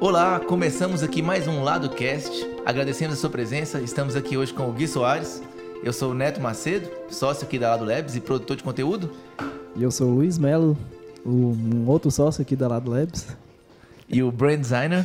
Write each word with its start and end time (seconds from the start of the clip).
Olá, 0.00 0.38
começamos 0.38 1.02
aqui 1.02 1.20
mais 1.20 1.48
um 1.48 1.60
Lado 1.64 1.90
Cast. 1.90 2.30
Agradecemos 2.64 3.16
a 3.16 3.20
sua 3.20 3.30
presença. 3.30 3.80
Estamos 3.80 4.14
aqui 4.14 4.36
hoje 4.36 4.54
com 4.54 4.70
o 4.70 4.72
Gui 4.72 4.86
Soares. 4.86 5.42
Eu 5.82 5.92
sou 5.92 6.12
o 6.12 6.14
Neto 6.14 6.40
Macedo, 6.40 6.88
sócio 7.10 7.44
aqui 7.44 7.58
da 7.58 7.70
Lado 7.70 7.84
Labs 7.84 8.14
e 8.14 8.20
produtor 8.20 8.56
de 8.56 8.62
conteúdo. 8.62 9.12
E 9.74 9.82
eu 9.82 9.90
sou 9.90 10.08
o 10.08 10.14
Luiz 10.14 10.38
Melo, 10.38 10.78
um 11.26 11.84
outro 11.88 12.12
sócio 12.12 12.42
aqui 12.42 12.54
da 12.54 12.68
Lado 12.68 12.88
Labs. 12.88 13.26
E 14.08 14.22
o 14.22 14.30
brand 14.30 14.60
designer. 14.60 15.04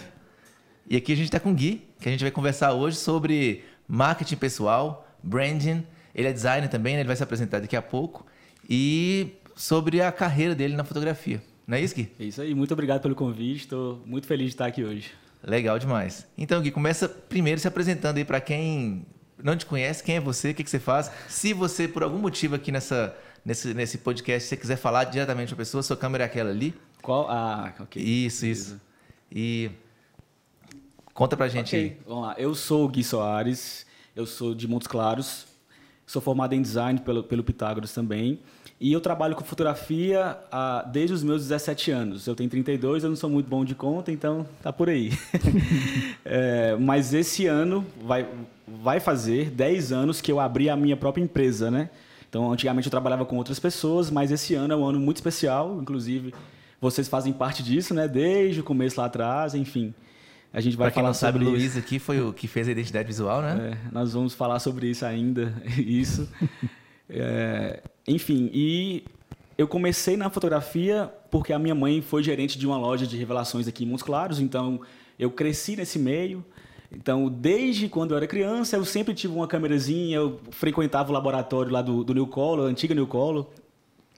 E 0.88 0.96
aqui 0.96 1.12
a 1.12 1.16
gente 1.16 1.25
está 1.25 1.39
com 1.39 1.50
o 1.50 1.55
Gui, 1.55 1.84
que 2.00 2.07
a 2.07 2.12
gente 2.12 2.21
vai 2.21 2.30
conversar 2.30 2.73
hoje 2.73 2.98
sobre 2.98 3.64
marketing 3.88 4.36
pessoal, 4.36 5.07
branding. 5.23 5.84
Ele 6.14 6.28
é 6.28 6.32
designer 6.32 6.70
também, 6.70 6.94
né? 6.94 7.00
ele 7.00 7.07
vai 7.07 7.16
se 7.16 7.23
apresentar 7.23 7.62
daqui 7.62 7.75
a 7.75 7.82
pouco. 7.82 8.28
E 8.70 9.34
sobre 9.55 10.04
a 10.04 10.12
carreira 10.12 10.54
dele 10.54 10.75
na 10.75 10.84
fotografia. 10.84 11.41
Não 11.66 11.77
é 11.77 11.82
isso, 11.82 11.95
Gui? 11.95 12.11
É 12.20 12.26
isso 12.26 12.41
aí. 12.41 12.53
Muito 12.53 12.73
obrigado 12.73 13.02
pelo 13.02 13.16
convite. 13.16 13.62
Estou 13.62 14.02
muito 14.05 14.27
feliz 14.27 14.48
de 14.48 14.53
estar 14.53 14.66
aqui 14.66 14.84
hoje. 14.84 15.12
Legal 15.44 15.77
demais. 15.80 16.26
Então, 16.38 16.62
Gui, 16.62 16.72
começa 16.72 17.08
primeiro 17.08 17.59
se 17.59 17.67
apresentando 17.67 18.17
aí 18.17 18.26
para 18.26 18.39
quem 18.39 19.05
não 19.41 19.58
te 19.58 19.66
conhece, 19.66 20.03
quem 20.03 20.16
é 20.16 20.20
você, 20.20 20.52
o 20.52 20.55
que, 20.55 20.63
que 20.63 20.70
você 20.70 20.80
faz. 20.80 21.12
Se 21.27 21.53
você, 21.53 21.88
por 21.88 22.02
algum 22.02 22.17
motivo 22.17 22.55
aqui 22.55 22.72
nessa, 22.72 23.16
nesse, 23.44 23.73
nesse 23.73 23.98
podcast, 23.98 24.48
você 24.48 24.55
quiser 24.55 24.77
falar 24.77 25.03
diretamente 25.05 25.49
com 25.49 25.55
a 25.55 25.58
pessoa, 25.58 25.84
sua 25.84 25.98
câmera 25.98 26.23
é 26.23 26.27
aquela 26.27 26.49
ali. 26.49 26.73
Qual? 27.02 27.30
Ah, 27.30 27.73
ok. 27.80 28.02
Isso, 28.02 28.41
Beleza. 28.41 28.73
isso. 28.73 28.81
E 29.30 29.72
conta 31.14 31.36
pra 31.36 31.50
gente 31.50 31.75
okay. 31.75 31.80
aí. 31.81 31.98
Vamos 32.08 32.23
lá. 32.23 32.36
Eu 32.38 32.55
sou 32.55 32.86
o 32.86 32.88
Gui 32.88 33.03
Soares, 33.03 33.86
eu 34.16 34.25
sou 34.25 34.55
de 34.55 34.67
Montes 34.67 34.88
Claros, 34.88 35.45
sou 36.05 36.22
formado 36.22 36.53
em 36.53 36.61
design 36.61 37.00
pelo, 37.02 37.23
pelo 37.23 37.44
Pitágoras 37.44 37.94
também. 37.94 38.39
E 38.84 38.92
eu 38.92 39.00
trabalho 39.00 39.34
com 39.34 39.46
fotografia 39.46 40.38
ah, 40.52 40.86
desde 40.92 41.14
os 41.14 41.23
meus 41.23 41.44
17 41.44 41.90
anos. 41.90 42.28
Eu 42.28 42.36
tenho 42.36 42.50
32, 42.50 43.06
eu 43.06 43.09
não 43.09 43.16
sou 43.16 43.30
muito 43.30 43.48
bom 43.48 43.64
de 43.64 43.73
conta, 43.73 44.12
então 44.12 44.45
tá 44.62 44.73
por 44.73 44.90
aí. 44.90 45.09
é, 46.25 46.75
mas 46.75 47.14
esse 47.14 47.48
ano 47.48 47.86
vai, 48.03 48.28
vai 48.67 49.00
fazer 49.00 49.50
10 49.52 49.94
anos 49.94 50.20
que 50.20 50.30
eu 50.30 50.38
abri 50.38 50.70
a 50.70 50.75
minha 50.75 50.98
própria 50.98 51.23
empresa, 51.23 51.72
né? 51.72 51.90
Então, 52.28 52.52
antigamente 52.52 52.86
eu 52.86 52.92
trabalhava 52.92 53.23
com 53.23 53.38
outras 53.38 53.58
pessoas, 53.58 54.12
mas 54.12 54.34
esse 54.34 54.53
ano 54.53 54.73
é 54.73 54.75
um 54.75 54.84
ano 54.86 55.00
muito 55.00 55.16
especial, 55.16 55.80
inclusive 55.81 56.34
vocês 56.81 57.08
fazem 57.08 57.31
parte 57.31 57.64
disso, 57.64 57.94
né? 57.94 58.06
Desde 58.06 58.59
o 58.59 58.66
começo 58.66 59.00
lá 59.00 59.06
atrás, 59.06 59.56
enfim. 59.56 59.94
A 60.52 60.59
gente 60.59 60.75
vai 60.75 60.88
pra 60.88 60.92
quem 60.92 60.95
falar 60.95 61.08
não 61.08 61.14
sabe, 61.14 61.40
sobre 61.40 61.56
o 61.56 61.58
Luiz 61.58 61.78
aqui 61.78 62.00
foi 62.00 62.20
o 62.20 62.34
que 62.34 62.50
fez 62.50 62.68
a 62.68 62.72
identidade 62.72 63.08
visual, 63.08 63.42
né? 63.42 63.72
É, 63.72 63.92
nós 63.94 64.12
vamos 64.12 64.34
falar 64.34 64.59
sobre 64.59 64.90
isso 64.90 65.06
ainda, 65.06 65.53
isso. 65.80 66.30
É, 67.09 67.80
enfim, 68.08 68.50
e 68.54 69.04
eu 69.58 69.68
comecei 69.68 70.18
na 70.18 70.30
fotografia 70.30 71.12
porque 71.30 71.54
a 71.54 71.59
minha 71.59 71.76
mãe 71.76 72.02
foi 72.02 72.23
gerente 72.23 72.58
de 72.58 72.68
uma 72.68 72.78
loja 72.78 73.08
de 73.08 73.18
revelações 73.18 73.68
aqui 73.68 73.84
em 73.84 73.88
Montes 73.88 74.04
Claros, 74.04 74.40
então 74.40 74.82
eu 75.18 75.32
cresci 75.32 75.76
nesse 75.76 75.98
meio. 75.98 76.44
Então, 76.92 77.28
desde 77.28 77.90
quando 77.90 78.12
eu 78.12 78.18
era 78.18 78.28
criança, 78.28 78.76
eu 78.76 78.86
sempre 78.86 79.16
tive 79.16 79.34
uma 79.34 79.48
câmerazinha, 79.48 80.18
eu 80.18 80.40
frequentava 80.52 81.09
o 81.09 81.14
laboratório 81.14 81.72
lá 81.72 81.81
do, 81.81 82.04
do 82.04 82.14
New 82.14 82.28
Colo, 82.28 82.64
a 82.64 82.66
antiga 82.68 82.94
New 82.94 83.08
Colo. 83.08 83.50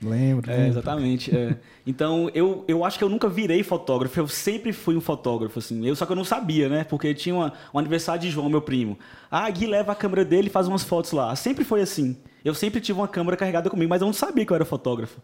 Lembro, 0.02 0.52
é, 0.52 0.68
Exatamente. 0.68 1.34
É. 1.34 1.56
Então, 1.88 2.30
eu, 2.34 2.66
eu 2.68 2.84
acho 2.84 2.98
que 2.98 3.04
eu 3.04 3.10
nunca 3.10 3.30
virei 3.30 3.64
fotógrafo, 3.64 4.20
eu 4.20 4.28
sempre 4.28 4.74
fui 4.74 4.98
um 4.98 5.02
fotógrafo, 5.02 5.60
assim. 5.60 5.88
Eu, 5.88 5.96
só 5.96 6.06
que 6.06 6.12
eu 6.12 6.16
não 6.16 6.26
sabia, 6.26 6.68
né? 6.68 6.84
Porque 6.84 7.14
tinha 7.14 7.34
uma, 7.34 7.54
um 7.74 7.80
aniversário 7.80 8.22
de 8.22 8.30
João, 8.30 8.50
meu 8.50 8.62
primo. 8.62 8.98
Ah, 9.32 9.50
Gui 9.50 9.68
leva 9.68 9.94
a 9.94 9.96
câmera 9.96 10.26
dele 10.26 10.48
e 10.48 10.52
faz 10.52 10.68
umas 10.68 10.84
fotos 10.84 11.14
lá. 11.14 11.34
Sempre 11.36 11.64
foi 11.64 11.82
assim. 11.82 12.18
Eu 12.46 12.54
sempre 12.54 12.80
tive 12.80 13.00
uma 13.00 13.08
câmera 13.08 13.36
carregada 13.36 13.72
comigo, 13.72 13.90
mas 13.90 14.02
eu 14.02 14.06
não 14.06 14.14
sabia 14.14 14.46
que 14.46 14.52
eu 14.52 14.56
era 14.56 14.64
fotógrafo. 14.64 15.20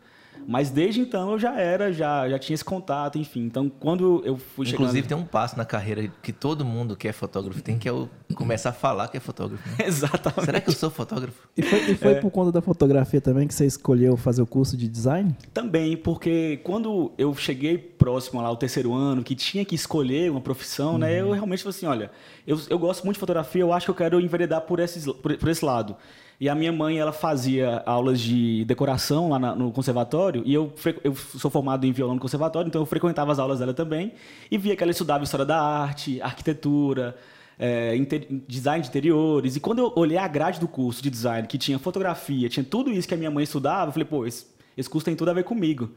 Mas 0.47 0.72
desde 0.72 1.00
então 1.00 1.33
eu 1.33 1.39
já 1.39 1.59
era, 1.59 1.94
já, 1.94 2.27
já 2.27 2.39
tinha 2.39 2.55
esse 2.55 2.66
contato, 2.66 3.19
enfim. 3.19 3.41
Então, 3.41 3.69
quando 3.69 4.23
eu 4.25 4.38
fui 4.38 4.66
chegando... 4.66 4.81
Inclusive, 4.81 5.08
tem 5.08 5.16
um 5.16 5.23
passo 5.23 5.55
na 5.55 5.64
carreira 5.64 6.11
que 6.22 6.33
todo 6.33 6.66
mundo 6.66 6.95
que 6.95 7.08
é 7.08 7.11
fotógrafo 7.11 7.61
tem, 7.61 7.77
que 7.77 7.88
é 7.88 7.92
o 7.92 8.09
começar 8.33 8.69
a 8.69 8.73
falar 8.73 9.08
que 9.08 9.17
é 9.17 9.20
fotógrafo. 9.20 9.67
Né? 9.70 9.76
Exatamente. 9.86 10.45
Será 10.45 10.59
que 10.59 10.70
eu 10.70 10.73
sou 10.73 10.89
fotógrafo? 10.89 11.48
E 11.55 11.61
foi, 11.61 11.92
e 11.92 11.95
foi 11.95 12.14
é. 12.14 12.15
por 12.15 12.32
conta 12.32 12.52
da 12.52 12.61
fotografia 12.61 13.21
também 13.21 13.48
que 13.48 13.53
você 13.53 13.67
escolheu 13.67 14.17
fazer 14.17 14.42
o 14.42 14.48
curso 14.48 14.76
de 14.76 14.88
design? 14.88 15.36
Também, 15.53 15.95
porque 15.95 16.59
quando 16.64 17.11
eu 17.20 17.36
cheguei 17.36 17.77
próximo 17.77 18.42
lá 18.42 18.48
ao 18.48 18.58
terceiro 18.58 18.93
ano, 18.93 19.23
que 19.23 19.36
tinha 19.36 19.64
que 19.64 19.76
escolher 19.76 20.32
uma 20.32 20.42
profissão, 20.42 20.93
uhum. 20.93 20.98
né? 20.98 21.21
Eu 21.21 21.32
realmente 21.32 21.61
falei 21.61 21.77
assim, 21.77 21.86
olha, 21.86 22.11
eu, 22.48 22.59
eu 22.70 22.80
gosto 22.80 23.03
muito 23.03 23.17
de 23.17 23.20
fotografia, 23.20 23.61
eu 23.61 23.71
acho 23.71 23.86
que 23.86 23.92
eu 23.92 23.95
quero 23.95 24.20
enveredar 24.20 24.61
por, 24.61 24.80
esses, 24.80 25.05
por, 25.05 25.38
por 25.38 25.49
esse 25.49 25.64
lado. 25.64 25.95
E 26.41 26.49
a 26.49 26.55
minha 26.55 26.71
mãe, 26.71 26.97
ela 26.97 27.11
fazia 27.11 27.83
aulas 27.85 28.19
de 28.19 28.65
decoração 28.65 29.29
lá 29.29 29.37
na, 29.37 29.53
no 29.53 29.71
conservatório, 29.71 30.41
e 30.43 30.52
eu, 30.52 30.73
eu 31.03 31.13
sou 31.13 31.52
formado 31.52 31.85
em 31.85 31.91
violão 31.91 32.15
no 32.15 32.19
conservatório, 32.19 32.67
então 32.67 32.81
eu 32.81 32.85
frequentava 32.87 33.31
as 33.31 33.37
aulas 33.37 33.59
dela 33.59 33.75
também, 33.75 34.13
e 34.49 34.57
via 34.57 34.75
que 34.75 34.81
ela 34.81 34.91
estudava 34.91 35.23
história 35.23 35.45
da 35.45 35.61
arte, 35.61 36.19
arquitetura, 36.19 37.15
é, 37.59 37.95
inter, 37.95 38.25
design 38.47 38.81
de 38.81 38.89
interiores. 38.89 39.55
E 39.55 39.59
quando 39.59 39.83
eu 39.83 39.93
olhei 39.95 40.17
a 40.17 40.27
grade 40.27 40.59
do 40.59 40.67
curso 40.67 41.03
de 41.03 41.11
design, 41.11 41.47
que 41.47 41.59
tinha 41.59 41.77
fotografia, 41.77 42.49
tinha 42.49 42.63
tudo 42.63 42.91
isso 42.91 43.08
que 43.08 43.13
a 43.13 43.17
minha 43.17 43.29
mãe 43.29 43.43
estudava, 43.43 43.89
eu 43.89 43.93
falei, 43.93 44.08
pô, 44.08 44.25
esse, 44.25 44.47
esse 44.75 44.89
curso 44.89 45.05
tem 45.05 45.15
tudo 45.15 45.29
a 45.29 45.35
ver 45.35 45.43
comigo. 45.43 45.91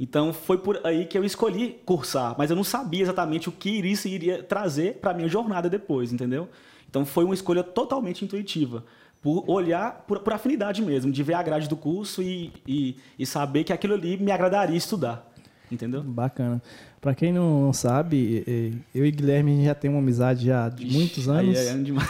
Então 0.00 0.32
foi 0.32 0.58
por 0.58 0.80
aí 0.84 1.06
que 1.06 1.16
eu 1.16 1.24
escolhi 1.24 1.80
cursar, 1.86 2.34
mas 2.36 2.50
eu 2.50 2.56
não 2.56 2.64
sabia 2.64 3.02
exatamente 3.02 3.48
o 3.48 3.52
que 3.52 3.70
isso 3.70 4.08
iria 4.08 4.42
trazer 4.42 4.94
para 4.94 5.14
minha 5.14 5.28
jornada 5.28 5.70
depois, 5.70 6.12
entendeu? 6.12 6.48
Então 6.90 7.06
foi 7.06 7.24
uma 7.24 7.34
escolha 7.34 7.62
totalmente 7.62 8.24
intuitiva 8.24 8.82
por 9.22 9.44
olhar 9.48 10.04
por, 10.06 10.20
por, 10.20 10.32
afinidade 10.32 10.82
mesmo, 10.82 11.10
de 11.10 11.22
ver 11.22 11.34
a 11.34 11.42
grade 11.42 11.68
do 11.68 11.76
curso 11.76 12.22
e, 12.22 12.52
e, 12.66 12.96
e, 13.18 13.26
saber 13.26 13.64
que 13.64 13.72
aquilo 13.72 13.94
ali 13.94 14.16
me 14.16 14.30
agradaria 14.30 14.76
estudar. 14.76 15.32
Entendeu? 15.70 16.02
Bacana. 16.02 16.62
Para 17.00 17.14
quem 17.14 17.32
não 17.32 17.72
sabe, 17.72 18.80
eu 18.94 19.04
e 19.04 19.10
Guilherme 19.10 19.64
já 19.64 19.74
temos 19.74 19.96
uma 19.96 20.02
amizade 20.02 20.46
já 20.46 20.68
de 20.68 20.86
Ixi, 20.86 20.96
muitos 20.96 21.28
anos. 21.28 21.58
Aí 21.58 21.66
é 21.66 21.74
demais. 21.74 22.08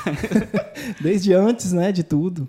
Desde 1.00 1.32
antes, 1.32 1.72
né, 1.72 1.90
de 1.90 2.02
tudo. 2.02 2.48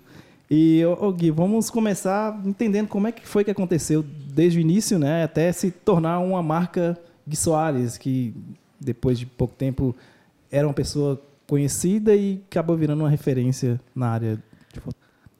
E, 0.50 0.82
ô, 0.84 1.12
Gui, 1.12 1.30
vamos 1.30 1.68
começar 1.68 2.40
entendendo 2.44 2.88
como 2.88 3.06
é 3.06 3.12
que 3.12 3.26
foi 3.26 3.44
que 3.44 3.50
aconteceu 3.50 4.02
desde 4.02 4.58
o 4.58 4.60
início, 4.60 4.98
né, 4.98 5.22
até 5.24 5.52
se 5.52 5.70
tornar 5.70 6.20
uma 6.20 6.42
marca 6.42 6.98
Gui 7.26 7.36
Soares, 7.36 7.98
que 7.98 8.34
depois 8.80 9.18
de 9.18 9.26
pouco 9.26 9.54
tempo 9.54 9.94
era 10.50 10.66
uma 10.66 10.72
pessoa 10.72 11.22
conhecida 11.48 12.14
e 12.14 12.40
acabou 12.48 12.76
virando 12.76 13.00
uma 13.00 13.10
referência 13.10 13.80
na 13.94 14.10
área 14.10 14.38
Tipo, 14.72 14.94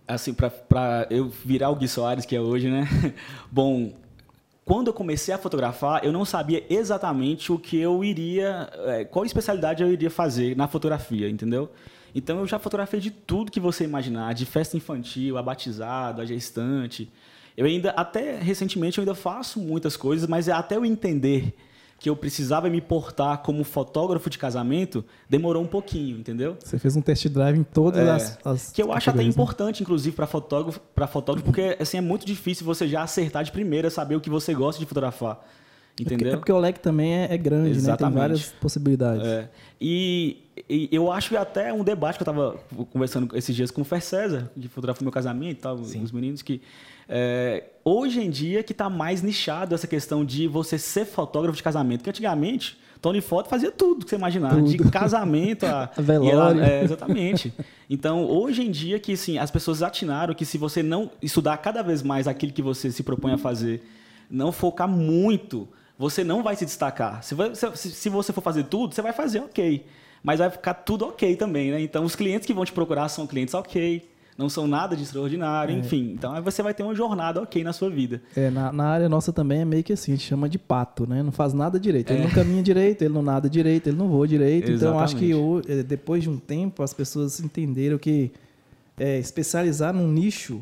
assim, 0.07 0.35
para 0.35 1.07
eu 1.11 1.29
virar 1.29 1.71
o 1.71 1.77
Gui 1.77 1.87
Soares, 1.87 2.25
que 2.25 2.35
é 2.35 2.41
hoje, 2.41 2.71
né? 2.71 2.89
Bom, 3.53 3.93
quando 4.65 4.89
eu 4.89 4.93
comecei 4.93 5.33
a 5.33 5.39
fotografar, 5.39 6.05
eu 6.05 6.13
não 6.13 6.25
sabia 6.25 6.65
exatamente 6.69 7.53
o 7.53 7.59
que 7.59 7.79
eu 7.79 8.03
iria, 8.03 8.71
é, 8.87 9.05
qual 9.05 9.25
especialidade 9.25 9.83
eu 9.83 9.93
iria 9.93 10.11
fazer 10.11 10.57
na 10.57 10.67
fotografia, 10.67 11.29
entendeu? 11.29 11.71
Então 12.15 12.39
eu 12.39 12.47
já 12.47 12.59
fotografei 12.59 13.01
de 13.01 13.11
tudo 13.11 13.53
que 13.53 13.61
você 13.61 13.85
imaginar, 13.85 14.35
de 14.35 14.47
festa 14.47 14.77
infantil, 14.77 15.37
a 15.37 15.43
batizado, 15.43 16.23
a 16.23 16.25
gestante. 16.27 17.11
Eu 17.57 17.67
ainda, 17.67 17.91
até 17.91 18.39
recentemente, 18.39 18.99
eu 18.99 19.03
ainda 19.03 19.15
faço 19.15 19.61
muitas 19.61 19.97
coisas, 19.97 20.29
mas 20.29 20.49
é 20.49 20.53
até 20.53 20.77
eu 20.77 20.85
entender 20.85 21.55
que 21.99 22.09
eu 22.09 22.15
precisava 22.15 22.71
me 22.71 22.81
portar 22.81 23.39
como 23.39 23.65
fotógrafo 23.65 24.31
de 24.31 24.39
casamento, 24.39 25.05
demorou 25.29 25.63
um 25.63 25.67
pouquinho, 25.67 26.19
entendeu? 26.19 26.57
Você 26.63 26.79
fez 26.79 26.95
um 26.95 27.01
test 27.01 27.27
drive 27.29 27.59
em 27.59 27.65
todas 27.65 28.07
é, 28.07 28.11
as, 28.11 28.39
as, 28.45 28.71
Que 28.71 28.83
eu 28.83 28.93
acho 28.93 29.11
até 29.11 29.19
né? 29.19 29.25
importante, 29.25 29.83
inclusive, 29.83 30.15
para 30.15 30.27
fotógrafo, 30.27 30.81
para 30.95 31.09
fotógrafo, 31.09 31.45
porque 31.45 31.77
assim 31.81 31.99
é 31.99 32.01
muito 32.01 32.25
difícil 32.25 32.65
você 32.65 32.87
já 32.87 33.03
acertar 33.03 33.43
de 33.43 33.51
primeira, 33.51 33.91
saber 33.91 34.15
o 34.15 34.21
que 34.21 34.31
você 34.31 34.55
gosta 34.55 34.79
de 34.79 34.87
fotografar. 34.87 35.41
Entendeu? 36.01 36.35
É 36.35 36.37
porque, 36.37 36.53
o 36.53 36.59
leque 36.59 36.79
também 36.79 37.13
é, 37.13 37.35
é 37.35 37.37
grande, 37.37 37.71
Exatamente. 37.71 38.03
né? 38.03 38.09
Tem 38.09 38.29
várias 38.29 38.49
possibilidades. 38.61 39.27
É. 39.27 39.49
E, 39.81 40.45
e, 40.69 40.89
eu 40.93 41.11
acho 41.11 41.31
que 41.31 41.37
até 41.37 41.73
um 41.73 41.83
debate 41.83 42.17
que 42.17 42.23
eu 42.23 42.31
estava 42.31 42.57
conversando 42.93 43.37
esses 43.37 43.55
dias 43.55 43.73
com 43.73 43.81
o 43.81 43.85
Fer 43.85 44.01
César, 44.01 44.49
que 44.55 44.69
fotografou 44.69 45.05
meu 45.05 45.11
casamento 45.11 45.59
e 45.59 45.61
tal, 45.61 45.83
Sim. 45.83 46.03
os 46.03 46.13
meninos, 46.13 46.41
que 46.43 46.63
é, 47.09 47.65
hoje 47.85 48.21
em 48.21 48.29
dia 48.29 48.63
que 48.63 48.73
está 48.73 48.91
mais 48.91 49.23
nichado 49.23 49.75
essa 49.75 49.87
questão 49.87 50.25
de 50.25 50.47
você 50.47 50.79
ser 50.79 51.07
fotógrafo 51.07 51.57
de 51.57 51.63
casamento, 51.63 52.05
que 52.05 52.11
antigamente 52.11 52.79
Tony 53.01 53.21
Foto 53.21 53.49
fazia 53.49 53.71
tudo 53.71 54.05
que 54.05 54.11
você 54.11 54.17
imaginar, 54.17 54.51
tudo. 54.51 54.69
de 54.69 54.77
casamento 54.91 55.65
a, 55.65 55.91
a 55.97 56.03
velório. 56.03 56.61
Ela, 56.61 56.67
é, 56.67 56.85
exatamente. 56.85 57.53
Então, 57.89 58.25
hoje 58.25 58.63
em 58.63 58.71
dia 58.71 58.99
que 58.99 59.17
sim, 59.17 59.39
as 59.39 59.51
pessoas 59.51 59.83
atinaram 59.83 60.35
que 60.35 60.45
se 60.45 60.59
você 60.59 60.83
não 60.83 61.11
estudar 61.23 61.57
cada 61.59 61.83
vez 61.83 62.03
mais 62.03 62.29
aquilo 62.29 62.53
que 62.53 62.61
você 62.61 62.91
se 62.91 63.03
propõe 63.03 63.33
a 63.33 63.39
fazer, 63.39 63.83
não 64.31 64.53
focar 64.53 64.89
muito, 64.89 65.69
você 65.97 66.23
não 66.23 66.43
vai 66.43 66.57
se 66.57 66.67
destacar. 66.67 67.23
Se, 67.23 67.35
se, 67.75 67.91
se 67.91 68.09
você 68.09 68.33
for 68.33 68.43
fazer 68.43 68.65
tudo, 68.65 68.95
você 68.95 69.01
vai 69.01 69.13
fazer 69.13 69.41
ok. 69.41 69.87
Mas 70.23 70.41
vai 70.41 70.51
ficar 70.51 70.75
tudo 70.75 71.07
ok 71.07 71.37
também, 71.37 71.71
né? 71.71 71.81
Então, 71.81 72.05
os 72.05 72.17
clientes 72.17 72.47
que 72.47 72.53
vão 72.53 72.65
te 72.65 72.73
procurar 72.73 73.09
são 73.09 73.27
clientes 73.27 73.55
ok 73.55 74.05
não 74.39 74.49
são 74.49 74.69
nada 74.69 74.97
de 74.97 75.03
extraordinário, 75.03 75.75
é. 75.75 75.79
enfim. 75.79 76.13
Então 76.17 76.33
aí 76.33 76.41
você 76.41 76.63
vai 76.63 76.73
ter 76.73 76.85
uma 76.85 76.95
jornada 76.95 77.43
ok 77.43 77.65
na 77.65 77.73
sua 77.73 77.91
vida. 77.91 78.23
É, 78.37 78.49
na, 78.49 78.73
na, 78.73 78.85
área 78.85 79.09
nossa 79.09 79.33
também 79.33 79.63
é 79.63 79.65
meio 79.65 79.83
que 79.83 79.93
assim, 79.93 80.13
a 80.13 80.15
gente 80.15 80.25
chama 80.25 80.49
de 80.49 80.57
pato, 80.57 81.09
né? 81.09 81.25
Não 81.25 81.33
faz 81.33 81.53
nada 81.53 81.79
direito. 81.79 82.13
Ele 82.13 82.21
é. 82.21 82.23
não 82.23 82.31
caminha 82.31 82.63
direito, 82.63 83.03
ele 83.03 83.13
não 83.13 83.21
nada 83.21 83.51
direito, 83.51 83.89
ele 83.89 83.97
não 83.97 84.09
voa 84.09 84.29
direito. 84.29 84.71
Exatamente. 84.71 84.85
Então 84.87 85.01
acho 85.01 85.17
que 85.67 85.73
é, 85.73 85.83
depois 85.83 86.23
de 86.23 86.31
um 86.31 86.39
tempo 86.39 86.85
as 86.85 86.95
pessoas 86.95 87.41
entenderam 87.41 87.99
que 87.99 88.31
é, 88.97 89.19
especializar 89.19 89.93
num 89.93 90.07
nicho 90.07 90.61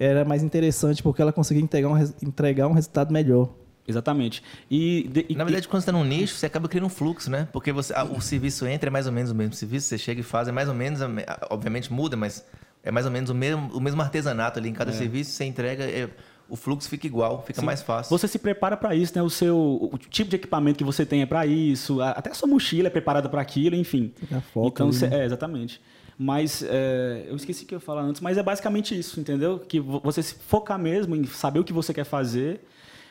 era 0.00 0.24
mais 0.24 0.42
interessante 0.42 1.02
porque 1.02 1.20
ela 1.20 1.32
conseguia 1.32 1.62
entregar 1.62 1.88
um, 1.88 1.98
entregar 2.22 2.66
um 2.66 2.72
resultado 2.72 3.12
melhor. 3.12 3.50
Exatamente. 3.86 4.42
E, 4.70 5.08
de, 5.12 5.34
Na 5.34 5.42
e- 5.42 5.44
verdade, 5.44 5.68
quando 5.68 5.82
você 5.82 5.90
está 5.90 5.92
num 5.92 6.04
nicho, 6.04 6.36
você 6.36 6.46
acaba 6.46 6.66
criando 6.66 6.86
um 6.86 6.88
fluxo, 6.88 7.30
né? 7.30 7.46
Porque 7.52 7.72
você, 7.72 7.92
ah, 7.94 8.04
o 8.04 8.22
serviço 8.22 8.66
entra, 8.66 8.88
é 8.88 8.90
mais 8.90 9.06
ou 9.06 9.12
menos 9.12 9.30
o 9.30 9.34
mesmo 9.34 9.52
serviço, 9.52 9.86
você 9.88 9.98
chega 9.98 10.20
e 10.20 10.24
faz, 10.24 10.48
é 10.48 10.52
mais 10.52 10.68
ou 10.68 10.74
menos, 10.74 11.02
a 11.02 11.08
me- 11.08 11.24
obviamente 11.50 11.92
muda, 11.92 12.16
mas 12.16 12.44
é 12.82 12.90
mais 12.90 13.06
ou 13.06 13.12
menos 13.12 13.30
o 13.30 13.34
mesmo, 13.34 13.70
o 13.74 13.80
mesmo 13.80 14.00
artesanato 14.02 14.58
ali 14.58 14.68
em 14.68 14.72
cada 14.72 14.92
serviço, 14.92 15.30
você 15.32 15.44
entrega, 15.44 15.84
é, 15.84 16.08
o 16.48 16.56
fluxo 16.56 16.88
fica 16.88 17.06
igual, 17.06 17.42
fica 17.46 17.62
mais 17.62 17.80
fácil. 17.82 18.10
Você 18.10 18.28
se 18.28 18.38
prepara 18.38 18.76
para 18.76 18.94
isso, 18.94 19.12
né? 19.16 19.22
O 19.22 19.30
seu 19.30 19.56
o 19.56 19.96
tipo 20.10 20.28
de 20.30 20.36
equipamento 20.36 20.76
que 20.78 20.84
você 20.84 21.06
tem 21.06 21.22
é 21.22 21.26
para 21.26 21.46
isso, 21.46 22.00
a- 22.02 22.10
até 22.10 22.30
a 22.30 22.34
sua 22.34 22.48
mochila 22.48 22.88
é 22.88 22.90
preparada 22.90 23.28
para 23.28 23.40
aquilo, 23.40 23.74
enfim. 23.76 24.12
Fica 24.16 24.40
foco 24.40 24.68
então, 24.68 24.88
ali, 24.88 24.98
né? 24.98 25.22
é, 25.22 25.24
exatamente. 25.24 25.80
Mas 26.18 26.62
é, 26.68 27.24
eu 27.26 27.36
esqueci 27.36 27.64
o 27.64 27.66
que 27.66 27.74
eu 27.74 27.78
ia 27.78 27.80
falar 27.80 28.02
antes, 28.02 28.20
mas 28.20 28.36
é 28.36 28.42
basicamente 28.42 28.96
isso, 28.98 29.18
entendeu? 29.18 29.58
Que 29.58 29.80
vo- 29.80 30.00
você 30.04 30.22
se 30.22 30.34
focar 30.34 30.78
mesmo 30.78 31.16
em 31.16 31.24
saber 31.24 31.60
o 31.60 31.64
que 31.64 31.72
você 31.72 31.92
quer 31.94 32.04
fazer. 32.04 32.60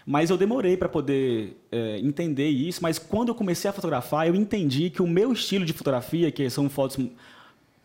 Mas 0.06 0.29
eu 0.31 0.38
demorei 0.38 0.75
para 0.77 0.89
poder 0.89 1.57
é, 1.71 2.00
entender 2.00 2.47
isso. 2.50 2.81
Mas 2.81 2.97
quando 2.97 3.29
eu 3.29 3.35
comecei 3.35 3.69
a 3.69 3.73
fotografar, 3.73 4.27
eu 4.27 4.33
entendi 4.35 4.89
que 4.89 5.01
o 5.01 5.07
meu 5.07 5.31
estilo 5.31 5.63
de 5.65 5.73
fotografia, 5.73 6.31
que 6.31 6.50
são 6.50 6.68
fotos 6.69 6.97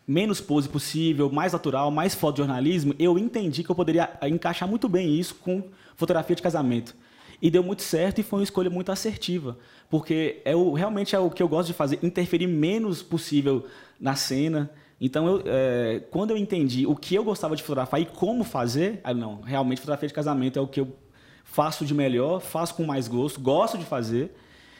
menos 0.07 0.39
pose 0.39 0.69
possível, 0.69 1.29
mais 1.29 1.51
natural, 1.51 1.91
mais 1.91 2.15
fotojornalismo, 2.15 2.95
eu 2.97 3.19
entendi 3.19 3.61
que 3.61 3.69
eu 3.69 3.75
poderia 3.75 4.09
encaixar 4.23 4.67
muito 4.67 4.87
bem 4.87 5.19
isso 5.19 5.35
com 5.35 5.61
fotografia 5.97 6.35
de 6.35 6.41
casamento. 6.41 6.95
E 7.41 7.51
deu 7.51 7.61
muito 7.61 7.83
certo 7.83 8.19
e 8.19 8.23
foi 8.23 8.39
uma 8.39 8.43
escolha 8.43 8.69
muito 8.69 8.91
assertiva, 8.91 9.57
porque 9.89 10.41
é 10.45 10.55
o, 10.55 10.71
realmente 10.73 11.15
é 11.15 11.19
o 11.19 11.29
que 11.29 11.43
eu 11.43 11.47
gosto 11.47 11.67
de 11.67 11.73
fazer, 11.73 11.99
interferir 12.01 12.47
menos 12.47 13.03
possível 13.03 13.65
na 13.99 14.15
cena. 14.15 14.71
Então, 14.99 15.27
eu, 15.27 15.43
é, 15.45 16.01
quando 16.09 16.31
eu 16.31 16.37
entendi 16.37 16.87
o 16.87 16.95
que 16.95 17.13
eu 17.13 17.23
gostava 17.23 17.55
de 17.55 17.61
fotografar 17.61 18.01
e 18.01 18.05
como 18.05 18.43
fazer, 18.43 19.01
aí 19.03 19.13
não, 19.13 19.41
realmente 19.41 19.79
fotografia 19.79 20.07
de 20.07 20.13
casamento 20.13 20.57
é 20.57 20.61
o 20.61 20.67
que 20.67 20.79
eu 20.79 20.95
faço 21.43 21.85
de 21.85 21.93
melhor, 21.93 22.39
faço 22.39 22.73
com 22.75 22.85
mais 22.85 23.07
gosto, 23.07 23.39
gosto 23.39 23.77
de 23.77 23.85
fazer 23.85 24.31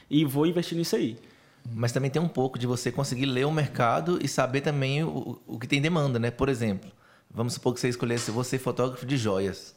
e 0.10 0.26
vou 0.26 0.48
investir 0.48 0.78
nisso 0.78 0.96
aí. 0.96 1.18
Mas 1.74 1.92
também 1.92 2.10
tem 2.10 2.22
um 2.22 2.28
pouco 2.28 2.58
de 2.58 2.66
você 2.66 2.92
conseguir 2.92 3.26
ler 3.26 3.46
o 3.46 3.52
mercado 3.52 4.20
e 4.24 4.28
saber 4.28 4.62
também 4.62 5.04
o, 5.04 5.40
o 5.46 5.60
que 5.60 5.68
tem 5.68 5.82
demanda, 5.82 6.18
né? 6.18 6.32
Por 6.32 6.50
exemplo, 6.50 6.90
vamos 7.30 7.54
supor 7.54 7.74
que 7.74 7.80
você 7.80 7.90
escolhesse 7.90 8.32
você 8.32 8.58
fotógrafo 8.58 9.06
de 9.06 9.18
joias. 9.18 9.76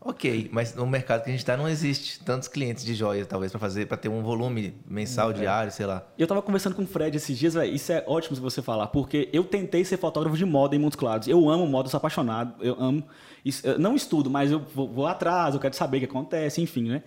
Ok, 0.00 0.48
mas 0.52 0.74
no 0.76 0.86
mercado 0.86 1.24
que 1.24 1.28
a 1.28 1.32
gente 1.32 1.40
está 1.40 1.56
não 1.56 1.68
existe 1.68 2.20
tantos 2.20 2.46
clientes 2.46 2.84
de 2.84 2.94
joias, 2.94 3.26
talvez, 3.26 3.50
para 3.50 3.58
fazer, 3.58 3.86
para 3.86 3.96
ter 3.96 4.08
um 4.08 4.22
volume 4.22 4.74
mensal, 4.86 5.32
diário, 5.32 5.72
sei 5.72 5.86
lá. 5.86 6.06
Eu 6.16 6.26
tava 6.26 6.40
conversando 6.40 6.76
com 6.76 6.82
o 6.82 6.86
Fred 6.86 7.16
esses 7.16 7.36
dias, 7.36 7.54
véio, 7.54 7.74
isso 7.74 7.90
é 7.90 8.04
ótimo 8.06 8.36
se 8.36 8.40
você 8.40 8.62
falar, 8.62 8.86
porque 8.88 9.28
eu 9.32 9.42
tentei 9.42 9.84
ser 9.84 9.96
fotógrafo 9.96 10.36
de 10.36 10.44
moda 10.44 10.76
em 10.76 10.78
Montes 10.78 10.94
Claros. 10.94 11.26
Eu 11.26 11.50
amo 11.50 11.66
moda, 11.66 11.88
eu 11.88 11.90
sou 11.90 11.98
apaixonado, 11.98 12.54
eu 12.64 12.76
amo. 12.80 13.02
Isso, 13.44 13.66
eu 13.66 13.76
não 13.76 13.96
estudo, 13.96 14.30
mas 14.30 14.52
eu 14.52 14.60
vou, 14.72 14.88
vou 14.88 15.06
atrás, 15.06 15.54
eu 15.54 15.60
quero 15.60 15.74
saber 15.74 15.96
o 15.96 16.00
que 16.00 16.06
acontece, 16.06 16.62
enfim, 16.62 16.88
né? 16.88 17.02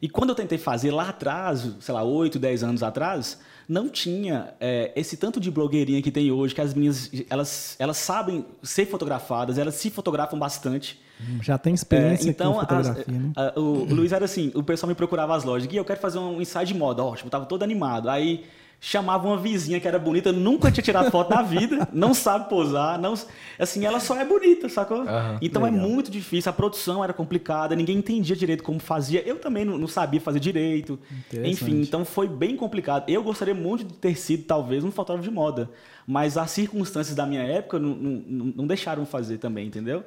E 0.00 0.08
quando 0.08 0.30
eu 0.30 0.34
tentei 0.34 0.58
fazer 0.58 0.90
lá 0.90 1.10
atrás, 1.10 1.76
sei 1.78 1.94
lá, 1.94 2.02
8, 2.02 2.40
10 2.40 2.64
anos 2.64 2.82
atrás, 2.82 3.38
não 3.68 3.88
tinha 3.88 4.54
é, 4.60 4.92
esse 4.96 5.16
tanto 5.16 5.38
de 5.40 5.50
blogueirinha 5.50 6.00
que 6.02 6.10
tem 6.10 6.30
hoje, 6.30 6.54
que 6.54 6.60
as 6.60 6.74
meninas, 6.74 7.10
elas, 7.30 7.76
elas 7.78 7.96
sabem 7.96 8.44
ser 8.62 8.86
fotografadas, 8.86 9.58
elas 9.58 9.74
se 9.74 9.90
fotografam 9.90 10.38
bastante. 10.38 11.00
Já 11.40 11.56
tem 11.56 11.72
experiência 11.74 12.28
É, 12.28 12.30
então, 12.30 12.52
com 12.54 12.60
as- 12.60 12.66
fotografia, 12.88 13.18
né? 13.18 13.32
a- 13.36 13.52
o, 13.58 13.62
o 13.62 13.94
Luiz 13.94 14.12
era 14.12 14.24
assim, 14.24 14.50
o 14.54 14.62
pessoal 14.62 14.88
me 14.88 14.94
procurava 14.94 15.36
as 15.36 15.44
lojas, 15.44 15.66
Gui, 15.68 15.76
eu 15.76 15.84
quero 15.84 16.00
fazer 16.00 16.18
um 16.18 16.40
ensaio 16.40 16.66
de 16.66 16.74
moda, 16.74 17.04
ótimo, 17.04 17.30
tava 17.30 17.46
todo 17.46 17.62
animado. 17.62 18.08
Aí 18.10 18.44
chamava 18.84 19.28
uma 19.28 19.36
vizinha 19.36 19.78
que 19.78 19.86
era 19.86 19.96
bonita, 19.96 20.32
nunca 20.32 20.68
tinha 20.68 20.82
tirado 20.82 21.08
foto 21.08 21.30
na 21.30 21.40
vida, 21.40 21.88
não 21.92 22.12
sabe 22.12 22.48
posar, 22.48 23.00
não, 23.00 23.14
assim, 23.56 23.86
ela 23.86 24.00
só 24.00 24.16
é 24.16 24.24
bonita, 24.24 24.68
sacou? 24.68 25.02
Aham, 25.02 25.38
então 25.40 25.64
é 25.64 25.70
legal. 25.70 25.88
muito 25.88 26.10
difícil, 26.10 26.50
a 26.50 26.52
produção 26.52 27.04
era 27.04 27.12
complicada, 27.12 27.76
ninguém 27.76 27.98
entendia 27.98 28.34
direito 28.34 28.64
como 28.64 28.80
fazia, 28.80 29.22
eu 29.24 29.38
também 29.38 29.64
não, 29.64 29.78
não 29.78 29.86
sabia 29.86 30.20
fazer 30.20 30.40
direito. 30.40 30.98
Enfim, 31.32 31.80
então 31.80 32.04
foi 32.04 32.26
bem 32.26 32.56
complicado. 32.56 33.08
Eu 33.08 33.22
gostaria 33.22 33.54
muito 33.54 33.84
de 33.84 33.94
ter 33.94 34.16
sido, 34.16 34.42
talvez, 34.42 34.82
um 34.82 34.90
fotógrafo 34.90 35.28
de 35.28 35.32
moda, 35.32 35.70
mas 36.04 36.36
as 36.36 36.50
circunstâncias 36.50 37.14
da 37.14 37.24
minha 37.24 37.42
época 37.42 37.78
não, 37.78 37.90
não, 37.90 38.22
não 38.26 38.52
não 38.56 38.66
deixaram 38.66 39.06
fazer 39.06 39.38
também, 39.38 39.68
entendeu? 39.68 40.02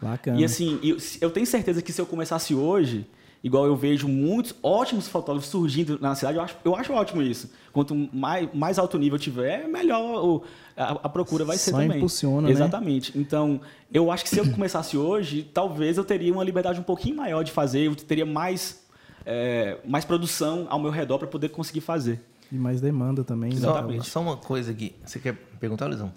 Bacana. 0.00 0.40
E 0.40 0.44
assim, 0.44 0.78
eu, 0.80 0.96
eu 1.20 1.30
tenho 1.30 1.46
certeza 1.46 1.82
que 1.82 1.92
se 1.92 2.00
eu 2.00 2.06
começasse 2.06 2.54
hoje, 2.54 3.04
igual 3.42 3.66
eu 3.66 3.74
vejo 3.74 4.06
muitos 4.08 4.54
ótimos 4.62 5.08
fotógrafos 5.08 5.50
surgindo 5.50 5.98
na 6.00 6.14
cidade, 6.14 6.36
eu 6.38 6.42
acho, 6.44 6.56
eu 6.64 6.76
acho 6.76 6.92
ótimo 6.92 7.20
isso. 7.22 7.50
Quanto 7.72 7.94
mais, 8.12 8.48
mais 8.54 8.78
alto 8.78 8.98
nível 8.98 9.18
tiver, 9.18 9.66
melhor 9.68 10.24
o- 10.24 10.42
a, 10.76 10.92
a 10.92 11.08
procura 11.08 11.44
vai 11.44 11.56
ser 11.58 11.72
Só 11.72 11.78
também. 11.78 11.96
impulsiona, 11.96 12.42
né? 12.48 12.50
Exatamente. 12.52 13.18
Então, 13.18 13.60
eu 13.92 14.10
acho 14.12 14.22
que 14.24 14.30
se 14.30 14.38
eu 14.38 14.48
começasse 14.52 14.96
hoje, 14.96 15.42
talvez 15.52 15.96
eu 15.98 16.04
teria 16.04 16.32
uma 16.32 16.44
liberdade 16.44 16.78
um 16.78 16.84
pouquinho 16.84 17.16
maior 17.16 17.42
de 17.42 17.50
fazer, 17.50 17.80
eu 17.88 17.96
teria 17.96 18.24
mais, 18.26 18.80
é, 19.26 19.78
mais 19.84 20.04
produção 20.04 20.66
ao 20.70 20.78
meu 20.80 20.90
redor 20.90 21.18
para 21.18 21.26
poder 21.28 21.48
conseguir 21.48 21.80
fazer. 21.80 22.20
E 22.50 22.54
mais 22.56 22.80
demanda 22.80 23.24
também. 23.24 23.50
né? 23.50 23.56
Só, 23.60 23.70
Exatamente. 23.70 24.08
só 24.08 24.20
uma 24.20 24.36
coisa 24.36 24.70
aqui. 24.70 24.94
Você 25.04 25.18
quer 25.18 25.34
perguntar, 25.58 25.86
Luizão? 25.86 26.12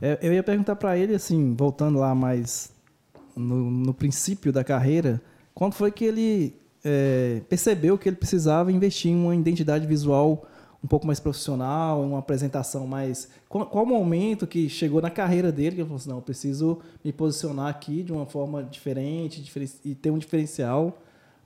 É, 0.00 0.18
Eu 0.22 0.32
ia 0.32 0.42
perguntar 0.44 0.76
para 0.76 0.96
ele, 0.96 1.14
assim, 1.14 1.54
voltando 1.56 1.98
lá 1.98 2.14
mais 2.14 2.70
no, 3.34 3.70
no 3.70 3.92
princípio 3.94 4.52
da 4.52 4.62
carreira, 4.62 5.20
quando 5.54 5.72
foi 5.72 5.90
que 5.90 6.04
ele 6.04 6.54
é, 6.84 7.40
percebeu 7.48 7.98
que 7.98 8.08
ele 8.08 8.16
precisava 8.16 8.70
investir 8.72 9.10
em 9.10 9.16
uma 9.16 9.34
identidade 9.34 9.86
visual 9.86 10.46
um 10.82 10.86
pouco 10.86 11.06
mais 11.06 11.18
profissional, 11.18 12.00
uma 12.02 12.20
apresentação 12.20 12.86
mais... 12.86 13.28
Qual, 13.48 13.66
qual 13.66 13.84
o 13.84 13.86
momento 13.86 14.46
que 14.46 14.68
chegou 14.68 15.02
na 15.02 15.10
carreira 15.10 15.50
dele 15.50 15.74
que 15.74 15.80
ele 15.80 15.88
falou 15.88 15.96
assim, 15.96 16.08
não, 16.08 16.18
eu 16.18 16.22
preciso 16.22 16.78
me 17.04 17.12
posicionar 17.12 17.66
aqui 17.66 18.02
de 18.04 18.12
uma 18.12 18.26
forma 18.26 18.62
diferente 18.62 19.42
diferen- 19.42 19.68
e 19.84 19.94
ter 19.94 20.10
um 20.10 20.18
diferencial 20.18 20.96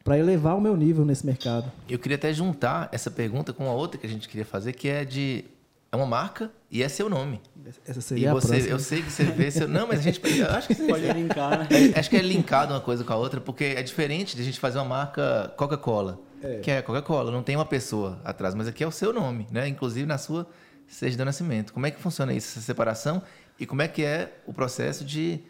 para 0.04 0.18
elevar 0.18 0.56
o 0.56 0.60
meu 0.60 0.76
nível 0.76 1.04
nesse 1.06 1.24
mercado? 1.24 1.70
Eu 1.88 1.98
queria 1.98 2.16
até 2.16 2.32
juntar 2.32 2.90
essa 2.92 3.10
pergunta 3.10 3.52
com 3.52 3.66
a 3.68 3.72
outra 3.72 3.98
que 3.98 4.06
a 4.06 4.10
gente 4.10 4.28
queria 4.28 4.44
fazer, 4.44 4.72
que 4.74 4.88
é 4.88 5.04
de. 5.04 5.44
É 5.92 5.96
uma 5.96 6.06
marca 6.06 6.50
e 6.70 6.82
é 6.82 6.88
seu 6.88 7.10
nome. 7.10 7.38
Essa 7.86 7.98
E 7.98 8.02
seria 8.02 8.30
a 8.30 8.34
você, 8.34 8.48
próxima. 8.48 8.70
eu 8.70 8.78
sei 8.78 9.02
que 9.02 9.10
você 9.10 9.24
vê 9.24 9.50
seu. 9.50 9.68
Não, 9.68 9.86
mas 9.86 9.98
a 9.98 10.02
gente. 10.02 10.20
Acho 10.42 10.68
que 10.68 10.74
Pode 10.74 11.06
linkar, 11.12 11.58
né? 11.58 11.68
É, 11.94 11.98
acho 12.00 12.08
que 12.08 12.16
é 12.16 12.22
linkado 12.22 12.72
uma 12.72 12.80
coisa 12.80 13.04
com 13.04 13.12
a 13.12 13.16
outra, 13.16 13.42
porque 13.42 13.64
é 13.64 13.82
diferente 13.82 14.34
de 14.34 14.40
a 14.40 14.44
gente 14.44 14.58
fazer 14.58 14.78
uma 14.78 14.86
marca 14.86 15.52
Coca-Cola. 15.56 16.18
Que 16.62 16.70
é 16.70 16.82
Coca-Cola, 16.82 17.30
não 17.30 17.42
tem 17.42 17.54
uma 17.56 17.66
pessoa 17.66 18.18
atrás, 18.24 18.54
mas 18.54 18.66
aqui 18.66 18.82
é 18.82 18.86
o 18.86 18.90
seu 18.90 19.12
nome, 19.12 19.46
né? 19.50 19.68
Inclusive 19.68 20.06
na 20.06 20.16
sua 20.18 20.48
certidão 20.88 21.24
de 21.24 21.26
nascimento. 21.26 21.72
Como 21.74 21.84
é 21.86 21.90
que 21.90 22.00
funciona 22.00 22.32
isso, 22.32 22.48
essa 22.58 22.60
separação? 22.62 23.22
E 23.60 23.66
como 23.66 23.80
é 23.82 23.86
que 23.86 24.02
é 24.02 24.32
o 24.46 24.52
processo 24.52 25.04
de, 25.04 25.40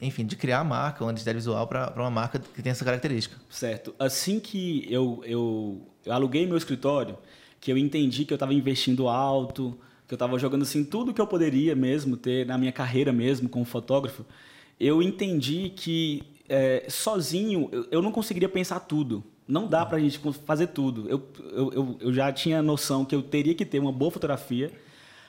enfim, 0.00 0.24
de 0.24 0.36
criar 0.36 0.60
a 0.60 0.64
marca, 0.64 1.02
uma 1.02 1.10
identidade 1.10 1.36
visual 1.36 1.66
para 1.66 1.92
uma 1.96 2.10
marca 2.10 2.38
que 2.38 2.62
tem 2.62 2.70
essa 2.70 2.84
característica? 2.84 3.34
Certo. 3.48 3.92
Assim 3.98 4.38
que 4.38 4.86
eu, 4.92 5.20
eu, 5.24 5.80
eu 6.04 6.12
aluguei 6.12 6.46
meu 6.46 6.56
escritório, 6.56 7.18
que 7.60 7.70
eu 7.70 7.76
entendi 7.76 8.24
que 8.24 8.32
eu 8.32 8.36
estava 8.36 8.54
investindo 8.54 9.08
alto, 9.08 9.78
que 10.08 10.14
eu 10.14 10.16
estava 10.16 10.38
jogando 10.38 10.62
assim 10.62 10.82
tudo 10.84 11.12
que 11.12 11.20
eu 11.20 11.26
poderia 11.26 11.76
mesmo 11.76 12.16
ter 12.16 12.46
na 12.46 12.56
minha 12.56 12.72
carreira 12.72 13.12
mesmo 13.12 13.48
como 13.48 13.64
fotógrafo, 13.64 14.24
eu 14.78 15.02
entendi 15.02 15.70
que 15.76 16.22
é, 16.48 16.86
sozinho 16.88 17.68
eu, 17.70 17.86
eu 17.90 18.02
não 18.02 18.10
conseguiria 18.10 18.48
pensar 18.48 18.80
tudo. 18.80 19.22
Não 19.46 19.66
dá 19.66 19.84
para 19.84 19.98
a 19.98 20.00
gente 20.00 20.20
fazer 20.46 20.68
tudo. 20.68 21.08
Eu, 21.08 21.28
eu, 21.52 21.96
eu, 22.00 22.12
já 22.12 22.32
tinha 22.32 22.62
noção 22.62 23.04
que 23.04 23.14
eu 23.14 23.20
teria 23.22 23.54
que 23.54 23.64
ter 23.64 23.80
uma 23.80 23.92
boa 23.92 24.10
fotografia, 24.10 24.72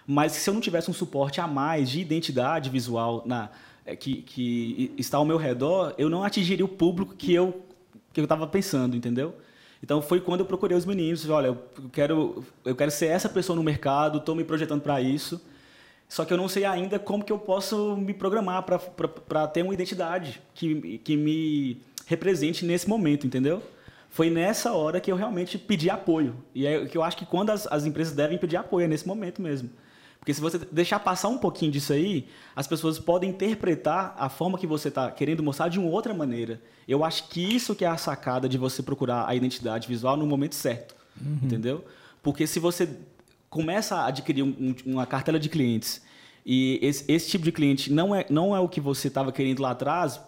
mas 0.06 0.34
se 0.34 0.50
eu 0.50 0.54
não 0.54 0.62
tivesse 0.62 0.90
um 0.90 0.94
suporte 0.94 1.42
a 1.42 1.48
mais 1.48 1.90
de 1.90 2.00
identidade 2.00 2.70
visual 2.70 3.24
na, 3.26 3.50
é, 3.86 3.96
que, 3.96 4.22
que 4.22 4.94
está 4.98 5.18
ao 5.18 5.26
meu 5.26 5.38
redor, 5.38 5.94
eu 5.98 6.10
não 6.10 6.24
atingiria 6.24 6.64
o 6.64 6.68
público 6.68 7.16
que 7.16 7.34
eu 7.34 7.64
que 8.14 8.20
eu 8.20 8.26
estava 8.26 8.46
pensando, 8.46 8.96
entendeu? 8.96 9.34
Então 9.84 10.02
foi 10.02 10.22
quando 10.22 10.42
eu 10.42 10.46
procurei 10.46 10.78
os 10.78 10.86
meninos, 10.86 11.28
olha, 11.30 11.48
eu 11.48 11.58
quero 11.92 12.44
eu 12.64 12.76
quero 12.76 12.92
ser 12.92 13.08
essa 13.08 13.28
pessoa 13.28 13.56
no 13.56 13.64
mercado, 13.64 14.20
estou 14.20 14.36
me 14.36 14.44
projetando 14.44 14.82
para 14.82 15.02
isso. 15.02 15.42
Só 16.08 16.26
que 16.26 16.34
eu 16.34 16.38
não 16.38 16.50
sei 16.50 16.66
ainda 16.66 17.00
como 17.00 17.24
que 17.24 17.32
eu 17.32 17.40
posso 17.40 17.96
me 17.96 18.14
programar 18.14 18.64
para 18.64 19.48
ter 19.48 19.64
uma 19.64 19.74
identidade 19.74 20.42
que, 20.54 21.00
que 21.00 21.16
me 21.16 21.82
represente 22.06 22.66
nesse 22.66 22.88
momento, 22.90 23.26
entendeu? 23.26 23.64
Foi 24.10 24.30
nessa 24.30 24.74
hora 24.74 25.00
que 25.00 25.10
eu 25.10 25.16
realmente 25.16 25.58
pedi 25.58 25.90
apoio. 25.90 26.36
E 26.54 26.68
é 26.68 26.86
que 26.86 26.98
eu 26.98 27.02
acho 27.02 27.16
que 27.16 27.26
quando 27.26 27.52
as, 27.52 27.66
as 27.68 27.86
empresas 27.86 28.14
devem 28.14 28.38
pedir 28.38 28.58
apoio, 28.58 28.84
é 28.84 28.88
nesse 28.90 29.08
momento 29.08 29.42
mesmo. 29.42 29.70
Porque 30.22 30.36
se 30.36 30.40
você 30.40 30.60
deixar 30.72 31.00
passar 31.00 31.30
um 31.30 31.38
pouquinho 31.40 31.72
disso 31.72 31.92
aí, 31.92 32.28
as 32.56 32.68
pessoas 32.68 33.00
podem 33.00 33.32
interpretar 33.32 34.16
a 34.20 34.30
forma 34.30 34.56
que 34.56 34.68
você 34.68 34.90
está 34.90 35.10
querendo 35.10 35.42
mostrar 35.42 35.68
de 35.68 35.80
uma 35.80 35.90
outra 35.90 36.14
maneira. 36.14 36.62
Eu 36.88 37.04
acho 37.04 37.28
que 37.28 37.42
isso 37.42 37.74
que 37.74 37.84
é 37.84 37.88
a 37.88 37.98
sacada 37.98 38.48
de 38.48 38.56
você 38.56 38.84
procurar 38.84 39.28
a 39.28 39.34
identidade 39.34 39.88
visual 39.88 40.16
no 40.16 40.28
momento 40.28 40.54
certo, 40.54 40.96
entendeu? 41.42 41.84
Porque 42.22 42.46
se 42.46 42.60
você 42.60 42.88
começa 43.50 43.96
a 43.96 44.06
adquirir 44.06 44.44
um- 44.44 44.76
um- 44.86 44.92
uma 44.94 45.08
cartela 45.08 45.40
de 45.40 45.50
clientes 45.50 46.04
e 46.46 46.78
esse, 46.84 47.04
esse 47.12 47.28
tipo 47.28 47.44
de 47.44 47.52
cliente 47.52 47.92
não 47.92 48.14
é, 48.14 48.24
não 48.30 48.56
é 48.56 48.60
o 48.60 48.70
que 48.70 48.80
você 48.80 49.08
estava 49.08 49.32
querendo 49.32 49.60
lá 49.64 49.72
atrás, 49.72 50.20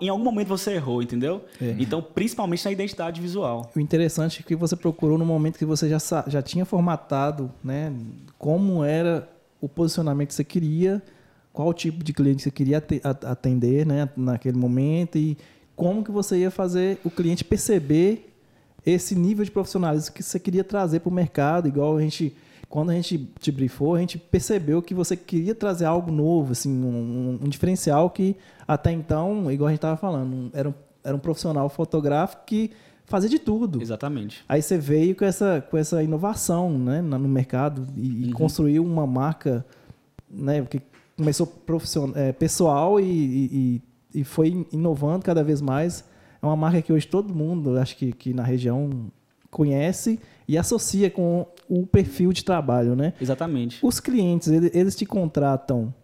em 0.00 0.08
algum 0.08 0.22
momento 0.22 0.48
você 0.48 0.74
errou, 0.74 1.02
entendeu? 1.02 1.44
É. 1.60 1.74
Então, 1.78 2.00
principalmente 2.00 2.64
na 2.64 2.70
identidade 2.70 3.20
visual. 3.20 3.70
O 3.74 3.80
interessante 3.80 4.40
é 4.40 4.46
que 4.46 4.54
você 4.54 4.76
procurou 4.76 5.18
no 5.18 5.26
momento 5.26 5.58
que 5.58 5.64
você 5.64 5.88
já, 5.88 5.98
já 6.28 6.40
tinha 6.40 6.64
formatado 6.64 7.50
né, 7.62 7.92
como 8.38 8.84
era 8.84 9.28
o 9.60 9.68
posicionamento 9.68 10.28
que 10.28 10.34
você 10.34 10.44
queria, 10.44 11.02
qual 11.52 11.72
tipo 11.74 12.04
de 12.04 12.12
cliente 12.12 12.42
você 12.42 12.50
queria 12.50 12.82
atender 13.24 13.84
né, 13.84 14.08
naquele 14.16 14.56
momento 14.56 15.18
e 15.18 15.36
como 15.74 16.04
que 16.04 16.12
você 16.12 16.38
ia 16.38 16.50
fazer 16.50 17.00
o 17.04 17.10
cliente 17.10 17.44
perceber 17.44 18.32
esse 18.86 19.14
nível 19.14 19.44
de 19.44 19.50
profissionalismo 19.50 20.14
que 20.14 20.22
você 20.22 20.38
queria 20.38 20.62
trazer 20.62 21.00
para 21.00 21.08
o 21.08 21.12
mercado, 21.12 21.66
igual 21.66 21.96
a 21.96 22.00
gente 22.00 22.36
quando 22.74 22.90
a 22.90 22.94
gente 22.94 23.30
te 23.38 23.52
briefou, 23.52 23.94
a 23.94 24.00
gente 24.00 24.18
percebeu 24.18 24.82
que 24.82 24.92
você 24.92 25.16
queria 25.16 25.54
trazer 25.54 25.84
algo 25.84 26.10
novo, 26.10 26.50
assim, 26.50 26.68
um, 26.72 27.38
um 27.40 27.48
diferencial 27.48 28.10
que 28.10 28.34
até 28.66 28.90
então, 28.90 29.48
igual 29.52 29.68
a 29.68 29.70
gente 29.70 29.78
estava 29.78 29.96
falando, 29.96 30.50
era 30.52 30.68
um, 30.68 30.74
era 31.04 31.14
um 31.14 31.20
profissional 31.20 31.68
fotográfico 31.68 32.42
que 32.44 32.72
fazia 33.04 33.30
de 33.30 33.38
tudo. 33.38 33.80
Exatamente. 33.80 34.44
Aí 34.48 34.60
você 34.60 34.76
veio 34.76 35.14
com 35.14 35.24
essa, 35.24 35.64
com 35.70 35.78
essa 35.78 36.02
inovação 36.02 36.76
né, 36.76 37.00
no 37.00 37.28
mercado 37.28 37.86
e, 37.96 38.24
uhum. 38.24 38.32
construiu 38.32 38.84
uma 38.84 39.06
marca 39.06 39.64
né, 40.28 40.60
que 40.62 40.82
começou 41.16 41.46
profissional, 41.46 42.16
é, 42.16 42.32
pessoal 42.32 42.98
e, 42.98 43.04
e, 43.04 43.82
e, 44.12 44.24
foi 44.24 44.66
inovando 44.72 45.24
cada 45.24 45.44
vez 45.44 45.60
mais. 45.60 46.02
É 46.42 46.44
uma 46.44 46.56
marca 46.56 46.82
que 46.82 46.92
hoje 46.92 47.06
todo 47.06 47.32
mundo, 47.32 47.78
acho 47.78 47.96
que, 47.96 48.10
que 48.10 48.34
na 48.34 48.42
região, 48.42 48.90
conhece 49.54 50.20
e 50.46 50.58
associa 50.58 51.08
com 51.08 51.46
o 51.68 51.86
perfil 51.86 52.32
de 52.32 52.44
trabalho, 52.44 52.94
né? 52.94 53.14
Exatamente. 53.20 53.78
Os 53.80 54.00
clientes, 54.00 54.48
eles 54.48 54.94
te 54.94 55.06
contratam 55.06 55.94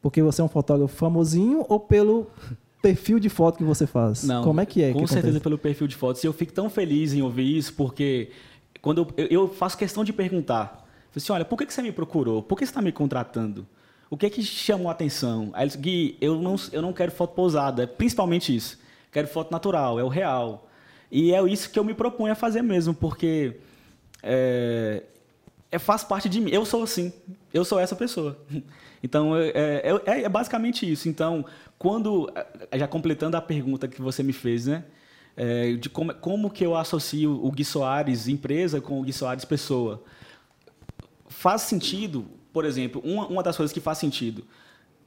porque 0.00 0.22
você 0.22 0.40
é 0.40 0.44
um 0.44 0.48
fotógrafo 0.48 0.94
famosinho 0.94 1.64
ou 1.68 1.80
pelo 1.80 2.28
perfil 2.80 3.18
de 3.18 3.28
foto 3.28 3.58
que 3.58 3.64
você 3.64 3.86
faz? 3.86 4.22
Não. 4.22 4.44
Como 4.44 4.60
é 4.60 4.66
que 4.66 4.82
é? 4.82 4.92
Com 4.92 5.04
que 5.04 5.08
certeza 5.08 5.40
pelo 5.40 5.58
perfil 5.58 5.88
de 5.88 5.96
fotos. 5.96 6.22
E 6.22 6.26
eu 6.26 6.32
fico 6.32 6.52
tão 6.52 6.70
feliz 6.70 7.12
em 7.12 7.22
ouvir 7.22 7.56
isso, 7.56 7.72
porque 7.74 8.30
quando 8.80 9.08
eu, 9.16 9.26
eu 9.26 9.48
faço 9.48 9.76
questão 9.76 10.04
de 10.04 10.12
perguntar, 10.12 10.86
assim, 11.14 11.32
olha, 11.32 11.44
por 11.44 11.58
que 11.58 11.72
você 11.72 11.82
me 11.82 11.90
procurou? 11.90 12.42
Por 12.42 12.56
que 12.56 12.64
você 12.64 12.70
está 12.70 12.82
me 12.82 12.92
contratando? 12.92 13.66
O 14.10 14.16
que 14.16 14.26
é 14.26 14.30
que 14.30 14.42
chamou 14.42 14.88
a 14.88 14.92
atenção? 14.92 15.50
Aí 15.52 15.64
eles, 15.64 15.76
Gui, 15.76 16.16
eu 16.20 16.40
não, 16.40 16.56
eu 16.72 16.80
não 16.80 16.92
quero 16.92 17.10
foto 17.10 17.34
pousada, 17.34 17.86
principalmente 17.86 18.54
isso. 18.54 18.78
Quero 19.12 19.26
foto 19.28 19.50
natural, 19.50 19.98
é 19.98 20.04
o 20.04 20.08
real. 20.08 20.67
E 21.10 21.32
é 21.32 21.42
isso 21.42 21.70
que 21.70 21.78
eu 21.78 21.84
me 21.84 21.94
proponho 21.94 22.32
a 22.32 22.36
fazer 22.36 22.62
mesmo, 22.62 22.92
porque 22.94 23.56
é, 24.22 25.02
é, 25.70 25.78
faz 25.78 26.04
parte 26.04 26.28
de 26.28 26.40
mim. 26.40 26.50
Eu 26.50 26.64
sou 26.64 26.82
assim. 26.82 27.12
Eu 27.52 27.64
sou 27.64 27.78
essa 27.78 27.96
pessoa. 27.96 28.38
Então, 29.00 29.36
é, 29.36 29.50
é, 29.54 29.82
é, 30.06 30.22
é 30.24 30.28
basicamente 30.28 30.90
isso. 30.90 31.08
Então, 31.08 31.44
quando. 31.78 32.28
Já 32.74 32.88
completando 32.88 33.36
a 33.36 33.40
pergunta 33.40 33.86
que 33.86 34.02
você 34.02 34.24
me 34.24 34.32
fez, 34.32 34.66
né? 34.66 34.82
É, 35.36 35.74
de 35.74 35.88
como, 35.88 36.12
como 36.14 36.50
que 36.50 36.66
eu 36.66 36.76
associo 36.76 37.30
o 37.30 37.48
Gui 37.52 37.64
Soares 37.64 38.26
empresa 38.26 38.80
com 38.80 38.98
o 38.98 39.04
Gui 39.04 39.12
Soares 39.12 39.44
pessoa. 39.44 40.02
Faz 41.28 41.62
sentido, 41.62 42.26
por 42.52 42.64
exemplo, 42.64 43.00
uma, 43.04 43.28
uma 43.28 43.40
das 43.40 43.56
coisas 43.56 43.72
que 43.72 43.78
faz 43.78 43.98
sentido 43.98 44.44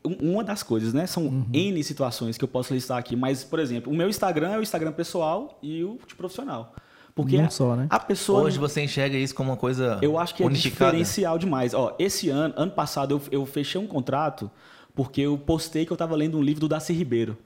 uma 0.03 0.43
das 0.43 0.63
coisas, 0.63 0.93
né? 0.93 1.05
São 1.05 1.24
uhum. 1.25 1.46
N 1.53 1.84
situações 1.84 2.38
que 2.38 2.43
eu 2.43 2.48
posso 2.48 2.74
listar 2.74 2.98
aqui, 2.98 3.15
mas, 3.15 3.43
por 3.43 3.60
exemplo, 3.60 3.91
o 3.91 3.96
meu 3.96 4.10
Instagram 4.10 4.51
é 4.51 4.58
o 4.58 4.62
Instagram 4.62 4.91
pessoal 4.91 5.60
e 5.62 5.84
o 5.84 6.00
de 6.08 6.15
profissional. 6.15 6.74
Porque 7.13 7.38
Não 7.38 7.50
só, 7.50 7.75
né? 7.75 7.88
a 7.89 8.00
pessoa. 8.00 8.43
Hoje 8.43 8.58
você 8.58 8.81
enxerga 8.81 9.17
isso 9.17 9.36
como 9.36 9.51
uma 9.51 9.58
coisa. 9.58 10.00
Eu 10.01 10.17
acho 10.17 10.34
que 10.34 10.43
é 10.43 10.50
diferencial 10.50 11.38
demais. 11.38 11.74
Ó, 11.74 11.93
esse 12.00 12.29
ano, 12.29 12.53
ano 12.58 12.72
passado, 12.72 13.15
eu, 13.15 13.39
eu 13.41 13.46
fechei 13.46 13.79
um 13.79 13.88
contrato 13.88 14.50
porque 14.96 15.22
eu 15.22 15.38
postei 15.38 15.86
que 15.86 15.91
eu 15.91 15.96
estava 15.96 16.15
lendo 16.15 16.38
um 16.38 16.41
livro 16.41 16.62
do 16.62 16.67
Darcy 16.67 16.93
Ribeiro. 16.93 17.38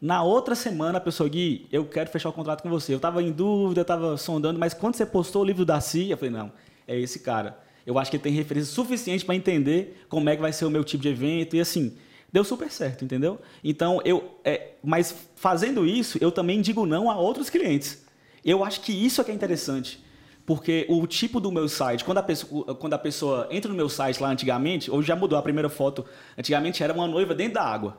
Na 0.00 0.22
outra 0.22 0.56
semana, 0.56 0.98
a 0.98 1.00
pessoa, 1.00 1.28
Gui, 1.28 1.68
eu 1.70 1.84
quero 1.84 2.10
fechar 2.10 2.28
o 2.28 2.32
contrato 2.32 2.62
com 2.62 2.68
você. 2.68 2.92
Eu 2.92 2.96
estava 2.96 3.22
em 3.22 3.30
dúvida, 3.30 3.80
eu 3.80 3.82
estava 3.82 4.16
sondando, 4.16 4.58
mas 4.58 4.74
quando 4.74 4.96
você 4.96 5.06
postou 5.06 5.42
o 5.42 5.44
livro 5.44 5.64
do 5.64 5.66
Darcy, 5.66 6.10
eu 6.10 6.16
falei, 6.16 6.34
não, 6.34 6.52
é 6.88 6.98
esse 6.98 7.20
cara. 7.20 7.56
Eu 7.86 7.98
acho 7.98 8.10
que 8.10 8.16
ele 8.16 8.24
tem 8.24 8.32
referência 8.32 8.72
suficiente 8.72 9.24
para 9.24 9.34
entender 9.34 10.04
como 10.08 10.28
é 10.28 10.36
que 10.36 10.42
vai 10.42 10.52
ser 10.52 10.64
o 10.64 10.70
meu 10.70 10.84
tipo 10.84 11.02
de 11.02 11.08
evento 11.08 11.56
e 11.56 11.60
assim. 11.60 11.96
Deu 12.32 12.44
super 12.44 12.70
certo, 12.70 13.04
entendeu? 13.04 13.38
Então, 13.62 14.00
eu. 14.04 14.38
É, 14.42 14.70
mas 14.82 15.14
fazendo 15.36 15.86
isso, 15.86 16.16
eu 16.20 16.32
também 16.32 16.62
digo 16.62 16.86
não 16.86 17.10
a 17.10 17.16
outros 17.18 17.50
clientes. 17.50 18.06
Eu 18.44 18.64
acho 18.64 18.80
que 18.80 18.92
isso 18.92 19.20
é 19.20 19.24
que 19.24 19.30
é 19.30 19.34
interessante. 19.34 20.02
Porque 20.44 20.86
o 20.88 21.06
tipo 21.06 21.38
do 21.38 21.52
meu 21.52 21.68
site, 21.68 22.04
quando 22.04 22.18
a, 22.18 22.22
pessoa, 22.22 22.74
quando 22.74 22.94
a 22.94 22.98
pessoa 22.98 23.46
entra 23.50 23.70
no 23.70 23.76
meu 23.76 23.88
site 23.88 24.20
lá 24.20 24.30
antigamente, 24.30 24.90
hoje 24.90 25.06
já 25.06 25.14
mudou 25.14 25.38
a 25.38 25.42
primeira 25.42 25.68
foto, 25.68 26.04
antigamente 26.36 26.82
era 26.82 26.92
uma 26.92 27.06
noiva 27.06 27.34
dentro 27.34 27.54
da 27.54 27.62
água. 27.62 27.98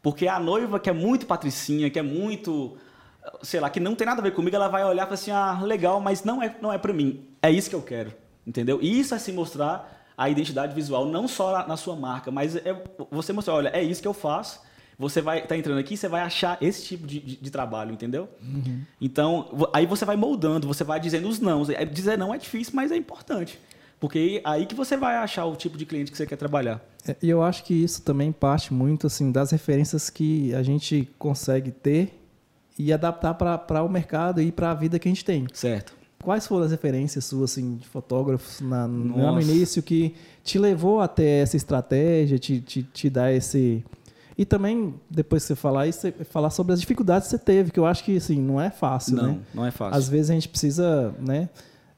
Porque 0.00 0.28
a 0.28 0.38
noiva 0.38 0.78
que 0.78 0.90
é 0.90 0.92
muito 0.92 1.26
patricinha, 1.26 1.90
que 1.90 1.98
é 1.98 2.02
muito, 2.02 2.76
sei 3.42 3.58
lá, 3.58 3.68
que 3.68 3.80
não 3.80 3.94
tem 3.94 4.06
nada 4.06 4.20
a 4.20 4.22
ver 4.22 4.32
comigo, 4.32 4.54
ela 4.54 4.68
vai 4.68 4.84
olhar 4.84 5.02
e 5.02 5.06
falar 5.06 5.14
assim, 5.14 5.30
ah, 5.30 5.60
legal, 5.62 6.00
mas 6.00 6.22
não 6.22 6.42
é, 6.42 6.54
não 6.60 6.72
é 6.72 6.78
para 6.78 6.92
mim. 6.92 7.26
É 7.40 7.50
isso 7.50 7.68
que 7.68 7.76
eu 7.76 7.82
quero, 7.82 8.12
entendeu? 8.46 8.78
E 8.82 8.98
isso 8.98 9.14
é 9.14 9.18
se 9.18 9.32
mostrar 9.32 10.02
a 10.16 10.28
identidade 10.28 10.74
visual, 10.74 11.06
não 11.06 11.26
só 11.26 11.66
na 11.66 11.76
sua 11.76 11.96
marca, 11.96 12.30
mas 12.30 12.56
é 12.56 12.82
você 13.10 13.32
mostrar, 13.32 13.54
olha, 13.54 13.70
é 13.70 13.82
isso 13.82 14.02
que 14.02 14.08
eu 14.08 14.14
faço, 14.14 14.60
você 14.98 15.20
vai 15.20 15.38
estar 15.38 15.48
tá 15.48 15.56
entrando 15.56 15.78
aqui, 15.78 15.96
você 15.96 16.08
vai 16.08 16.20
achar 16.20 16.58
esse 16.60 16.84
tipo 16.84 17.06
de, 17.06 17.18
de, 17.18 17.36
de 17.36 17.50
trabalho, 17.50 17.92
entendeu? 17.92 18.28
Uhum. 18.40 18.82
Então, 19.00 19.68
aí 19.72 19.86
você 19.86 20.04
vai 20.04 20.16
moldando, 20.16 20.66
você 20.66 20.84
vai 20.84 21.00
dizendo 21.00 21.28
os 21.28 21.40
nãos. 21.40 21.70
É, 21.70 21.84
dizer 21.84 22.16
não 22.16 22.32
é 22.32 22.38
difícil, 22.38 22.74
mas 22.76 22.92
é 22.92 22.96
importante. 22.96 23.58
Porque 23.98 24.40
aí 24.44 24.66
que 24.66 24.74
você 24.74 24.96
vai 24.96 25.16
achar 25.16 25.44
o 25.44 25.56
tipo 25.56 25.78
de 25.78 25.86
cliente 25.86 26.10
que 26.10 26.16
você 26.16 26.26
quer 26.26 26.36
trabalhar. 26.36 26.80
É, 27.06 27.16
e 27.22 27.30
eu 27.30 27.42
acho 27.42 27.64
que 27.64 27.72
isso 27.72 28.02
também 28.02 28.30
parte 28.32 28.72
muito 28.72 29.06
assim 29.06 29.32
das 29.32 29.50
referências 29.50 30.10
que 30.10 30.54
a 30.54 30.62
gente 30.62 31.08
consegue 31.18 31.70
ter 31.70 32.20
e 32.78 32.92
adaptar 32.92 33.34
para 33.34 33.82
o 33.82 33.88
mercado 33.88 34.40
e 34.40 34.50
para 34.50 34.70
a 34.70 34.74
vida 34.74 34.98
que 34.98 35.08
a 35.08 35.10
gente 35.10 35.24
tem. 35.24 35.46
Certo. 35.52 35.94
Quais 36.22 36.46
foram 36.46 36.64
as 36.64 36.70
referências 36.70 37.24
suas 37.26 37.52
assim, 37.52 37.76
de 37.76 37.86
fotógrafos 37.86 38.60
na, 38.60 38.88
no 38.88 39.40
início 39.40 39.82
que 39.82 40.14
te 40.42 40.58
levou 40.58 41.00
até 41.00 41.40
essa 41.40 41.56
estratégia, 41.56 42.38
te, 42.38 42.60
te, 42.60 42.82
te 42.82 43.10
dar 43.10 43.32
esse, 43.32 43.84
e 44.36 44.44
também, 44.44 44.94
depois 45.10 45.42
que 45.42 45.48
você 45.48 45.54
falar 45.54 45.86
isso, 45.86 46.12
falar 46.30 46.50
sobre 46.50 46.72
as 46.72 46.80
dificuldades 46.80 47.28
que 47.28 47.32
você 47.32 47.38
teve, 47.38 47.70
que 47.70 47.78
eu 47.78 47.86
acho 47.86 48.02
que 48.02 48.16
assim, 48.16 48.40
não 48.40 48.60
é 48.60 48.70
fácil. 48.70 49.16
Não, 49.16 49.26
né? 49.26 49.38
não 49.54 49.66
é 49.66 49.70
fácil. 49.70 49.96
Às 49.98 50.08
vezes 50.08 50.30
a 50.30 50.34
gente 50.34 50.48
precisa 50.48 51.14
né, 51.20 51.48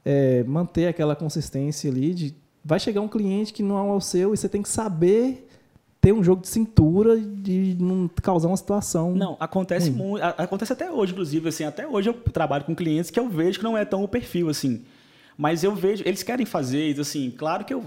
é, 0.03 0.43
manter 0.43 0.87
aquela 0.87 1.15
consistência 1.15 1.89
ali 1.89 2.13
de. 2.13 2.35
Vai 2.63 2.79
chegar 2.79 3.01
um 3.01 3.07
cliente 3.07 3.53
que 3.53 3.61
não 3.61 3.77
é 3.77 3.93
o 3.93 4.01
seu 4.01 4.33
e 4.33 4.37
você 4.37 4.49
tem 4.49 4.61
que 4.61 4.69
saber 4.69 5.44
ter 6.05 6.13
um 6.13 6.23
jogo 6.23 6.43
de 6.43 6.49
cintura 6.49 7.19
de 7.19 7.75
não 7.79 8.07
causar 8.21 8.47
uma 8.47 8.57
situação. 8.57 9.15
Não, 9.15 9.35
acontece 9.39 9.89
muito. 9.89 10.23
Acontece 10.23 10.71
até 10.71 10.91
hoje, 10.91 11.13
inclusive, 11.13 11.49
assim, 11.49 11.63
até 11.63 11.87
hoje 11.87 12.09
eu 12.09 12.13
trabalho 12.13 12.63
com 12.63 12.75
clientes 12.75 13.09
que 13.09 13.19
eu 13.19 13.27
vejo 13.27 13.57
que 13.57 13.63
não 13.63 13.75
é 13.75 13.83
tão 13.83 14.03
o 14.03 14.07
perfil, 14.07 14.47
assim. 14.47 14.83
Mas 15.35 15.63
eu 15.63 15.73
vejo, 15.73 16.03
eles 16.05 16.21
querem 16.21 16.45
fazer, 16.45 16.97
assim, 16.99 17.31
claro 17.31 17.65
que 17.65 17.73
eu, 17.73 17.83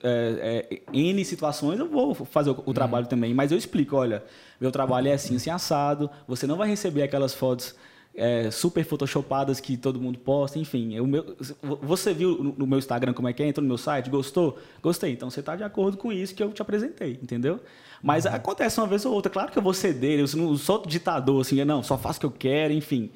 é, 0.00 0.70
é, 0.70 0.96
N 0.96 1.24
situações 1.24 1.80
eu 1.80 1.88
vou 1.88 2.14
fazer 2.14 2.50
o, 2.50 2.62
o 2.64 2.72
trabalho 2.72 3.06
uhum. 3.06 3.10
também, 3.10 3.34
mas 3.34 3.50
eu 3.50 3.58
explico, 3.58 3.96
olha, 3.96 4.22
meu 4.60 4.70
trabalho 4.70 5.08
é 5.08 5.14
assim, 5.14 5.34
assim, 5.34 5.50
assado, 5.50 6.08
você 6.28 6.46
não 6.46 6.56
vai 6.56 6.68
receber 6.68 7.02
aquelas 7.02 7.34
fotos 7.34 7.74
é, 8.14 8.50
super 8.50 8.84
photoshopadas 8.84 9.60
que 9.60 9.76
todo 9.76 10.00
mundo 10.00 10.18
posta, 10.18 10.58
enfim. 10.58 10.94
Eu, 10.94 11.06
meu, 11.06 11.36
você 11.80 12.12
viu 12.12 12.42
no, 12.42 12.54
no, 12.58 12.66
meu 12.66 12.78
Instagram 12.78 13.12
como 13.12 13.28
é 13.28 13.32
que 13.32 13.42
é? 13.42 13.46
Entrou 13.46 13.62
no 13.62 13.68
meu 13.68 13.78
site, 13.78 14.10
gostou? 14.10 14.58
Gostei. 14.82 15.12
Então 15.12 15.30
você 15.30 15.40
está 15.40 15.56
de 15.56 15.62
acordo 15.62 15.96
com 15.96 16.12
isso 16.12 16.34
que 16.34 16.42
eu 16.42 16.52
te 16.52 16.60
apresentei, 16.60 17.18
entendeu? 17.22 17.60
Mas 18.02 18.24
uhum. 18.24 18.34
acontece 18.34 18.80
uma 18.80 18.86
vez 18.86 19.04
ou 19.04 19.12
outra. 19.12 19.30
Claro 19.30 19.52
que 19.52 19.58
eu 19.58 19.62
vou 19.62 19.74
ceder, 19.74 20.18
eu 20.18 20.26
não 20.36 20.56
sou 20.56 20.84
ditador, 20.84 21.40
assim, 21.40 21.62
não, 21.64 21.82
só 21.82 21.96
faço 21.96 22.18
o 22.18 22.20
que 22.20 22.26
eu 22.26 22.30
quero, 22.30 22.72
enfim. 22.72 23.10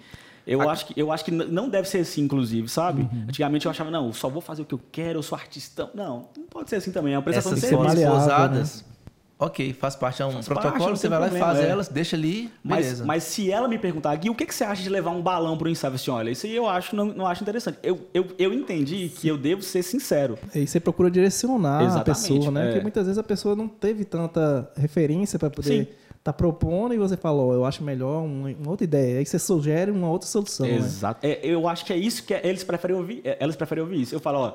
Eu, 0.46 0.60
a... 0.60 0.72
acho 0.72 0.86
que, 0.86 1.00
eu 1.00 1.10
acho 1.10 1.24
que 1.24 1.30
não 1.30 1.68
deve 1.68 1.88
ser 1.88 1.98
assim, 1.98 2.22
inclusive, 2.22 2.68
sabe? 2.68 3.02
Uhum. 3.02 3.24
Antigamente 3.28 3.66
eu 3.66 3.70
achava, 3.70 3.90
não, 3.90 4.12
só 4.12 4.28
vou 4.28 4.42
fazer 4.42 4.62
o 4.62 4.64
que 4.64 4.74
eu 4.74 4.80
quero, 4.92 5.18
eu 5.18 5.22
sou 5.22 5.36
artistão. 5.36 5.90
Não, 5.94 6.28
não 6.36 6.44
pode 6.44 6.70
ser 6.70 6.76
assim 6.76 6.92
também. 6.92 7.14
É 7.14 7.16
uma 7.16 7.22
prestação 7.22 7.52
Essas 7.52 7.62
de 7.62 7.68
serviço. 7.68 8.02
Essas 8.02 8.82
né? 8.82 8.93
Ok, 9.38 9.72
faz 9.74 9.96
parte, 9.96 10.22
é 10.22 10.26
um 10.26 10.32
faz 10.32 10.46
protocolo, 10.46 10.84
parte, 10.84 10.98
você 10.98 11.08
vai 11.08 11.20
lá 11.20 11.28
e 11.28 11.38
faz 11.38 11.58
é. 11.58 11.68
elas, 11.68 11.88
deixa 11.88 12.16
ali, 12.16 12.50
beleza. 12.62 13.04
Mas, 13.04 13.06
mas 13.06 13.24
se 13.24 13.50
ela 13.50 13.68
me 13.68 13.78
perguntar, 13.78 14.14
Gui, 14.16 14.30
o 14.30 14.34
que, 14.34 14.46
que 14.46 14.54
você 14.54 14.64
acha 14.64 14.82
de 14.82 14.88
levar 14.88 15.10
um 15.10 15.22
balão 15.22 15.56
para 15.56 15.66
o 15.66 15.70
ensaio? 15.70 15.94
Assim, 15.94 16.10
olha, 16.10 16.30
isso 16.30 16.46
aí 16.46 16.54
eu 16.54 16.68
acho, 16.68 16.94
não, 16.94 17.06
não 17.06 17.26
acho 17.26 17.42
interessante. 17.42 17.78
Eu, 17.82 18.08
eu, 18.14 18.26
eu 18.38 18.52
entendi 18.52 19.08
que 19.08 19.28
eu 19.28 19.36
devo 19.36 19.62
ser 19.62 19.82
sincero. 19.82 20.38
E 20.54 20.66
você 20.66 20.80
procura 20.80 21.10
direcionar 21.10 21.82
Exatamente, 21.82 22.00
a 22.00 22.04
pessoa, 22.04 22.50
né? 22.50 22.62
É. 22.62 22.66
Porque 22.66 22.82
muitas 22.82 23.06
vezes 23.06 23.18
a 23.18 23.22
pessoa 23.22 23.54
não 23.56 23.68
teve 23.68 24.04
tanta 24.04 24.70
referência 24.76 25.38
para 25.38 25.50
poder... 25.50 25.84
Sim 25.84 26.04
tá 26.24 26.32
propondo 26.32 26.94
e 26.94 26.96
você 26.96 27.18
fala, 27.18 27.42
oh, 27.42 27.52
eu 27.52 27.66
acho 27.66 27.84
melhor 27.84 28.24
uma, 28.24 28.48
uma, 28.48 28.70
outra 28.70 28.84
ideia. 28.84 29.18
Aí 29.18 29.26
você 29.26 29.38
sugere 29.38 29.90
uma 29.90 30.08
outra 30.08 30.26
solução. 30.26 30.66
Né? 30.66 30.76
Exato. 30.76 31.24
Né? 31.24 31.34
É, 31.34 31.40
eu 31.46 31.68
acho 31.68 31.84
que 31.84 31.92
é 31.92 31.98
isso 31.98 32.24
que 32.24 32.32
eles 32.32 32.64
preferem 32.64 32.96
ouvir. 32.96 33.20
É, 33.22 33.36
elas 33.38 33.54
preferem 33.54 33.84
ouvir 33.84 34.00
isso. 34.00 34.14
Eu 34.14 34.20
falo, 34.20 34.38
ó, 34.38 34.54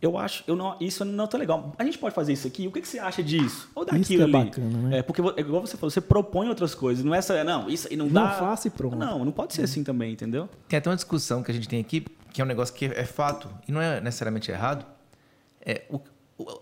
eu 0.00 0.16
acho, 0.16 0.44
eu 0.46 0.54
não, 0.54 0.76
isso 0.80 1.04
não 1.04 1.26
tá 1.26 1.36
legal. 1.36 1.74
A 1.76 1.84
gente 1.84 1.98
pode 1.98 2.14
fazer 2.14 2.32
isso 2.32 2.46
aqui. 2.46 2.68
O 2.68 2.72
que, 2.72 2.80
que 2.80 2.88
você 2.88 2.98
acha 2.98 3.22
disso? 3.22 3.68
Ou 3.74 3.84
daquilo 3.84 4.02
isso 4.02 4.20
é 4.20 4.22
ali? 4.22 4.32
Bacana, 4.32 4.78
né? 4.78 4.98
É 4.98 5.02
porque 5.02 5.20
igual 5.40 5.60
você 5.60 5.76
falou, 5.76 5.90
você 5.90 6.00
propõe 6.00 6.48
outras 6.48 6.74
coisas. 6.74 7.04
Não 7.04 7.14
é 7.14 7.18
essa, 7.18 7.42
não, 7.42 7.68
isso 7.68 7.88
aí 7.90 7.96
não, 7.96 8.06
não 8.06 8.12
dá. 8.12 8.24
Não 8.28 8.38
faça 8.38 8.68
e 8.68 8.70
pronto. 8.70 8.96
Não, 8.96 9.24
não 9.24 9.32
pode 9.32 9.54
ser 9.54 9.62
assim 9.62 9.82
também, 9.82 10.12
entendeu? 10.12 10.48
Tem 10.68 10.78
até 10.78 10.88
uma 10.88 10.96
discussão 10.96 11.42
que 11.42 11.50
a 11.50 11.54
gente 11.54 11.68
tem 11.68 11.80
aqui, 11.80 12.06
que 12.32 12.40
é 12.40 12.44
um 12.44 12.46
negócio 12.46 12.74
que 12.74 12.84
é 12.84 13.04
fato 13.04 13.48
e 13.66 13.72
não 13.72 13.80
é 13.80 14.00
necessariamente 14.00 14.50
errado. 14.50 14.86
É 15.60 15.82
o, 15.90 16.00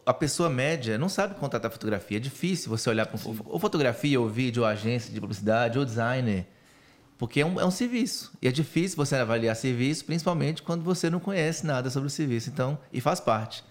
a 0.07 0.15
pessoa 0.15 0.49
média 0.49 0.97
não 0.97 1.09
sabe 1.09 1.35
contratar 1.35 1.71
fotografia. 1.71 2.17
É 2.17 2.21
difícil 2.21 2.71
você 2.71 2.89
olhar 2.89 3.07
para 3.07 3.19
um, 3.29 3.37
ou 3.45 3.59
fotografia, 3.59 4.19
ou 4.19 4.29
vídeo, 4.29 4.63
ou 4.63 4.67
agência 4.67 5.13
de 5.13 5.21
publicidade, 5.21 5.79
ou 5.79 5.85
designer. 5.85 6.47
Porque 7.19 7.41
é 7.41 7.47
um, 7.47 7.59
é 7.61 7.65
um 7.65 7.71
serviço. 7.71 8.33
E 8.43 8.49
é 8.49 8.53
difícil 8.53 8.97
você 8.97 9.17
avaliar 9.17 9.57
serviço, 9.57 10.05
principalmente 10.05 10.63
quando 10.63 10.83
você 10.85 11.09
não 11.09 11.19
conhece 11.19 11.65
nada 11.67 11.89
sobre 11.91 12.09
o 12.09 12.11
serviço. 12.11 12.51
Então, 12.51 12.79
e 12.93 13.01
faz 13.01 13.21
parte. 13.21 13.65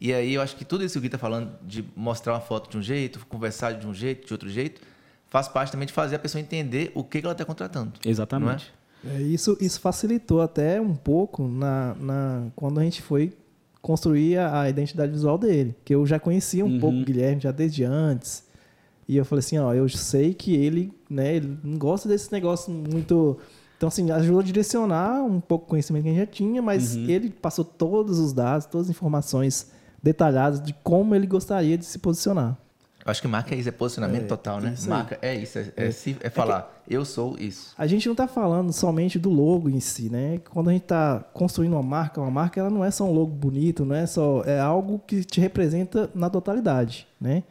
E 0.00 0.12
aí 0.12 0.34
eu 0.34 0.42
acho 0.42 0.56
que 0.56 0.64
tudo 0.64 0.84
isso 0.84 0.92
que 0.94 0.98
o 0.98 1.00
Gui 1.02 1.08
está 1.08 1.18
falando, 1.18 1.52
de 1.62 1.84
mostrar 1.94 2.32
uma 2.34 2.40
foto 2.40 2.70
de 2.70 2.78
um 2.78 2.82
jeito, 2.82 3.24
conversar 3.26 3.72
de 3.72 3.86
um 3.86 3.92
jeito, 3.94 4.26
de 4.26 4.32
outro 4.32 4.48
jeito, 4.48 4.80
faz 5.28 5.48
parte 5.48 5.72
também 5.72 5.86
de 5.86 5.92
fazer 5.92 6.16
a 6.16 6.18
pessoa 6.18 6.40
entender 6.40 6.90
o 6.94 7.02
que, 7.04 7.20
que 7.20 7.26
ela 7.26 7.32
está 7.32 7.44
contratando. 7.44 7.92
Exatamente. 8.04 8.72
É, 9.04 9.20
isso, 9.20 9.56
isso 9.60 9.78
facilitou 9.80 10.40
até 10.40 10.80
um 10.80 10.94
pouco 10.94 11.46
na, 11.46 11.94
na, 12.00 12.46
quando 12.56 12.80
a 12.80 12.82
gente 12.82 13.02
foi 13.02 13.32
construir 13.80 14.36
a, 14.38 14.62
a 14.62 14.68
identidade 14.70 15.12
visual 15.12 15.38
dele. 15.38 15.74
Que 15.84 15.94
eu 15.94 16.04
já 16.06 16.18
conhecia 16.18 16.64
um 16.64 16.68
Uhum. 16.72 16.80
pouco 16.80 16.98
o 16.98 17.04
Guilherme 17.04 17.40
já 17.40 17.52
desde 17.52 17.84
antes. 17.84 18.44
E 19.08 19.16
eu 19.16 19.24
falei 19.24 19.40
assim, 19.40 19.58
ó, 19.58 19.72
eu 19.72 19.88
sei 19.88 20.34
que 20.34 20.54
ele, 20.54 20.92
né, 21.08 21.36
ele 21.36 21.58
não 21.62 21.78
gosta 21.78 22.08
desse 22.08 22.32
negócio 22.32 22.72
muito... 22.72 23.38
Então, 23.76 23.88
assim, 23.88 24.10
ajudou 24.10 24.40
a 24.40 24.42
direcionar 24.42 25.22
um 25.22 25.38
pouco 25.38 25.66
o 25.66 25.68
conhecimento 25.68 26.04
que 26.04 26.08
a 26.08 26.12
gente 26.12 26.20
já 26.20 26.26
tinha, 26.26 26.62
mas 26.62 26.96
Uhum. 26.96 27.08
ele 27.10 27.30
passou 27.30 27.64
todos 27.64 28.18
os 28.18 28.32
dados, 28.32 28.66
todas 28.66 28.86
as 28.86 28.90
informações 28.90 29.70
detalhadas 30.02 30.60
de 30.62 30.72
como 30.82 31.14
ele 31.14 31.26
gostaria 31.26 31.76
de 31.76 31.84
se 31.84 31.98
posicionar. 31.98 32.56
Eu 33.04 33.10
acho 33.10 33.20
que 33.22 33.28
marca 33.28 33.54
é 33.54 33.58
isso, 33.58 33.68
é 33.68 33.72
posicionamento 33.72 34.24
É, 34.24 34.26
total, 34.26 34.60
né? 34.60 34.74
Marca 34.88 35.18
é 35.22 35.34
isso, 35.36 35.58
é, 35.58 35.70
é 35.76 35.90
é 36.22 36.30
falar, 36.30 36.82
eu 36.88 37.04
sou 37.04 37.36
isso. 37.38 37.72
A 37.78 37.86
gente 37.86 38.06
não 38.06 38.14
está 38.14 38.26
falando 38.26 38.72
somente 38.72 39.16
do 39.18 39.30
logo 39.30 39.68
em 39.70 39.78
si, 39.78 40.10
né? 40.10 40.40
Quando 40.50 40.70
a 40.70 40.72
gente 40.72 40.82
está 40.82 41.20
construindo 41.32 41.74
uma 41.74 41.82
marca, 41.84 42.20
uma 42.20 42.30
marca 42.30 42.58
ela 42.58 42.70
não 42.70 42.84
é 42.84 42.90
só 42.90 43.04
um 43.04 43.12
logo 43.12 43.30
bonito, 43.30 43.84
não 43.84 43.94
é 43.94 44.06
só 44.06 44.42
é 44.44 44.58
algo 44.58 45.00
que 45.06 45.22
te 45.22 45.40
representa 45.40 46.10
na 46.14 46.28
totalidade, 46.28 47.06
né? 47.20 47.44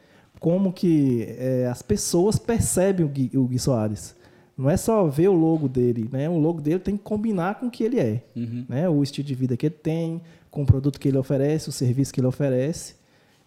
Como 0.46 0.72
que 0.72 1.26
é, 1.40 1.66
as 1.66 1.82
pessoas 1.82 2.38
percebem 2.38 3.04
o 3.04 3.10
Gui, 3.10 3.32
o 3.36 3.46
Gui 3.46 3.58
Soares. 3.58 4.16
Não 4.56 4.70
é 4.70 4.78
só 4.78 5.08
ver 5.08 5.28
o 5.28 5.34
logo 5.34 5.68
dele, 5.68 6.08
né? 6.12 6.30
O 6.30 6.38
logo 6.38 6.62
dele 6.62 6.78
tem 6.78 6.96
que 6.96 7.02
combinar 7.02 7.60
com 7.60 7.66
o 7.66 7.72
que 7.72 7.84
ele 7.84 8.00
é, 8.00 8.24
Uhum. 8.36 8.64
né? 8.70 8.88
O 8.88 9.02
estilo 9.02 9.28
de 9.28 9.34
vida 9.34 9.58
que 9.58 9.66
ele 9.66 9.74
tem, 9.74 10.22
com 10.52 10.62
o 10.62 10.66
produto 10.68 11.00
que 11.00 11.08
ele 11.08 11.18
oferece, 11.18 11.68
o 11.68 11.72
serviço 11.72 12.14
que 12.14 12.20
ele 12.20 12.28
oferece. 12.28 12.94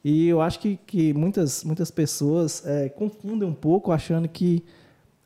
E 0.03 0.27
eu 0.27 0.41
acho 0.41 0.59
que, 0.59 0.77
que 0.77 1.15
muitas, 1.15 1.63
muitas 1.63 1.89
pessoas 1.89 2.67
é, 2.67 2.89
confundem 2.89 3.49
um 3.49 3.55
pouco 3.55 3.93
achando 3.93 4.27
que 4.29 4.65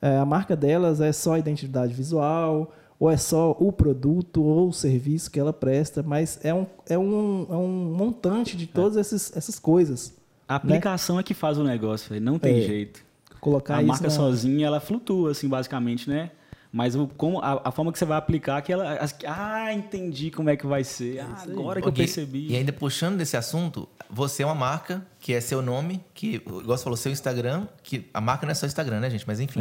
é, 0.03 0.19
a 0.19 0.27
marca 0.27 0.55
delas 0.55 1.01
é 1.01 1.11
só 1.11 1.33
a 1.33 1.39
identidade 1.39 1.95
visual, 1.95 2.71
ou 3.01 3.11
é 3.11 3.17
só 3.17 3.57
o 3.59 3.73
produto 3.73 4.43
ou 4.45 4.69
o 4.69 4.73
serviço 4.75 5.31
que 5.31 5.41
ela 5.41 5.55
presta, 5.55 6.03
mas 6.03 6.39
é 6.45 6.53
um, 6.53 6.67
é 6.87 6.99
um, 6.99 7.47
é 7.49 7.57
um 7.57 7.95
montante 7.97 8.59
de 8.59 8.67
todas 8.67 8.99
esses, 8.99 9.35
essas 9.35 9.59
coisas. 9.59 10.21
A 10.53 10.57
aplicação 10.57 11.19
é 11.19 11.23
que 11.23 11.35
faz 11.35 11.59
o 11.59 11.65
negócio, 11.65 12.21
não 12.21 12.39
tem 12.39 12.59
É. 12.59 12.63
jeito. 12.63 13.05
Colocar 13.41 13.77
a 13.77 13.79
isso 13.81 13.89
marca 13.89 14.05
na- 14.05 14.11
sozinha, 14.11 14.67
ela 14.67 14.81
flutua, 14.81 15.33
assim, 15.33 15.49
basicamente, 15.49 16.09
né? 16.09 16.31
Mas 16.75 16.95
o, 16.97 17.07
como, 17.07 17.39
a, 17.41 17.61
a 17.69 17.71
forma 17.71 17.93
que 17.93 17.99
você 17.99 18.05
vai 18.07 18.17
aplicar, 18.17 18.63
que 18.63 18.73
ela. 18.73 18.95
as- 18.95 19.15
ah, 19.27 19.73
entendi 19.75 20.31
como 20.31 20.49
é 20.49 20.57
que 20.57 20.67
vai 20.67 20.83
ser. 20.85 21.21
Ah, 21.21 21.43
agora 21.43 21.83
que 21.83 21.89
eu 21.89 21.93
percebi. 21.93 22.49
E 22.51 22.57
ainda 22.57 22.73
puxando 22.73 23.19
desse 23.19 23.37
assunto, 23.37 23.87
você 24.09 24.43
é 24.43 24.47
uma 24.47 24.55
marca 24.55 25.07
que 25.21 25.35
é 25.35 25.41
seu 25.41 25.61
nome, 25.61 26.03
que, 26.15 26.37
igual 26.37 26.79
você 26.79 26.85
falou, 26.85 26.97
seu 26.97 27.13
Instagram, 27.13 27.67
que 27.83 28.09
a 28.15 28.21
marca 28.23 28.47
não 28.47 28.53
é 28.53 28.55
só 28.55 28.65
Instagram, 28.65 29.01
né, 29.01 29.11
gente? 29.11 29.27
Mas 29.27 29.39
enfim, 29.39 29.61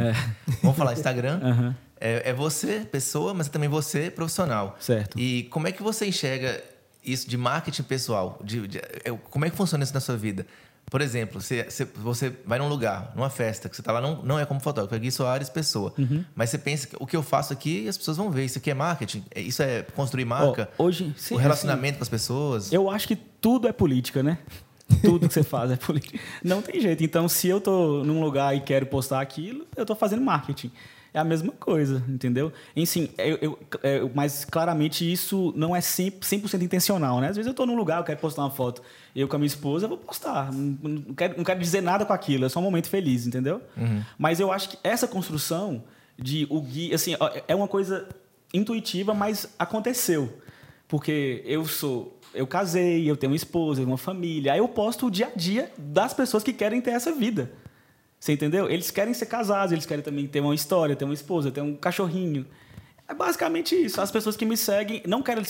vamos 0.62 0.76
falar 0.78 0.94
Instagram. 0.94 1.38
Aham. 1.44 1.76
É, 2.00 2.30
é 2.30 2.32
você, 2.32 2.80
pessoa, 2.90 3.34
mas 3.34 3.46
é 3.46 3.50
também 3.50 3.68
você, 3.68 4.10
profissional. 4.10 4.76
Certo. 4.80 5.18
E 5.18 5.44
como 5.44 5.68
é 5.68 5.72
que 5.72 5.82
você 5.82 6.06
enxerga 6.06 6.62
isso 7.04 7.28
de 7.28 7.36
marketing 7.36 7.82
pessoal? 7.82 8.38
De, 8.42 8.66
de- 8.66 8.78
é, 8.78 9.10
como 9.30 9.44
é 9.44 9.50
que 9.50 9.56
funciona 9.56 9.84
isso 9.84 9.92
na 9.94 10.00
sua 10.00 10.16
vida? 10.16 10.46
Por 10.92 11.00
exemplo, 11.00 11.40
você, 11.40 11.66
você, 11.94 12.36
vai 12.44 12.58
num 12.58 12.68
lugar, 12.68 13.14
numa 13.16 13.30
festa, 13.30 13.66
que 13.66 13.74
você 13.74 13.80
está 13.80 13.92
lá, 13.92 14.00
não, 14.02 14.22
não 14.22 14.38
é 14.38 14.44
como 14.44 14.60
fotógrafo, 14.60 14.94
é 14.94 14.98
Gui 14.98 15.10
Soares, 15.10 15.48
pessoa. 15.48 15.90
Uhum. 15.96 16.22
Mas 16.34 16.50
você 16.50 16.58
pensa 16.58 16.86
que 16.86 16.94
o 17.00 17.06
que 17.06 17.16
eu 17.16 17.22
faço 17.22 17.50
aqui, 17.50 17.88
as 17.88 17.96
pessoas 17.96 18.18
vão 18.18 18.30
ver. 18.30 18.44
Isso 18.44 18.58
aqui 18.58 18.70
é 18.70 18.74
marketing? 18.74 19.24
É- 19.34 19.40
Isso 19.40 19.62
é 19.62 19.80
construir 19.80 20.26
marca? 20.26 20.68
Ó, 20.76 20.84
hoje, 20.84 21.14
sim, 21.16 21.34
o 21.34 21.38
relacionamento 21.38 21.96
com 21.96 22.02
as 22.02 22.10
pessoas? 22.10 22.70
Eu 22.70 22.90
acho 22.90 23.08
que 23.08 23.16
tudo 23.16 23.66
é 23.66 23.72
política, 23.72 24.22
né? 24.22 24.36
Tudo 25.02 25.28
que 25.28 25.34
você 25.34 25.42
faz 25.42 25.70
é 25.70 25.76
política. 25.76 26.18
Não 26.42 26.60
tem 26.62 26.80
jeito. 26.80 27.02
Então, 27.02 27.28
se 27.28 27.48
eu 27.48 27.60
tô 27.60 28.02
num 28.04 28.20
lugar 28.22 28.56
e 28.56 28.60
quero 28.60 28.86
postar 28.86 29.20
aquilo, 29.20 29.66
eu 29.76 29.84
tô 29.86 29.94
fazendo 29.94 30.22
marketing. 30.22 30.70
É 31.14 31.18
a 31.18 31.24
mesma 31.24 31.52
coisa, 31.52 32.02
entendeu? 32.08 32.50
Em 32.74 32.86
sim, 32.86 33.10
eu, 33.18 33.36
eu- 33.42 33.58
é, 33.82 34.00
mas 34.14 34.46
claramente 34.46 35.10
isso 35.10 35.52
não 35.54 35.76
é 35.76 35.80
100%, 35.80 36.20
100% 36.24 36.62
intencional, 36.62 37.20
né? 37.20 37.28
Às 37.28 37.36
vezes 37.36 37.46
eu 37.46 37.52
tô 37.54 37.66
num 37.66 37.76
lugar, 37.76 37.98
eu 38.00 38.04
quero 38.04 38.18
postar 38.18 38.42
uma 38.42 38.50
foto, 38.50 38.80
eu 39.14 39.28
com 39.28 39.36
a 39.36 39.38
minha 39.38 39.46
esposa, 39.46 39.84
eu 39.84 39.88
vou 39.90 39.98
postar. 39.98 40.50
Não, 40.50 40.78
não 40.82 41.14
quero, 41.14 41.36
não 41.36 41.44
quero 41.44 41.60
dizer 41.60 41.82
nada 41.82 42.06
com 42.06 42.14
aquilo, 42.14 42.46
é 42.46 42.48
só 42.48 42.60
um 42.60 42.62
momento 42.62 42.88
feliz, 42.88 43.26
entendeu? 43.26 43.60
Mas 44.16 44.40
eu 44.40 44.50
acho 44.50 44.70
que 44.70 44.78
essa 44.82 45.06
construção 45.06 45.84
de 46.18 46.46
o 46.48 46.60
Gui, 46.62 46.94
assim, 46.94 47.14
é 47.46 47.54
uma 47.54 47.68
coisa 47.68 48.08
intuitiva, 48.54 49.12
mas 49.12 49.48
aconteceu. 49.58 50.32
Porque 50.88 51.42
eu 51.46 51.64
sou. 51.66 52.18
Eu 52.34 52.46
casei, 52.46 53.08
eu 53.10 53.16
tenho 53.16 53.32
uma 53.32 53.36
esposa, 53.36 53.82
uma 53.82 53.98
família. 53.98 54.52
Aí 54.52 54.58
eu 54.58 54.68
posto 54.68 55.06
o 55.06 55.10
dia 55.10 55.26
a 55.26 55.36
dia 55.36 55.70
das 55.76 56.14
pessoas 56.14 56.42
que 56.42 56.52
querem 56.52 56.80
ter 56.80 56.92
essa 56.92 57.12
vida. 57.12 57.52
Você 58.18 58.32
entendeu? 58.32 58.70
Eles 58.70 58.90
querem 58.90 59.12
ser 59.12 59.26
casados, 59.26 59.72
eles 59.72 59.84
querem 59.84 60.02
também 60.02 60.26
ter 60.26 60.40
uma 60.40 60.54
história, 60.54 60.94
ter 60.94 61.04
uma 61.04 61.14
esposa, 61.14 61.50
ter 61.50 61.60
um 61.60 61.74
cachorrinho. 61.74 62.46
É 63.08 63.12
basicamente 63.12 63.74
isso. 63.74 64.00
As 64.00 64.10
pessoas 64.10 64.36
que 64.36 64.44
me 64.44 64.56
seguem 64.56 65.02
não 65.06 65.22
querem, 65.22 65.44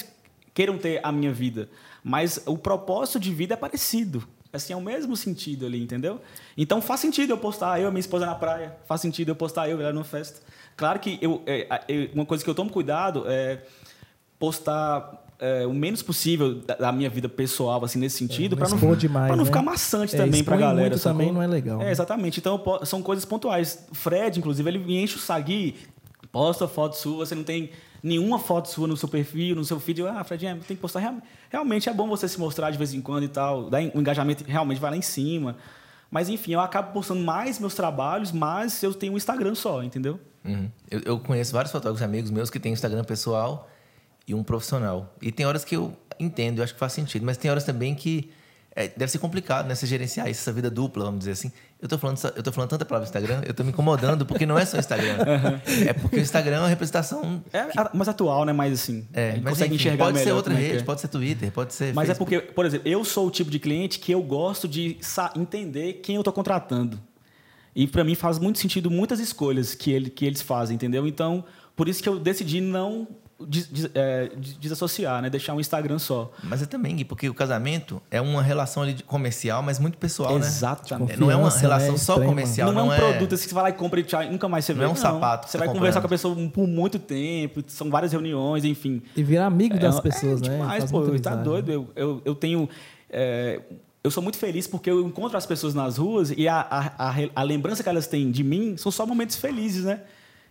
queiram 0.55 0.79
ter 0.79 0.99
a 1.03 1.13
minha 1.13 1.33
vida, 1.33 1.69
mas 2.03 2.43
o 2.47 2.57
propósito 2.57 3.21
de 3.21 3.33
vida 3.33 3.55
é 3.55 3.57
parecido. 3.57 4.27
Assim, 4.53 4.73
é 4.73 4.77
o 4.77 4.83
mesmo 4.83 5.17
sentido 5.17 5.65
ali, 5.65 5.83
entendeu? 5.83 6.21
Então 6.57 6.83
faz 6.83 7.01
sentido 7.01 7.31
eu 7.31 7.39
postar 7.39 7.81
eu 7.81 7.89
e 7.89 7.91
minha 7.91 8.01
esposa 8.01 8.27
na 8.27 8.35
praia. 8.35 8.77
Faz 8.85 9.01
sentido 9.01 9.31
eu 9.31 9.37
postar 9.37 9.69
eu 9.69 9.79
e 9.79 9.83
ela 9.83 9.93
numa 9.93 10.05
festa. 10.05 10.41
Claro 10.77 10.99
que 10.99 11.19
eu, 11.23 11.43
é, 11.47 12.11
uma 12.15 12.27
coisa 12.27 12.45
que 12.45 12.51
eu 12.51 12.55
tomo 12.55 12.71
cuidado 12.71 13.25
é 13.27 13.63
postar 14.39 15.22
é, 15.45 15.67
o 15.67 15.73
menos 15.75 16.03
possível 16.03 16.55
da, 16.61 16.75
da 16.77 16.93
minha 16.93 17.11
vida 17.11 17.29
pessoal, 17.29 17.85
assim, 17.85 17.99
nesse 17.99 18.17
sentido, 18.19 18.55
não 18.57 18.65
para 18.65 18.77
não, 18.87 18.97
demais, 18.97 19.27
pra 19.27 19.37
não 19.37 19.43
né? 19.45 19.51
ficar 19.51 19.63
maçante 19.63 20.15
É, 20.15 20.19
também 20.19 20.45
pra 20.45 20.55
expõe 20.55 20.69
galera. 20.69 20.91
muito 20.91 21.03
também 21.03 21.33
não 21.33 21.43
é 21.43 21.47
legal, 21.49 21.81
É, 21.83 21.87
né? 21.87 21.91
exatamente. 21.91 22.39
Então, 22.39 22.63
são 22.85 23.03
coisas 23.03 23.25
pontuais. 23.25 23.87
O 23.91 23.95
Fred, 23.95 24.39
inclusive, 24.39 24.71
ele 24.71 24.79
me 24.79 25.03
enche 25.03 25.17
o 25.17 25.19
sagui, 25.19 25.75
posta 26.31 26.69
foto 26.69 26.97
sua, 26.97 27.27
você 27.27 27.35
não 27.35 27.43
tem 27.45 27.71
nenhuma 28.03 28.39
foto 28.39 28.69
sua 28.69 28.87
no 28.87 28.97
seu 28.97 29.09
perfil, 29.09 29.55
no 29.57 29.65
seu 29.65 29.79
feed. 29.81 30.01
Eu, 30.01 30.09
ah, 30.09 30.23
Fred, 30.25 30.47
é, 30.47 30.55
tem 30.55 30.77
que 30.77 30.77
postar. 30.77 31.01
Real- 31.01 31.17
Realmente 31.51 31.89
é 31.89 31.93
bom 31.93 32.09
você 32.09 32.27
se 32.29 32.39
mostrar 32.39 32.71
de 32.71 32.79
vez 32.79 32.95
em 32.95 33.01
quando 33.01 33.25
e 33.25 33.29
tal. 33.29 33.69
Daí 33.69 33.91
o 33.95 34.01
engajamento 34.01 34.45
realmente 34.47 34.81
vai 34.81 34.91
lá 34.93 34.97
em 34.97 35.03
cima. 35.03 35.57
Mas, 36.11 36.29
enfim, 36.29 36.53
eu 36.53 36.61
acabo 36.61 36.93
postando 36.93 37.21
mais 37.23 37.59
meus 37.59 37.75
trabalhos, 37.75 38.33
mas 38.33 38.83
eu 38.83 38.93
tenho 38.95 39.15
um 39.15 39.17
Instagram 39.17 39.55
só, 39.55 39.83
entendeu? 39.83 40.21
Uhum. 40.45 40.69
Eu, 40.91 41.01
eu 41.05 41.19
conheço 41.19 41.53
vários 41.53 41.73
fotógrafos 41.73 42.03
amigos 42.03 42.31
meus 42.31 42.51
que 42.51 42.59
têm 42.61 42.73
Instagram 42.73 43.03
pessoal 43.05 43.69
e 44.27 44.35
um 44.35 44.43
profissional. 44.43 45.15
E 45.21 45.33
tem 45.33 45.47
horas 45.47 45.65
que 45.65 45.77
eu 45.77 45.97
entendo, 46.19 46.59
eu 46.59 46.65
acho 46.65 46.75
que 46.75 46.79
faz 46.81 46.93
sentido, 46.93 47.25
mas 47.25 47.37
tem 47.37 47.51
horas 47.51 47.65
também 47.65 47.95
que 47.95 48.31
é, 48.75 48.89
deve 48.89 49.13
ser 49.13 49.19
complicado, 49.19 49.67
né? 49.67 49.75
Você 49.75 49.87
gerenciar 49.87 50.31
isso, 50.31 50.41
essa 50.41 50.53
vida 50.53 50.71
dupla, 50.71 51.05
vamos 51.05 51.19
dizer 51.21 51.33
assim. 51.33 51.53
Eu 51.81 51.89
tô 51.89 51.99
falando, 51.99 52.19
eu 52.35 52.43
tô 52.43 52.51
falando 52.51 52.71
tanta 52.71 52.85
palavra 52.87 53.07
Instagram, 53.07 53.43
eu 53.45 53.53
tô 53.53 53.63
me 53.65 53.71
incomodando, 53.71 54.25
porque 54.25 54.47
não 54.47 54.59
é 54.59 54.65
só 54.65 54.79
Instagram. 54.79 55.19
É 55.87 55.93
porque 55.93 56.17
o 56.17 56.21
Instagram 56.21 56.57
é 56.57 56.59
uma 56.61 56.69
representação. 56.69 57.45
É 57.53 57.59
a- 57.77 57.91
mais 57.93 58.09
atual, 58.09 58.47
né? 58.47 58.53
Mais 58.53 58.73
assim. 58.73 59.07
É, 59.13 59.33
mas 59.43 59.55
consegue 59.55 59.75
enfim, 59.75 59.89
enxergar 59.89 60.07
pode 60.07 60.19
ser 60.19 60.25
melhor 60.25 60.37
outra 60.37 60.53
como 60.53 60.63
é 60.63 60.67
que 60.67 60.73
rede, 60.73 60.83
é. 60.83 60.87
pode 60.87 61.01
ser 61.03 61.09
Twitter, 61.09 61.53
pode 61.53 61.75
ser. 61.75 61.93
Mas 61.93 62.05
é 62.05 62.15
Facebook. 62.15 62.35
porque, 62.35 62.53
por 62.53 62.65
exemplo, 62.65 62.89
eu 62.89 63.05
sou 63.05 63.27
o 63.27 63.31
tipo 63.31 63.51
de 63.51 63.59
cliente 63.59 63.99
que 63.99 64.13
eu 64.13 64.23
gosto 64.23 64.67
de 64.67 64.97
entender 65.37 65.95
quem 65.95 66.15
eu 66.15 66.23
estou 66.23 66.33
contratando. 66.33 66.99
E 67.75 67.87
para 67.87 68.05
mim 68.05 68.15
faz 68.15 68.39
muito 68.39 68.59
sentido 68.59 68.91
muitas 68.91 69.21
escolhas 69.21 69.75
que, 69.75 69.91
ele, 69.91 70.09
que 70.09 70.25
eles 70.25 70.41
fazem, 70.41 70.77
entendeu? 70.77 71.07
Então, 71.07 71.45
por 71.77 71.89
isso 71.89 72.03
que 72.03 72.09
eu 72.09 72.19
decidi 72.19 72.61
não 72.61 73.09
des- 73.47 73.67
des- 73.69 73.91
é, 73.95 74.31
des- 74.37 74.57
desassociar, 74.59 75.21
né? 75.23 75.31
Deixar 75.31 75.55
um 75.55 75.61
Instagram 75.61 75.99
só. 75.99 76.31
Mas 76.43 76.63
é 76.63 76.67
também, 76.67 76.97
Gui, 76.97 77.05
porque 77.05 77.29
o 77.29 77.35
casamento 77.35 78.01
é 78.11 78.21
uma 78.21 78.43
relação 78.43 78.83
ali 78.83 78.95
de- 78.95 79.03
comercial, 79.03 79.63
mas 79.63 79.79
muito 79.79 79.99
pessoal, 79.99 80.39
né? 80.39 80.47
Exatamente. 80.47 81.13
É, 81.13 81.17
Não 81.17 81.31
é 81.31 81.35
uma 81.37 81.45
Confiança, 81.45 81.61
relação 81.61 81.93
né? 81.93 81.99
só 81.99 82.13
Extrema. 82.15 82.31
comercial, 82.31 82.73
não, 82.73 82.87
não, 82.87 82.93
é 82.93 82.97
um 82.97 82.99
produto 82.99 83.35
assim 83.35 83.45
que 83.45 83.49
você 83.51 83.55
vai 83.55 83.63
lá 83.65 83.71
e 83.71 83.73
compra 83.75 84.01
e 84.01 84.03
tchau, 84.05 84.23
nunca 84.25 84.49
mais 84.49 84.65
você 84.65 84.73
vê. 84.75 84.81
Não 84.83 84.89
é 84.91 84.93
um 84.93 84.97
sapato 84.97 85.47
que 85.47 85.51
Você 85.53 85.53
você 85.53 85.59
vai 85.59 85.69
tá 85.69 85.75
conversar 85.75 86.01
com 86.01 86.07
a 86.07 86.11
pessoa 86.11 86.35
por 86.49 86.67
muito 86.67 86.99
tempo, 86.99 87.63
são 87.69 87.91
várias 87.91 88.13
reuniões, 88.13 88.65
enfim. 88.65 89.03
E 89.17 89.23
virar 89.23 89.47
amigo 89.47 89.79
das 89.79 89.99
É, 89.99 90.01
pessoas, 90.01 90.41
é, 90.43 90.49
né? 90.49 90.57
Demais, 90.57 90.91
pô, 90.91 91.03
tá 91.03 91.09
amizade. 91.09 91.43
doido. 91.45 91.71
Eu, 91.73 91.89
eu, 91.97 92.23
eu 92.25 92.35
tenho. 92.35 92.69
é, 93.11 93.61
eu 94.05 94.11
sou 94.11 94.21
muito 94.23 94.37
feliz 94.37 94.67
porque 94.67 94.91
eu 94.91 95.07
encontro 95.07 95.39
as 95.39 95.47
pessoas 95.47 95.75
nas 95.75 95.97
ruas 95.97 96.33
e 96.37 96.49
a, 96.49 96.57
a, 96.61 97.11
a, 97.11 97.15
a 97.37 97.43
lembrança 97.45 97.83
que 97.85 97.89
elas 97.89 98.07
têm 98.09 98.33
de 98.33 98.43
mim 98.43 98.77
são 98.77 98.91
só 98.91 99.07
momentos 99.07 99.37
felizes, 99.37 99.85
né? 99.85 100.01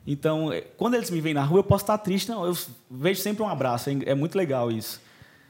Então, 0.06 0.52
é, 0.52 0.62
quando 0.62 0.96
eles 0.96 1.10
me 1.10 1.22
veem 1.22 1.36
na 1.36 1.44
rua, 1.44 1.60
eu 1.60 1.64
posso 1.64 1.84
estar 1.84 1.98
triste, 2.00 2.30
não, 2.30 2.46
eu 2.46 2.58
vejo 2.90 3.22
sempre 3.22 3.44
um 3.44 3.48
abraço. 3.50 3.90
É, 3.90 3.94
é 4.08 4.16
muito 4.16 4.36
legal 4.38 4.72
isso. 4.72 5.00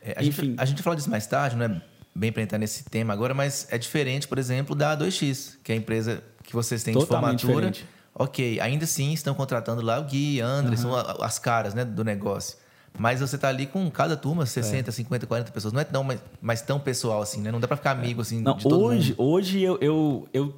É, 0.02 0.14
a, 0.18 0.22
gente, 0.24 0.40
Enfim. 0.42 0.56
a 0.58 0.66
gente 0.66 0.78
vai 0.78 0.84
falar 0.84 0.96
disso 0.96 1.10
mais 1.10 1.26
tarde, 1.28 1.56
não 1.56 1.66
é 1.66 1.82
bem 2.14 2.32
para 2.32 2.42
entrar 2.42 2.58
nesse 2.58 2.84
tema 2.84 3.14
agora, 3.14 3.34
mas 3.34 3.68
é 3.72 3.78
diferente, 3.78 4.28
por 4.28 4.38
exemplo, 4.38 4.76
da 4.76 4.96
2x, 4.98 5.58
que 5.64 5.72
é 5.72 5.76
a 5.76 5.78
empresa 5.78 6.22
que 6.44 6.54
vocês 6.54 6.84
têm 6.84 6.94
Totalmente 6.94 7.40
de 7.40 7.46
formatura. 7.46 7.72
diferente. 7.72 7.90
Ok, 8.14 8.60
ainda 8.60 8.86
sim 8.86 9.14
estão 9.14 9.34
contratando 9.34 9.82
lá 9.82 9.98
o 10.00 10.04
Gui, 10.04 10.42
André, 10.42 10.76
são 10.76 10.94
a- 10.94 11.18
as 11.22 11.40
caras 11.40 11.74
né, 11.74 11.86
do 11.86 12.04
negócio. 12.04 12.58
Mas 13.00 13.22
você 13.22 13.38
tá 13.38 13.48
ali 13.48 13.66
com 13.66 13.90
cada 13.90 14.18
turma, 14.18 14.46
60, 14.46 14.92
50, 14.92 15.26
40 15.26 15.50
pessoas. 15.54 15.72
Não 15.74 15.80
é 15.80 15.86
tão, 15.86 16.04
mas, 16.04 16.20
mas 16.42 16.62
tão 16.62 16.78
pessoal 16.78 17.22
assim, 17.22 17.40
né? 17.40 17.50
Não 17.50 17.60
dá 17.62 17.66
para 17.66 17.78
ficar 17.78 17.92
amigo 17.92 18.20
assim 18.22 18.42
Não, 18.42 18.58
de 18.58 18.64
todo 18.64 18.82
hoje, 18.82 19.12
mundo. 19.12 19.24
hoje 19.24 19.62
eu, 19.62 19.78
eu, 19.80 20.28
eu, 20.34 20.54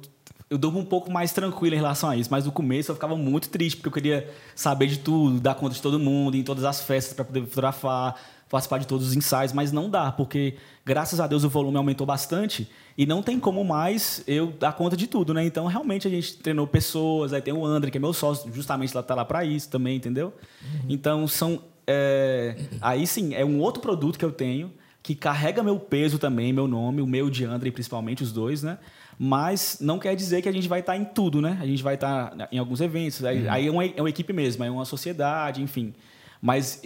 eu 0.50 0.58
durmo 0.58 0.78
um 0.78 0.84
pouco 0.84 1.10
mais 1.10 1.32
tranquilo 1.32 1.74
em 1.74 1.78
relação 1.78 2.10
a 2.10 2.16
isso, 2.16 2.30
mas 2.30 2.44
no 2.44 2.52
começo 2.52 2.90
eu 2.90 2.94
ficava 2.94 3.16
muito 3.16 3.48
triste, 3.48 3.76
porque 3.76 3.88
eu 3.88 3.92
queria 3.92 4.30
saber 4.54 4.86
de 4.86 4.98
tudo, 4.98 5.40
dar 5.40 5.54
conta 5.54 5.74
de 5.74 5.82
todo 5.82 5.98
mundo, 5.98 6.36
em 6.36 6.42
todas 6.42 6.64
as 6.64 6.80
festas 6.82 7.14
para 7.14 7.24
poder 7.24 7.46
fotografar, 7.46 8.14
participar 8.50 8.78
de 8.78 8.86
todos 8.86 9.08
os 9.08 9.16
ensaios, 9.16 9.52
mas 9.52 9.72
não 9.72 9.90
dá, 9.90 10.12
porque 10.12 10.54
graças 10.84 11.18
a 11.18 11.26
Deus 11.26 11.44
o 11.44 11.48
volume 11.48 11.76
aumentou 11.76 12.06
bastante 12.06 12.70
e 12.96 13.04
não 13.04 13.22
tem 13.22 13.40
como 13.40 13.64
mais 13.64 14.22
eu 14.26 14.52
dar 14.52 14.72
conta 14.74 14.96
de 14.96 15.06
tudo, 15.06 15.34
né? 15.34 15.44
Então, 15.44 15.66
realmente 15.66 16.06
a 16.06 16.10
gente 16.10 16.36
treinou 16.36 16.66
pessoas, 16.66 17.32
aí 17.32 17.42
tem 17.42 17.52
o 17.52 17.64
André, 17.64 17.90
que 17.90 17.98
é 17.98 18.00
meu 18.00 18.12
sócio, 18.12 18.52
justamente 18.52 18.94
lá 18.94 19.02
tá 19.02 19.14
lá 19.14 19.24
para 19.24 19.44
isso 19.44 19.68
também, 19.68 19.96
entendeu? 19.96 20.32
Uhum. 20.62 20.80
Então, 20.88 21.26
são 21.26 21.62
é, 21.86 22.56
aí 22.80 23.06
sim, 23.06 23.34
é 23.34 23.44
um 23.44 23.60
outro 23.60 23.82
produto 23.82 24.18
que 24.18 24.24
eu 24.24 24.32
tenho 24.32 24.72
que 25.02 25.14
carrega 25.14 25.62
meu 25.62 25.78
peso 25.78 26.18
também, 26.18 26.50
meu 26.50 26.66
nome, 26.66 27.02
o 27.02 27.06
meu 27.06 27.28
de 27.28 27.44
André, 27.44 27.70
principalmente 27.70 28.22
os 28.22 28.32
dois, 28.32 28.62
né? 28.62 28.78
Mas 29.18 29.78
não 29.80 29.98
quer 29.98 30.14
dizer 30.16 30.42
que 30.42 30.48
a 30.48 30.52
gente 30.52 30.68
vai 30.68 30.80
estar 30.80 30.92
tá 30.92 30.98
em 30.98 31.04
tudo, 31.04 31.40
né? 31.40 31.58
A 31.60 31.66
gente 31.66 31.82
vai 31.82 31.94
estar 31.94 32.30
tá 32.30 32.48
em 32.50 32.58
alguns 32.58 32.80
eventos, 32.80 33.24
aí, 33.24 33.44
uhum. 33.44 33.52
aí 33.52 33.66
é, 33.66 33.70
uma, 33.70 33.84
é 33.84 34.00
uma 34.00 34.10
equipe 34.10 34.32
mesmo, 34.32 34.64
é 34.64 34.70
uma 34.70 34.84
sociedade, 34.84 35.62
enfim. 35.62 35.94
Mas 36.40 36.82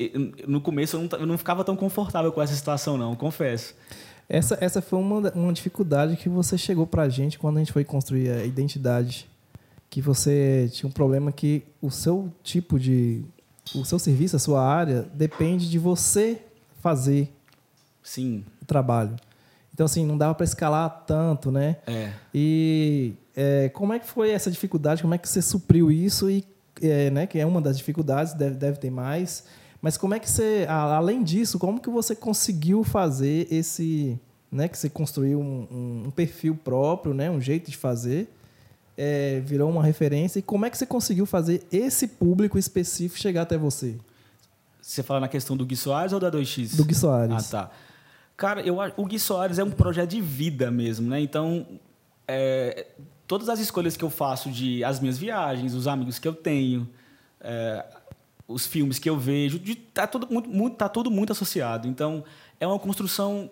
no 0.46 0.60
começo 0.60 0.96
eu 0.96 1.00
não, 1.00 1.18
eu 1.18 1.26
não 1.26 1.38
ficava 1.38 1.64
tão 1.64 1.74
confortável 1.74 2.30
com 2.30 2.40
essa 2.40 2.54
situação, 2.54 2.96
não, 2.96 3.16
confesso. 3.16 3.74
Essa, 4.28 4.58
essa 4.60 4.82
foi 4.82 4.98
uma, 4.98 5.32
uma 5.32 5.52
dificuldade 5.52 6.16
que 6.16 6.28
você 6.28 6.58
chegou 6.58 6.86
para 6.86 7.04
a 7.04 7.08
gente 7.08 7.38
quando 7.38 7.56
a 7.56 7.60
gente 7.60 7.72
foi 7.72 7.82
construir 7.82 8.30
a 8.30 8.44
identidade. 8.44 9.26
Que 9.88 10.02
você 10.02 10.68
tinha 10.70 10.86
um 10.88 10.92
problema 10.92 11.32
que 11.32 11.62
o 11.80 11.90
seu 11.90 12.30
tipo 12.42 12.78
de. 12.78 13.24
O 13.74 13.84
seu 13.84 13.98
serviço, 13.98 14.36
a 14.36 14.38
sua 14.38 14.62
área, 14.62 15.08
depende 15.14 15.68
de 15.68 15.78
você 15.78 16.42
fazer 16.80 17.32
Sim. 18.02 18.44
o 18.62 18.66
trabalho. 18.66 19.16
Então, 19.78 19.84
assim, 19.84 20.04
não 20.04 20.18
dava 20.18 20.34
para 20.34 20.42
escalar 20.42 21.04
tanto, 21.06 21.52
né? 21.52 21.76
É. 21.86 22.10
E 22.34 23.14
é, 23.36 23.68
como 23.68 23.92
é 23.92 24.00
que 24.00 24.08
foi 24.08 24.32
essa 24.32 24.50
dificuldade? 24.50 25.02
Como 25.02 25.14
é 25.14 25.18
que 25.18 25.28
você 25.28 25.40
supriu 25.40 25.88
isso 25.88 26.28
e 26.28 26.44
é, 26.82 27.10
né, 27.10 27.28
que 27.28 27.38
é 27.38 27.46
uma 27.46 27.60
das 27.60 27.78
dificuldades, 27.78 28.34
deve, 28.34 28.56
deve 28.56 28.78
ter 28.78 28.90
mais. 28.90 29.44
Mas 29.80 29.96
como 29.96 30.14
é 30.14 30.18
que 30.18 30.28
você, 30.28 30.66
além 30.68 31.22
disso, 31.22 31.60
como 31.60 31.80
que 31.80 31.88
você 31.88 32.16
conseguiu 32.16 32.82
fazer 32.82 33.46
esse, 33.52 34.18
né, 34.50 34.66
que 34.66 34.76
você 34.76 34.90
construiu 34.90 35.38
um, 35.38 36.06
um 36.06 36.10
perfil 36.10 36.56
próprio, 36.56 37.14
né, 37.14 37.30
um 37.30 37.40
jeito 37.40 37.70
de 37.70 37.76
fazer, 37.76 38.28
é, 38.96 39.38
virou 39.46 39.70
uma 39.70 39.84
referência 39.84 40.40
e 40.40 40.42
como 40.42 40.66
é 40.66 40.70
que 40.70 40.76
você 40.76 40.86
conseguiu 40.86 41.24
fazer 41.24 41.64
esse 41.70 42.08
público 42.08 42.58
específico 42.58 43.20
chegar 43.20 43.42
até 43.42 43.56
você? 43.56 43.94
Você 44.82 45.04
fala 45.04 45.20
na 45.20 45.28
questão 45.28 45.56
do 45.56 45.64
Gui 45.64 45.76
Soares 45.76 46.12
ou 46.12 46.18
da 46.18 46.32
2X? 46.32 46.74
Do 46.74 46.84
Gui 46.84 46.96
Soares. 46.96 47.54
Ah, 47.54 47.68
tá. 47.68 47.70
Cara, 48.38 48.62
eu, 48.62 48.76
o 48.96 49.04
Gui 49.04 49.18
Soares 49.18 49.58
é 49.58 49.64
um 49.64 49.70
projeto 49.70 50.10
de 50.10 50.20
vida 50.20 50.70
mesmo, 50.70 51.10
né? 51.10 51.20
Então, 51.20 51.66
é, 52.28 52.86
todas 53.26 53.48
as 53.48 53.58
escolhas 53.58 53.96
que 53.96 54.04
eu 54.04 54.08
faço 54.08 54.48
de 54.48 54.84
as 54.84 55.00
minhas 55.00 55.18
viagens, 55.18 55.74
os 55.74 55.88
amigos 55.88 56.20
que 56.20 56.28
eu 56.28 56.32
tenho, 56.32 56.88
é, 57.40 57.84
os 58.46 58.64
filmes 58.64 59.00
que 59.00 59.10
eu 59.10 59.18
vejo, 59.18 59.58
de, 59.58 59.74
tá 59.74 60.06
tudo 60.06 60.28
muito, 60.30 60.48
muito, 60.48 60.76
tá 60.76 60.88
tudo 60.88 61.10
muito 61.10 61.32
associado. 61.32 61.88
Então 61.88 62.22
é 62.60 62.66
uma 62.66 62.78
construção 62.78 63.50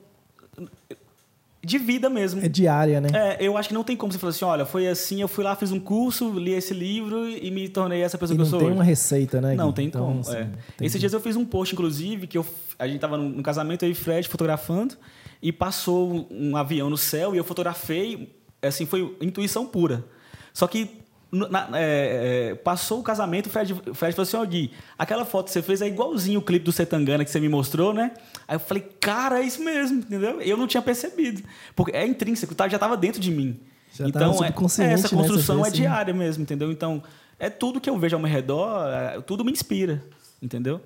de 1.65 1.79
vida 1.79 2.09
mesmo. 2.09 2.45
É 2.45 2.49
diária, 2.49 3.01
né? 3.01 3.09
É, 3.13 3.37
eu 3.41 3.57
acho 3.57 3.69
que 3.69 3.75
não 3.75 3.83
tem 3.83 3.97
como 3.97 4.13
você 4.13 4.19
falar 4.19 4.31
assim, 4.31 4.45
olha, 4.45 4.65
foi 4.65 4.87
assim, 4.87 5.21
eu 5.21 5.29
fui 5.29 5.43
lá, 5.43 5.57
fiz 5.57 5.73
um 5.73 5.81
curso, 5.81 6.31
li 6.39 6.53
esse 6.53 6.73
livro 6.73 7.29
e 7.29 7.51
me 7.51 7.69
tornei 7.69 8.03
essa 8.03 8.17
pessoa 8.17 8.35
e 8.35 8.37
que 8.37 8.43
eu 8.43 8.47
sou. 8.47 8.61
Não 8.61 8.67
tem 8.67 8.75
uma 8.75 8.85
receita, 8.85 9.41
né? 9.41 9.55
Não 9.55 9.73
tem 9.73 9.89
então, 9.89 10.07
como. 10.07 10.21
Assim, 10.21 10.37
é. 10.37 10.49
Esses 10.81 11.01
dias 11.01 11.13
eu 11.13 11.21
fiz 11.21 11.37
um 11.37 11.45
post, 11.45 11.75
inclusive, 11.75 12.27
que 12.27 12.39
eu, 12.39 12.47
a 12.79 12.87
gente 12.87 12.97
estava 12.97 13.17
num 13.17 13.43
casamento, 13.43 13.85
e 13.85 13.95
Fred 13.95 14.29
fotografando, 14.29 14.95
e 15.43 15.53
passou 15.53 16.29
um 16.31 16.57
avião 16.57 16.89
no 16.89 16.97
céu 16.97 17.35
e 17.35 17.39
eu 17.39 17.45
fotografei 17.45 18.37
assim, 18.63 18.87
foi 18.87 19.17
intuição 19.21 19.67
pura. 19.67 20.05
Só 20.53 20.67
que 20.67 21.06
na, 21.37 21.69
é, 21.75 22.51
é, 22.51 22.55
passou 22.55 23.01
o 23.01 23.03
casamento, 23.03 23.47
o 23.47 23.51
Fred, 23.51 23.73
o 23.73 23.95
Fred 23.95 24.15
falou 24.15 24.23
assim: 24.23 24.37
Ó, 24.37 24.43
oh, 24.43 24.47
Gui, 24.47 24.73
aquela 24.99 25.25
foto 25.25 25.47
que 25.47 25.53
você 25.53 25.63
fez 25.63 25.83
é 25.83 25.87
igualzinho 25.87 26.41
o 26.41 26.43
clipe 26.43 26.65
do 26.65 26.73
Setangana 26.73 27.25
que 27.25 27.31
você 27.31 27.41
me 27.41 27.49
mostrou, 27.49 27.93
né? 27.93 28.13
Aí 28.49 28.57
eu 28.57 28.61
falei: 28.61 28.83
Cara, 29.01 29.41
é 29.41 29.43
isso 29.43 29.63
mesmo, 29.63 29.99
entendeu? 29.99 30.41
Eu 30.41 30.57
não 30.57 30.67
tinha 30.67 30.83
percebido. 30.83 31.43
Porque 31.75 31.95
é 31.97 32.07
intrínseco, 32.07 32.55
tá, 32.55 32.69
já 32.69 32.77
estava 32.77 32.97
dentro 32.97 33.21
de 33.21 33.31
mim. 33.31 33.59
Já 33.93 34.07
então, 34.07 34.45
é, 34.45 34.49
é, 34.49 34.93
essa 34.93 35.15
né, 35.15 35.23
construção 35.23 35.63
né? 35.63 35.69
é 35.69 35.71
diária 35.71 36.13
mesmo, 36.13 36.43
entendeu? 36.43 36.71
Então, 36.71 37.03
é 37.39 37.49
tudo 37.49 37.81
que 37.81 37.89
eu 37.89 37.99
vejo 37.99 38.17
ao 38.17 38.23
meu 38.23 38.31
redor, 38.31 38.89
é, 38.89 39.21
tudo 39.21 39.45
me 39.45 39.53
inspira, 39.53 40.03
entendeu? 40.43 40.81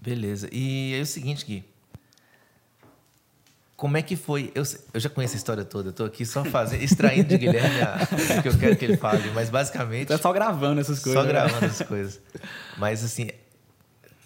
Beleza. 0.00 0.48
E 0.52 0.94
é 0.94 1.00
o 1.00 1.06
seguinte, 1.06 1.44
Gui. 1.46 1.64
Como 3.76 3.96
é 3.96 4.02
que 4.02 4.14
foi? 4.14 4.52
Eu, 4.54 4.62
eu 4.92 5.00
já 5.00 5.08
conheço 5.08 5.34
a 5.34 5.36
história 5.36 5.64
toda, 5.64 5.90
estou 5.90 6.06
aqui 6.06 6.24
só 6.24 6.44
fazendo, 6.44 6.82
extraindo 6.82 7.28
de 7.28 7.38
Guilherme 7.38 7.80
o 8.38 8.42
que 8.42 8.48
eu 8.48 8.58
quero 8.58 8.76
que 8.76 8.84
ele 8.84 8.96
fale, 8.96 9.30
mas 9.34 9.50
basicamente. 9.50 10.08
Tá 10.08 10.18
só 10.18 10.32
gravando 10.32 10.80
essas 10.80 11.00
coisas. 11.00 11.20
Só 11.20 11.26
né? 11.26 11.32
gravando 11.32 11.66
essas 11.66 11.86
coisas. 11.86 12.20
Mas 12.78 13.02
assim, 13.02 13.30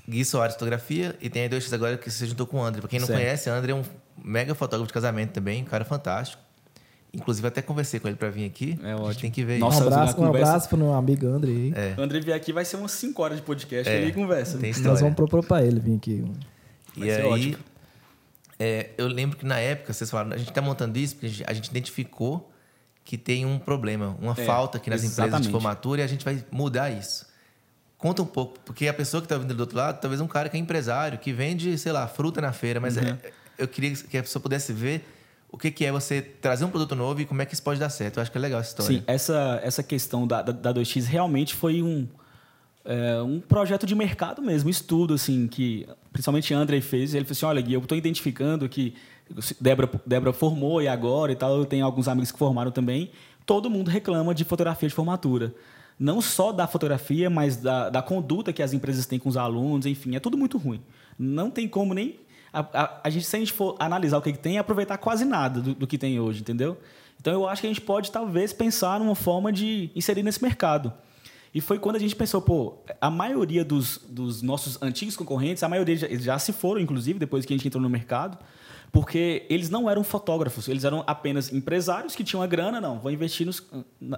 Gui 0.08 0.24
Soares 0.24 0.54
Fotografia 0.54 1.16
e 1.20 1.30
tem 1.30 1.46
a 1.46 1.48
2X 1.48 1.72
agora 1.72 1.96
que 1.96 2.10
você 2.10 2.26
juntou 2.26 2.46
com 2.46 2.58
o 2.58 2.62
André. 2.62 2.80
Para 2.80 2.90
quem 2.90 3.00
não 3.00 3.06
certo. 3.06 3.20
conhece, 3.20 3.48
o 3.48 3.52
André 3.52 3.72
é 3.72 3.74
um 3.74 3.82
mega 4.22 4.54
fotógrafo 4.54 4.88
de 4.88 4.92
casamento 4.92 5.32
também, 5.32 5.62
um 5.62 5.66
cara 5.66 5.84
fantástico. 5.84 6.42
Inclusive, 7.12 7.48
até 7.48 7.62
conversei 7.62 7.98
com 7.98 8.08
ele 8.08 8.16
para 8.16 8.28
vir 8.28 8.44
aqui. 8.44 8.78
É 8.82 8.94
ótimo. 8.94 9.22
tem 9.22 9.30
que 9.30 9.42
ver 9.42 9.58
Nossa, 9.58 9.82
Um 9.82 9.86
abraço, 9.86 10.20
um 10.20 10.26
abraço 10.26 10.68
pro 10.68 10.76
meu 10.76 10.92
amigo 10.92 11.26
André 11.26 11.50
aí. 11.50 11.72
É. 11.74 11.94
O 11.98 12.02
André 12.02 12.20
vier 12.20 12.36
aqui 12.36 12.52
vai 12.52 12.64
ser 12.64 12.76
umas 12.76 12.92
5 12.92 13.22
horas 13.22 13.38
de 13.38 13.42
podcast. 13.42 13.88
É, 13.88 14.02
ele 14.02 14.12
conversa. 14.12 14.58
Tem 14.58 14.70
história. 14.70 14.90
Nós 14.90 15.00
vamos 15.00 15.16
propor 15.16 15.44
para 15.44 15.64
ele 15.64 15.80
vir 15.80 15.96
aqui. 15.96 16.24
Vai 16.96 17.08
e 17.08 17.10
aí, 17.10 17.24
ótimo. 17.24 17.56
É, 18.58 18.90
eu 18.98 19.06
lembro 19.06 19.36
que 19.36 19.46
na 19.46 19.58
época 19.58 19.92
vocês 19.92 20.10
falaram, 20.10 20.32
a 20.32 20.36
gente 20.36 20.48
está 20.48 20.60
montando 20.60 20.98
isso 20.98 21.14
porque 21.14 21.44
a 21.46 21.52
gente 21.52 21.68
identificou 21.68 22.52
que 23.04 23.16
tem 23.16 23.46
um 23.46 23.58
problema, 23.58 24.16
uma 24.20 24.32
é, 24.32 24.44
falta 24.44 24.78
aqui 24.78 24.90
nas 24.90 25.02
exatamente. 25.02 25.28
empresas 25.28 25.46
de 25.46 25.52
formatura 25.52 26.00
e 26.00 26.04
a 26.04 26.06
gente 26.06 26.24
vai 26.24 26.44
mudar 26.50 26.90
isso. 26.90 27.26
Conta 27.96 28.22
um 28.22 28.26
pouco, 28.26 28.58
porque 28.64 28.86
a 28.86 28.94
pessoa 28.94 29.20
que 29.20 29.26
está 29.26 29.38
vindo 29.38 29.54
do 29.54 29.60
outro 29.60 29.76
lado, 29.76 30.00
talvez 30.00 30.20
um 30.20 30.26
cara 30.26 30.48
que 30.48 30.56
é 30.56 30.60
empresário, 30.60 31.18
que 31.18 31.32
vende, 31.32 31.76
sei 31.78 31.90
lá, 31.90 32.06
fruta 32.06 32.40
na 32.40 32.52
feira, 32.52 32.78
mas 32.78 32.96
uhum. 32.96 33.04
é, 33.04 33.32
eu 33.56 33.66
queria 33.66 33.92
que 33.94 34.18
a 34.18 34.22
pessoa 34.22 34.42
pudesse 34.42 34.72
ver 34.72 35.04
o 35.50 35.56
que, 35.56 35.70
que, 35.70 35.84
é 35.84 35.90
você 35.90 36.20
trazer 36.20 36.64
um 36.64 36.70
produto 36.70 36.94
novo 36.94 37.20
e 37.20 37.24
como 37.24 37.40
é 37.40 37.46
que 37.46 37.54
isso 37.54 37.62
pode 37.62 37.80
dar 37.80 37.88
certo. 37.88 38.18
Eu 38.18 38.22
acho 38.22 38.30
que 38.30 38.38
é 38.38 38.40
legal 38.40 38.60
essa 38.60 38.70
história. 38.70 38.98
Sim, 38.98 39.04
essa, 39.06 39.60
essa 39.62 39.82
questão 39.82 40.26
da, 40.26 40.42
da, 40.42 40.52
da 40.52 40.74
2X 40.74 41.06
realmente 41.06 41.54
foi 41.54 41.82
um, 41.82 42.06
é, 42.84 43.20
um 43.22 43.40
projeto 43.40 43.86
de 43.86 43.94
mercado 43.94 44.40
mesmo, 44.40 44.68
um 44.68 44.70
estudo, 44.70 45.14
assim, 45.14 45.46
que 45.46 45.86
principalmente 46.12 46.52
André 46.54 46.80
fez. 46.80 47.14
Ele 47.14 47.24
falou 47.24 47.32
assim: 47.32 47.46
olha, 47.46 47.60
Gui, 47.60 47.74
eu 47.74 47.80
estou 47.80 47.96
identificando 47.96 48.68
que 48.68 48.94
Débora, 49.60 49.90
Débora 50.06 50.32
formou 50.32 50.80
e 50.80 50.88
agora 50.88 51.32
e 51.32 51.36
tal, 51.36 51.56
eu 51.56 51.66
tenho 51.66 51.84
alguns 51.84 52.08
amigos 52.08 52.32
que 52.32 52.38
formaram 52.38 52.70
também. 52.70 53.10
Todo 53.44 53.70
mundo 53.70 53.88
reclama 53.88 54.34
de 54.34 54.44
fotografia 54.44 54.88
de 54.88 54.94
formatura. 54.94 55.54
Não 55.98 56.20
só 56.20 56.52
da 56.52 56.66
fotografia, 56.66 57.28
mas 57.28 57.56
da, 57.56 57.90
da 57.90 58.00
conduta 58.00 58.52
que 58.52 58.62
as 58.62 58.72
empresas 58.72 59.04
têm 59.04 59.18
com 59.18 59.28
os 59.28 59.36
alunos, 59.36 59.84
enfim, 59.84 60.14
é 60.14 60.20
tudo 60.20 60.36
muito 60.36 60.56
ruim. 60.56 60.80
Não 61.18 61.50
tem 61.50 61.66
como 61.66 61.92
nem. 61.92 62.20
A, 62.52 62.60
a, 62.60 63.00
a 63.04 63.10
gente, 63.10 63.26
se 63.26 63.36
a 63.36 63.38
gente 63.38 63.52
for 63.52 63.76
analisar 63.78 64.16
o 64.18 64.22
que, 64.22 64.32
que 64.32 64.38
tem, 64.38 64.58
aproveitar 64.58 64.96
quase 64.96 65.24
nada 65.24 65.60
do, 65.60 65.74
do 65.74 65.86
que 65.86 65.98
tem 65.98 66.18
hoje, 66.20 66.40
entendeu? 66.40 66.78
Então 67.20 67.32
eu 67.32 67.48
acho 67.48 67.60
que 67.60 67.66
a 67.66 67.70
gente 67.70 67.80
pode 67.80 68.10
talvez 68.12 68.52
pensar 68.52 69.00
numa 69.00 69.14
forma 69.14 69.52
de 69.52 69.90
inserir 69.94 70.22
nesse 70.22 70.42
mercado. 70.42 70.92
E 71.58 71.60
foi 71.60 71.76
quando 71.76 71.96
a 71.96 71.98
gente 71.98 72.14
pensou, 72.14 72.40
pô, 72.40 72.78
a 73.00 73.10
maioria 73.10 73.64
dos, 73.64 74.00
dos 74.08 74.42
nossos 74.42 74.80
antigos 74.80 75.16
concorrentes, 75.16 75.60
a 75.64 75.68
maioria 75.68 75.96
já, 75.96 76.06
já 76.06 76.38
se 76.38 76.52
foram, 76.52 76.80
inclusive, 76.80 77.18
depois 77.18 77.44
que 77.44 77.52
a 77.52 77.56
gente 77.56 77.66
entrou 77.66 77.82
no 77.82 77.90
mercado, 77.90 78.38
porque 78.92 79.44
eles 79.50 79.68
não 79.68 79.90
eram 79.90 80.04
fotógrafos, 80.04 80.68
eles 80.68 80.84
eram 80.84 81.02
apenas 81.04 81.52
empresários 81.52 82.14
que 82.14 82.22
tinham 82.22 82.44
a 82.44 82.46
grana, 82.46 82.80
não, 82.80 83.00
vão 83.00 83.10
investir 83.10 83.44
nos, 83.44 83.60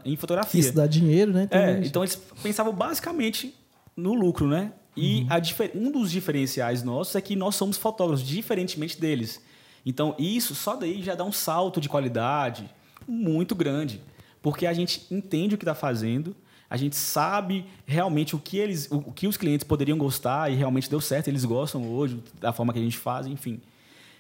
em 0.05 0.17
fotografia. 0.17 0.61
Isso 0.61 0.75
dá 0.75 0.87
dinheiro, 0.87 1.33
né? 1.33 1.49
É, 1.51 1.81
então 1.83 2.03
eles 2.03 2.21
pensavam 2.43 2.75
basicamente 2.75 3.55
no 3.97 4.13
lucro, 4.13 4.47
né? 4.47 4.75
E 4.95 5.27
uhum. 5.75 5.87
um 5.87 5.91
dos 5.91 6.11
diferenciais 6.11 6.83
nossos 6.83 7.15
é 7.15 7.23
que 7.23 7.35
nós 7.35 7.55
somos 7.55 7.79
fotógrafos, 7.79 8.23
diferentemente 8.23 9.01
deles. 9.01 9.43
Então, 9.87 10.15
isso 10.19 10.55
só 10.55 10.77
daí 10.77 11.01
já 11.01 11.15
dá 11.15 11.25
um 11.25 11.33
salto 11.33 11.81
de 11.81 11.89
qualidade 11.89 12.69
muito 13.09 13.55
grande. 13.55 14.03
Porque 14.43 14.67
a 14.67 14.75
gente 14.75 15.07
entende 15.11 15.55
o 15.55 15.59
que 15.59 15.65
está 15.65 15.75
fazendo, 15.75 16.37
a 16.71 16.77
gente 16.77 16.95
sabe 16.95 17.67
realmente 17.85 18.37
o 18.37 18.39
que 18.39 18.57
eles, 18.57 18.89
o 18.93 19.11
que 19.11 19.27
os 19.27 19.37
clientes 19.37 19.65
poderiam 19.65 19.99
gostar 19.99 20.53
e 20.53 20.55
realmente 20.55 20.89
deu 20.89 21.01
certo, 21.01 21.27
eles 21.27 21.45
gostam 21.45 21.85
hoje 21.93 22.23
da 22.41 22.53
forma 22.53 22.73
que 22.73 22.79
a 22.79 22.83
gente 22.83 22.97
faz, 22.97 23.27
enfim. 23.27 23.61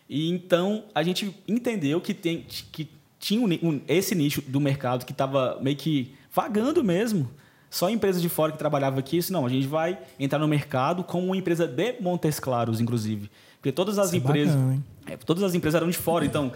E 0.08 0.28
então 0.28 0.82
a 0.92 1.04
gente 1.04 1.32
entendeu 1.46 2.00
que 2.00 2.12
tem 2.12 2.44
que 2.72 2.90
tinha 3.20 3.40
um, 3.40 3.80
esse 3.86 4.14
nicho 4.16 4.42
do 4.42 4.58
mercado 4.58 5.06
que 5.06 5.12
estava 5.12 5.58
meio 5.62 5.76
que 5.76 6.12
vagando 6.34 6.82
mesmo. 6.82 7.30
Só 7.70 7.88
empresas 7.88 8.20
de 8.20 8.28
fora 8.28 8.50
que 8.50 8.58
trabalhavam 8.58 8.98
aqui, 8.98 9.16
isso 9.16 9.32
não, 9.32 9.46
a 9.46 9.48
gente 9.48 9.68
vai 9.68 9.96
entrar 10.18 10.40
no 10.40 10.48
mercado 10.48 11.04
como 11.04 11.26
uma 11.26 11.36
empresa 11.36 11.68
de 11.68 12.00
Montes 12.00 12.40
Claros, 12.40 12.80
inclusive. 12.80 13.30
Porque 13.58 13.70
todas 13.70 13.96
as 13.96 14.06
isso 14.08 14.16
é 14.16 14.18
empresas. 14.18 14.54
É 14.54 14.58
bacana, 14.58 15.18
todas 15.24 15.42
as 15.44 15.54
empresas 15.54 15.80
eram 15.80 15.88
de 15.88 15.96
fora, 15.96 16.24
então 16.24 16.50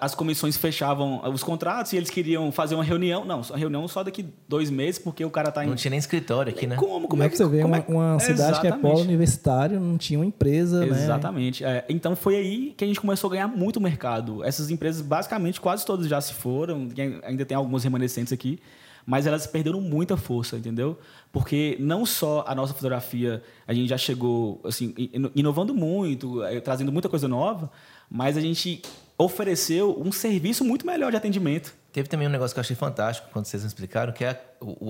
as 0.00 0.14
comissões 0.14 0.56
fechavam 0.56 1.20
os 1.32 1.42
contratos 1.42 1.92
e 1.92 1.96
eles 1.96 2.10
queriam 2.10 2.52
fazer 2.52 2.74
uma 2.74 2.84
reunião. 2.84 3.24
Não, 3.24 3.40
reunião 3.40 3.86
só 3.88 4.02
daqui 4.02 4.24
dois 4.48 4.70
meses, 4.70 4.98
porque 4.98 5.24
o 5.24 5.30
cara 5.30 5.48
está 5.48 5.64
em. 5.64 5.68
Não 5.68 5.76
tinha 5.76 5.90
nem 5.90 5.98
escritório 5.98 6.52
aqui, 6.52 6.66
né? 6.66 6.76
Como, 6.76 7.08
como 7.08 7.22
é 7.22 7.28
que 7.28 7.36
você 7.36 7.46
vê? 7.46 7.64
Uma, 7.64 7.78
é 7.78 7.84
uma 7.88 8.18
cidade 8.20 8.60
que 8.60 8.66
é 8.66 8.72
polo 8.72 9.00
universitário, 9.00 9.80
não 9.80 9.98
tinha 9.98 10.18
uma 10.18 10.26
empresa, 10.26 10.80
né? 10.80 10.86
Exatamente. 10.86 11.62
Né? 11.62 11.78
É, 11.78 11.84
então 11.88 12.14
foi 12.14 12.36
aí 12.36 12.74
que 12.76 12.84
a 12.84 12.86
gente 12.86 13.00
começou 13.00 13.28
a 13.28 13.32
ganhar 13.32 13.48
muito 13.48 13.80
mercado. 13.80 14.44
Essas 14.44 14.70
empresas, 14.70 15.02
basicamente, 15.02 15.60
quase 15.60 15.84
todas 15.84 16.06
já 16.06 16.20
se 16.20 16.34
foram, 16.34 16.88
ainda 17.22 17.44
tem 17.44 17.56
algumas 17.56 17.84
remanescentes 17.84 18.32
aqui. 18.32 18.60
mas 19.06 19.26
elas 19.26 19.46
perderam 19.46 19.80
muita 19.80 20.16
força, 20.16 20.56
entendeu? 20.56 20.98
Porque 21.32 21.76
não 21.78 22.06
só 22.06 22.44
a 22.46 22.54
nossa 22.54 22.72
fotografia, 22.72 23.42
a 23.66 23.74
gente 23.74 23.88
já 23.88 23.98
chegou 23.98 24.60
assim, 24.64 24.94
inovando 25.34 25.74
muito, 25.74 26.42
eh, 26.44 26.60
trazendo 26.60 26.90
muita 26.90 27.08
coisa 27.08 27.28
nova, 27.28 27.70
mas 28.10 28.36
a 28.36 28.40
gente 28.40 28.82
ofereceu 29.16 30.00
um 30.00 30.10
serviço 30.10 30.64
muito 30.64 30.86
melhor 30.86 31.10
de 31.10 31.16
atendimento. 31.16 31.74
Teve 31.92 32.08
também 32.08 32.26
um 32.26 32.30
negócio 32.30 32.52
que 32.54 32.58
eu 32.58 32.62
achei 32.62 32.74
fantástico 32.74 33.28
quando 33.32 33.46
vocês 33.46 33.62
me 33.62 33.68
explicaram, 33.68 34.12
que 34.12 34.24
é 34.24 34.30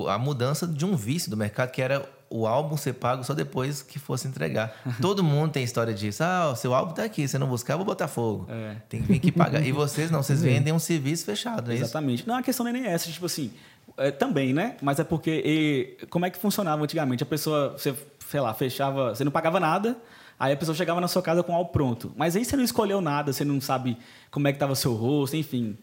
a, 0.08 0.14
a 0.14 0.18
mudança 0.18 0.66
de 0.66 0.86
um 0.86 0.96
vício 0.96 1.30
do 1.30 1.36
mercado, 1.36 1.70
que 1.70 1.82
era 1.82 2.08
o 2.30 2.46
álbum 2.46 2.76
ser 2.76 2.94
pago 2.94 3.22
só 3.22 3.34
depois 3.34 3.82
que 3.82 3.98
fosse 3.98 4.26
entregar. 4.26 4.74
Todo 5.00 5.22
mundo 5.22 5.52
tem 5.52 5.62
história 5.62 5.92
disso. 5.92 6.24
Ah, 6.24 6.50
o 6.50 6.56
seu 6.56 6.74
álbum 6.74 6.94
tá 6.94 7.04
aqui, 7.04 7.28
você 7.28 7.38
não 7.38 7.46
buscar, 7.46 7.74
eu 7.74 7.78
vou 7.78 7.84
botar 7.84 8.08
fogo. 8.08 8.46
É. 8.50 8.76
Tem 8.88 9.02
que 9.02 9.06
vir 9.06 9.16
aqui 9.16 9.30
pagar. 9.30 9.64
E 9.64 9.70
vocês 9.70 10.10
não, 10.10 10.22
vocês 10.22 10.42
vendem 10.42 10.72
um 10.72 10.78
serviço 10.78 11.26
fechado, 11.26 11.70
é 11.70 11.74
Exatamente. 11.74 12.20
Isso? 12.20 12.28
Não, 12.28 12.36
a 12.36 12.42
questão 12.42 12.64
não 12.64 12.70
é 12.70 12.72
nem 12.72 12.86
essa. 12.86 13.10
Tipo 13.10 13.26
assim, 13.26 13.52
é, 13.98 14.10
também, 14.10 14.54
né? 14.54 14.76
Mas 14.80 14.98
é 14.98 15.04
porque... 15.04 15.42
E, 15.44 16.06
como 16.06 16.24
é 16.24 16.30
que 16.30 16.38
funcionava 16.38 16.82
antigamente? 16.82 17.22
A 17.22 17.26
pessoa, 17.26 17.72
você, 17.72 17.94
sei 18.26 18.40
lá, 18.40 18.54
fechava... 18.54 19.14
Você 19.14 19.22
não 19.24 19.32
pagava 19.32 19.60
nada... 19.60 19.96
Aí 20.38 20.52
a 20.52 20.56
pessoa 20.56 20.74
chegava 20.74 21.00
na 21.00 21.08
sua 21.08 21.22
casa 21.22 21.42
com 21.42 21.54
algo 21.54 21.70
pronto. 21.70 22.12
Mas 22.16 22.36
aí 22.36 22.44
você 22.44 22.56
não 22.56 22.64
escolheu 22.64 23.00
nada, 23.00 23.32
você 23.32 23.44
não 23.44 23.60
sabe 23.60 23.96
como 24.30 24.48
é 24.48 24.52
que 24.52 24.56
estava 24.56 24.74
seu 24.74 24.94
rosto, 24.94 25.36
enfim 25.36 25.76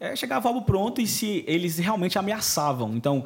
é, 0.00 0.16
chegava 0.16 0.48
algo 0.48 0.62
pronto 0.62 1.00
e 1.00 1.06
se 1.06 1.44
eles 1.46 1.76
realmente 1.78 2.18
ameaçavam. 2.18 2.96
Então, 2.96 3.24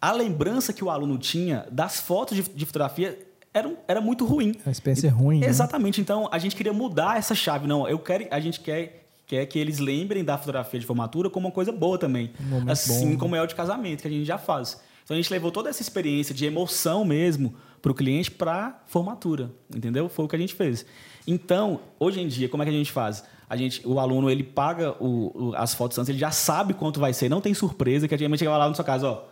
a 0.00 0.12
lembrança 0.12 0.72
que 0.72 0.84
o 0.84 0.90
aluno 0.90 1.16
tinha 1.16 1.66
das 1.72 1.98
fotos 1.98 2.36
de, 2.36 2.42
de 2.42 2.66
fotografia 2.66 3.18
era, 3.54 3.74
era 3.88 4.00
muito 4.00 4.26
ruim. 4.26 4.54
A 4.66 4.70
experiência 4.70 5.08
é 5.08 5.10
ruim. 5.10 5.40
Né? 5.40 5.46
Exatamente. 5.46 5.98
Né? 5.98 6.02
Então, 6.02 6.28
a 6.30 6.38
gente 6.38 6.54
queria 6.54 6.74
mudar 6.74 7.16
essa 7.16 7.34
chave. 7.34 7.66
Não, 7.66 7.88
eu 7.88 7.98
quero, 7.98 8.26
a 8.30 8.38
gente 8.38 8.60
quer 8.60 9.06
quer 9.26 9.44
que 9.44 9.58
eles 9.58 9.78
lembrem 9.78 10.24
da 10.24 10.38
fotografia 10.38 10.80
de 10.80 10.86
formatura 10.86 11.28
como 11.28 11.48
uma 11.48 11.52
coisa 11.52 11.70
boa 11.70 11.98
também. 11.98 12.32
Um 12.40 12.70
assim 12.70 13.12
bom. 13.12 13.18
como 13.18 13.36
é 13.36 13.42
o 13.42 13.46
de 13.46 13.54
casamento, 13.54 14.00
que 14.00 14.08
a 14.08 14.10
gente 14.10 14.24
já 14.24 14.38
faz. 14.38 14.80
Então 15.04 15.14
a 15.14 15.20
gente 15.20 15.30
levou 15.30 15.50
toda 15.50 15.68
essa 15.68 15.82
experiência 15.82 16.34
de 16.34 16.46
emoção 16.46 17.04
mesmo 17.04 17.54
para 17.80 17.92
o 17.92 17.94
cliente 17.94 18.30
para 18.30 18.82
formatura, 18.86 19.50
entendeu? 19.74 20.08
Foi 20.08 20.24
o 20.24 20.28
que 20.28 20.36
a 20.36 20.38
gente 20.38 20.54
fez. 20.54 20.84
Então, 21.26 21.80
hoje 21.98 22.20
em 22.20 22.28
dia, 22.28 22.48
como 22.48 22.62
é 22.62 22.66
que 22.66 22.70
a 22.70 22.74
gente 22.74 22.92
faz? 22.92 23.24
a 23.48 23.56
gente, 23.56 23.86
o 23.86 23.98
aluno 23.98 24.30
ele 24.30 24.42
paga 24.42 24.92
o, 25.00 25.48
o, 25.50 25.54
as 25.56 25.72
fotos 25.72 25.98
antes, 25.98 26.10
ele 26.10 26.18
já 26.18 26.30
sabe 26.30 26.74
quanto 26.74 27.00
vai 27.00 27.12
ser, 27.12 27.28
não 27.28 27.40
tem 27.40 27.54
surpresa, 27.54 28.06
que 28.06 28.14
a 28.14 28.18
gente 28.18 28.38
chega 28.38 28.56
lá 28.56 28.68
na 28.68 28.74
sua 28.74 28.84
casa, 28.84 29.08
ó. 29.08 29.22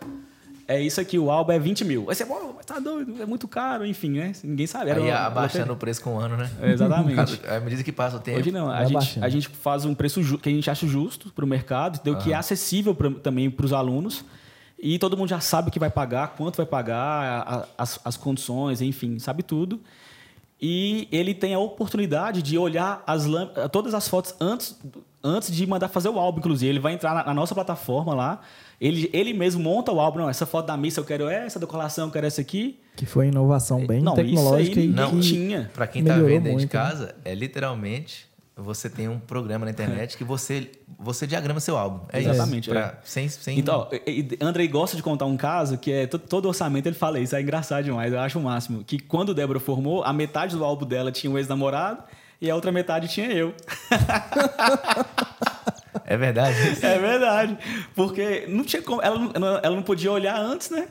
É 0.69 0.81
isso 0.81 1.01
aqui, 1.01 1.17
o 1.17 1.31
álbum 1.31 1.53
é 1.53 1.61
20 1.61 1.85
mil. 1.85 2.07
Aí 2.09 2.17
você, 2.17 2.27
pô, 2.27 2.53
mas 2.57 2.67
tá 2.67 2.81
doido, 2.81 3.23
é 3.23 3.27
muito 3.27 3.47
caro, 3.47 3.87
enfim, 3.87 4.11
né? 4.11 4.33
Ninguém 4.43 4.67
sabe. 4.67 4.91
Era 4.91 5.01
Aí 5.01 5.13
abaixando 5.13 5.73
o 5.73 5.77
preço 5.77 6.03
com 6.03 6.15
um 6.15 6.19
ano, 6.19 6.37
né? 6.37 6.51
É, 6.61 6.73
exatamente. 6.73 7.41
à 7.47 7.61
medida 7.61 7.85
que 7.85 7.93
passa 7.93 8.17
o 8.17 8.19
tempo. 8.19 8.41
Hoje 8.41 8.51
não, 8.51 8.69
a, 8.69 8.85
gente, 8.85 9.21
a 9.23 9.29
gente 9.29 9.49
faz 9.49 9.85
um 9.85 9.95
preço 9.95 10.39
que 10.39 10.49
a 10.49 10.53
gente 10.53 10.69
acha 10.69 10.85
justo 10.85 11.33
para 11.33 11.45
o 11.45 11.49
mercado, 11.49 11.99
entendeu? 11.99 12.19
que 12.19 12.33
é 12.33 12.35
acessível 12.35 12.97
pra, 12.97 13.13
também 13.13 13.49
para 13.49 13.65
os 13.65 13.73
alunos. 13.73 14.25
E 14.79 14.99
todo 14.99 15.17
mundo 15.17 15.29
já 15.29 15.41
sabe 15.41 15.69
o 15.69 15.73
que 15.73 15.79
vai 15.79 15.91
pagar, 15.91 16.35
quanto 16.37 16.57
vai 16.57 16.67
pagar, 16.67 16.99
a, 16.99 17.57
a, 17.57 17.67
as, 17.79 18.01
as 18.05 18.17
condições, 18.17 18.83
enfim, 18.83 19.19
sabe 19.19 19.43
tudo 19.43 19.81
e 20.61 21.07
ele 21.13 21.35
tem 21.35 21.53
a 21.53 21.59
oportunidade 21.59 22.41
de 22.41 22.57
olhar 22.57 23.03
as 23.07 23.27
todas 23.71 23.93
as 23.93 24.09
fotos 24.09 24.35
antes, 24.41 24.79
antes 25.23 25.55
de 25.55 25.67
mandar 25.67 25.89
fazer 25.89 26.09
o 26.09 26.19
álbum, 26.19 26.39
inclusive. 26.39 26.71
Ele 26.71 26.79
vai 26.79 26.95
entrar 26.95 27.15
na, 27.15 27.25
na, 27.27 27.35
nossa 27.35 27.55
plataforma 27.55 28.15
lá, 28.15 28.41
ele, 28.81 29.11
ele 29.13 29.35
mesmo 29.35 29.63
monta 29.63 29.93
o 29.93 30.01
álbum. 30.01 30.21
Não, 30.21 30.31
essa 30.31 30.47
foto 30.47 30.67
da 30.67 30.77
missa 30.77 31.01
eu 31.01 31.05
quero 31.05 31.29
essa, 31.29 31.59
da 31.59 31.67
colação 31.67 32.07
eu 32.07 32.13
quero 32.13 32.27
essa 32.27 32.41
aqui. 32.41 32.81
Que 32.97 33.05
foi 33.05 33.29
inovação 33.29 33.87
bem 33.87 34.01
não, 34.01 34.15
tecnológica 34.15 34.81
isso 34.81 34.81
aí 34.81 34.87
não 34.89 35.21
tinha. 35.21 35.71
Para 35.75 35.87
quem 35.87 36.01
está 36.01 36.15
vendo 36.17 36.45
dentro 36.45 36.59
de 36.59 36.65
né? 36.65 36.71
casa, 36.71 37.15
é 37.23 37.35
literalmente 37.35 38.27
você 38.57 38.89
tem 38.89 39.07
um 39.07 39.19
programa 39.19 39.67
na 39.67 39.71
internet 39.71 40.17
que 40.17 40.25
você 40.25 40.71
você 40.99 41.27
diagrama 41.27 41.61
seu 41.61 41.77
álbum. 41.77 42.07
É 42.11 42.21
Exatamente. 42.21 42.65
Isso. 42.65 42.71
Pra, 42.71 42.81
é. 42.81 42.99
sem, 43.05 43.29
sem... 43.29 43.59
Então, 43.59 43.89
Andrei 44.41 44.67
gosta 44.67 44.97
de 44.97 45.03
contar 45.03 45.27
um 45.27 45.37
caso 45.37 45.77
que 45.77 45.93
é 45.93 46.07
todo 46.07 46.49
orçamento 46.49 46.87
ele 46.87 46.97
fala 46.97 47.21
isso, 47.21 47.37
é 47.37 47.43
engraçado 47.43 47.85
demais, 47.85 48.13
eu 48.13 48.19
acho 48.19 48.39
o 48.39 48.43
máximo. 48.43 48.83
Que 48.83 48.99
quando 48.99 49.35
Débora 49.35 49.61
formou, 49.61 50.03
a 50.03 50.13
metade 50.13 50.57
do 50.57 50.65
álbum 50.65 50.87
dela 50.87 51.13
tinha 51.13 51.31
um 51.31 51.37
ex-namorado 51.37 52.03
e 52.41 52.51
a 52.51 52.55
outra 52.55 52.73
metade 52.73 53.09
tinha 53.09 53.31
eu. 53.31 53.55
É 56.09 56.17
verdade. 56.17 56.57
É 56.83 56.99
verdade. 56.99 57.59
Porque 57.95 58.47
não 58.49 58.63
tinha 58.63 58.81
como, 58.81 59.03
ela, 59.03 59.19
não, 59.19 59.61
ela 59.61 59.75
não 59.75 59.83
podia 59.83 60.13
olhar 60.13 60.39
antes, 60.39 60.71
né? 60.71 60.87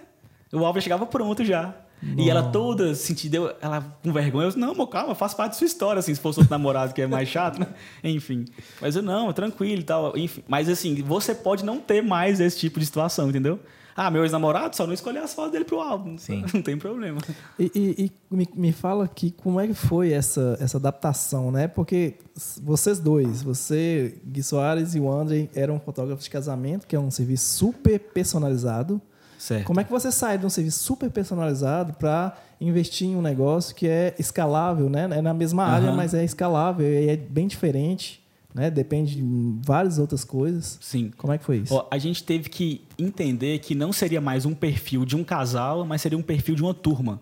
O 0.52 0.66
álbum 0.66 0.82
chegava 0.82 1.06
pronto 1.06 1.44
já. 1.44 1.74
E 2.02 2.30
ela 2.30 2.44
toda 2.44 2.94
sentindo, 2.94 3.54
ela 3.60 3.82
com 4.04 4.14
vergonha, 4.14 4.46
eu 4.46 4.50
disse, 4.50 4.60
não, 4.60 4.76
calma, 4.86 5.16
faz 5.16 5.34
parte 5.34 5.54
da 5.54 5.58
sua 5.58 5.66
história, 5.66 6.00
assim, 6.00 6.14
se 6.14 6.22
fosse 6.22 6.40
outro 6.40 6.52
namorado 6.52 6.94
que 6.94 7.02
é 7.02 7.08
mais 7.08 7.28
chato, 7.28 7.60
né? 7.60 7.68
Enfim. 8.04 8.46
Mas 8.80 8.96
eu, 8.96 9.02
não, 9.02 9.34
tranquilo 9.34 9.82
e 9.82 9.84
tal. 9.84 10.16
Enfim. 10.16 10.44
Mas 10.48 10.70
assim, 10.70 11.02
você 11.02 11.34
pode 11.34 11.66
não 11.66 11.80
ter 11.80 12.04
mais 12.04 12.40
esse 12.40 12.60
tipo 12.60 12.80
de 12.80 12.86
situação, 12.86 13.30
entendeu? 13.30 13.60
Ah, 13.98 14.12
meu 14.12 14.24
ex-namorado 14.24 14.76
só 14.76 14.86
não 14.86 14.94
escolher 14.94 15.20
as 15.20 15.34
fotos 15.34 15.54
dele 15.54 15.64
pro 15.64 15.80
álbum. 15.80 16.18
Sim. 16.18 16.44
Não 16.54 16.62
tem 16.62 16.78
problema. 16.78 17.18
E, 17.58 17.72
e, 17.74 18.06
e 18.06 18.36
me, 18.36 18.46
me, 18.54 18.72
fala 18.74 19.06
aqui 19.06 19.32
como 19.32 19.58
é 19.58 19.68
que 19.68 19.74
foi 19.74 20.12
essa, 20.12 20.58
essa 20.60 20.76
adaptação, 20.78 21.50
né? 21.50 21.70
Porque 21.70 22.16
vocês 22.62 23.00
dois, 23.00 23.42
você, 23.42 24.20
Gui 24.26 24.44
Soares 24.44 24.96
e 24.96 25.00
o 25.00 25.10
André, 25.10 25.48
eram 25.56 25.80
fotógrafos 25.80 26.26
de 26.26 26.30
casamento, 26.30 26.86
que 26.86 26.94
é 26.94 27.00
um 27.00 27.10
serviço 27.10 27.46
super 27.58 27.98
personalizado. 27.98 29.02
Certo. 29.46 29.68
Como 29.68 29.80
é 29.80 29.84
que 29.84 29.92
você 29.92 30.12
sai 30.12 30.40
de 30.40 30.46
um 30.48 30.50
serviço 30.50 30.80
super 30.80 31.08
personalizado 31.12 31.94
para 31.94 32.36
investir 32.60 33.10
em 33.10 33.16
um 33.16 33.22
negócio 33.22 33.76
que 33.76 33.88
é 33.88 34.16
escalável, 34.18 34.90
né? 34.90 35.04
É 35.12 35.22
na 35.22 35.36
mesma 35.36 35.66
área, 35.66 35.92
mas 35.92 36.16
é 36.16 36.24
escalável 36.24 36.84
e 36.84 37.10
é 37.10 37.16
bem 37.16 37.46
diferente, 37.46 38.26
né? 38.56 38.72
Depende 38.72 39.18
de 39.18 39.24
várias 39.64 40.00
outras 40.00 40.24
coisas. 40.24 40.80
Sim. 40.82 41.12
Como 41.16 41.32
é 41.32 41.38
que 41.38 41.46
foi 41.46 41.58
isso? 41.58 41.76
Ó, 41.76 41.88
a 41.92 42.00
gente 42.00 42.24
teve 42.24 42.50
que 42.50 42.88
entender 42.98 43.60
que 43.60 43.76
não 43.76 43.94
seria 43.94 44.20
mais 44.20 44.48
um 44.48 44.56
perfil 44.56 45.06
de 45.06 45.16
um 45.16 45.24
casal, 45.24 45.86
mas 45.86 46.02
seria 46.02 46.18
um 46.18 46.24
perfil 46.24 46.56
de 46.56 46.64
uma 46.64 46.74
turma. 46.74 47.22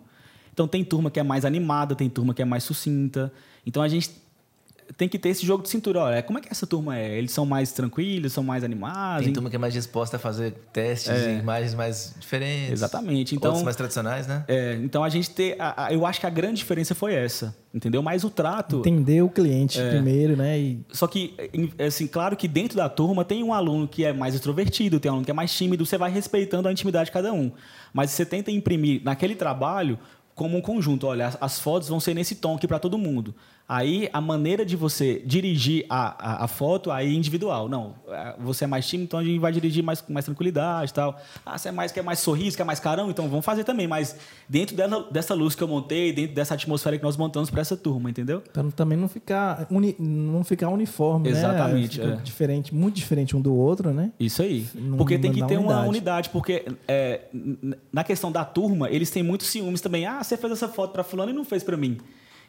Então 0.54 0.66
tem 0.66 0.82
turma 0.82 1.12
que 1.12 1.20
é 1.20 1.24
mais 1.24 1.44
animada, 1.44 1.94
tem 1.94 2.10
turma 2.10 2.34
que 2.34 2.42
é 2.42 2.46
mais 2.46 2.64
sucinta. 2.64 3.34
Então 3.66 3.84
a 3.84 3.90
gente 3.90 4.23
tem 4.98 5.08
que 5.10 5.17
ter 5.17 5.30
esse 5.30 5.46
jogo 5.46 5.63
de 5.63 5.69
cintura. 5.69 6.00
Olha, 6.00 6.24
como 6.24 6.39
é 6.39 6.41
que 6.41 6.50
essa 6.50 6.67
turma 6.67 6.98
é? 6.98 7.17
Eles 7.17 7.32
são 7.32 7.46
mais 7.46 7.72
tranquilos, 7.72 8.34
são 8.34 8.43
mais 8.43 8.63
animados? 8.63 9.26
Tem 9.26 9.34
turma 9.34 9.50
que 9.50 9.56
é 9.56 9.60
mais 9.60 9.74
disposta 9.74 10.17
a 10.17 10.19
fazer 10.19 10.54
testes 10.72 11.12
é. 11.12 11.34
em 11.34 11.39
imagens 11.39 11.74
mais 11.74 12.15
diferentes. 12.19 12.72
Exatamente. 12.74 13.36
Então, 13.36 13.50
Outros 13.50 13.63
mais 13.63 13.76
tradicionais, 13.76 14.28
né? 14.28 14.43
É, 14.48 14.76
então 14.84 15.04
a 15.04 15.10
gente 15.10 15.30
ter. 15.30 15.56
A, 15.60 15.86
a, 15.86 15.93
eu 15.93 16.06
acho 16.06 16.19
que 16.19 16.26
a 16.26 16.30
grande 16.30 16.58
diferença 16.58 16.93
foi 16.93 17.13
essa. 17.13 17.56
Entendeu? 17.74 18.04
Mas 18.04 18.24
o 18.24 18.30
trato. 18.30 18.80
Entender 18.80 19.24
o 19.24 19.30
cliente 19.30 19.80
é, 19.80 19.89
primeiro, 19.89 20.38
né? 20.38 20.60
E... 20.60 20.86
Só 20.91 21.08
que, 21.08 21.34
assim, 21.84 22.06
claro 22.06 22.38
que 22.38 22.48
dentro 22.48 22.78
da 22.78 22.88
turma 22.88 23.26
tem 23.26 23.43
um 23.43 23.52
aluno 23.52 23.88
que 23.88 24.06
é 24.06 24.13
mais 24.13 24.36
extrovertido, 24.36 25.00
tem 25.00 25.10
um 25.10 25.15
aluno 25.15 25.26
que 25.26 25.32
é 25.32 25.34
mais 25.34 25.52
tímido, 25.52 25.84
você 25.84 25.98
vai 25.98 26.12
respeitando 26.12 26.67
a 26.67 26.72
intimidade 26.72 27.06
de 27.06 27.12
cada 27.12 27.34
um. 27.34 27.52
Mas 27.91 28.12
você 28.12 28.26
tenta 28.26 28.52
imprimir 28.52 29.02
naquele 29.04 29.34
trabalho 29.34 29.98
como 30.36 30.58
um 30.58 30.62
conjunto. 30.62 31.08
Olha, 31.08 31.28
as, 31.28 31.38
as 31.41 31.60
fotos 31.60 31.89
vão 31.89 32.00
ser 32.00 32.13
nesse 32.13 32.36
tom 32.36 32.56
aqui 32.56 32.67
para 32.67 32.78
todo 32.78 32.98
mundo. 32.98 33.34
Aí 33.67 34.10
a 34.12 34.19
maneira 34.19 34.65
de 34.65 34.76
você 34.76 35.21
dirigir 35.26 35.86
a, 35.89 36.41
a, 36.41 36.43
a, 36.43 36.47
foto 36.47 36.91
aí 36.91 37.08
é 37.08 37.13
individual. 37.13 37.69
Não, 37.69 37.95
é, 38.10 38.36
você 38.38 38.65
é 38.65 38.67
mais 38.67 38.86
tímido, 38.86 39.06
então 39.06 39.19
a 39.19 39.23
gente 39.23 39.39
vai 39.39 39.54
dirigir 39.54 39.82
mais, 39.82 40.02
com 40.02 40.12
mais 40.12 40.26
tranquilidade 40.26 40.91
e 40.91 40.93
tal. 40.93 41.19
Ah, 41.45 41.58
você 41.58 41.69
é 41.69 41.71
mais, 41.71 41.91
quer 41.91 42.04
mais 42.04 42.19
sorriso, 42.19 42.58
quer 42.58 42.65
mais 42.65 42.82
carão, 42.82 43.10
então 43.10 43.30
vamos 43.30 43.45
fazer 43.45 43.63
também. 43.63 43.88
Mas 43.88 44.17
dentro 44.49 44.76
dessa, 44.76 45.04
dessa 45.10 45.34
luz 45.34 45.56
que 45.56 45.63
eu 45.63 45.67
montei, 45.67 46.12
dentro 46.12 46.36
dessa 46.36 46.56
atmosfera 46.56 46.97
que 46.97 47.04
nós 47.04 47.15
montamos 47.15 47.49
para 47.49 47.62
essa 47.62 47.78
turma, 47.78 48.10
entendeu? 48.10 48.41
Para 48.41 48.69
também 48.71 48.97
não 48.97 49.08
ficar, 49.08 49.65
uni, 49.71 49.95
não 49.97 50.43
ficar 50.43 50.67
uniforme, 50.67 51.32
né? 51.32 51.38
Exatamente, 51.38 52.02
né? 52.02 52.17
É. 52.19 52.23
Diferente, 52.23 52.76
muito 52.76 52.95
diferente 52.95 53.36
um 53.36 53.41
do 53.41 53.56
outro, 53.56 53.93
né? 53.93 54.12
Isso 54.19 54.41
aí. 54.41 54.67
Não, 54.76 54.97
porque 54.97 55.17
tem 55.17 55.32
que 55.32 55.41
ter 55.45 55.58
unidade. 55.58 55.80
uma 55.80 55.88
unidade. 55.88 56.30
Porque 56.30 56.65
é, 56.86 57.21
na 57.93 58.04
questão 58.04 58.30
da 58.30 58.43
turma, 58.43 58.89
eles 58.89 59.10
têm 59.10 59.23
muitos 59.23 59.47
ciúmes 59.47 59.80
também. 59.80 60.06
Ah, 60.06 60.21
você 60.21 60.36
fez 60.36 60.52
essa 60.52 60.67
foto 60.67 60.91
para 60.91 61.04
fulano 61.04 61.32
e 61.32 61.34
não 61.34 61.45
fez 61.45 61.63
para 61.63 61.78
mim. 61.78 61.97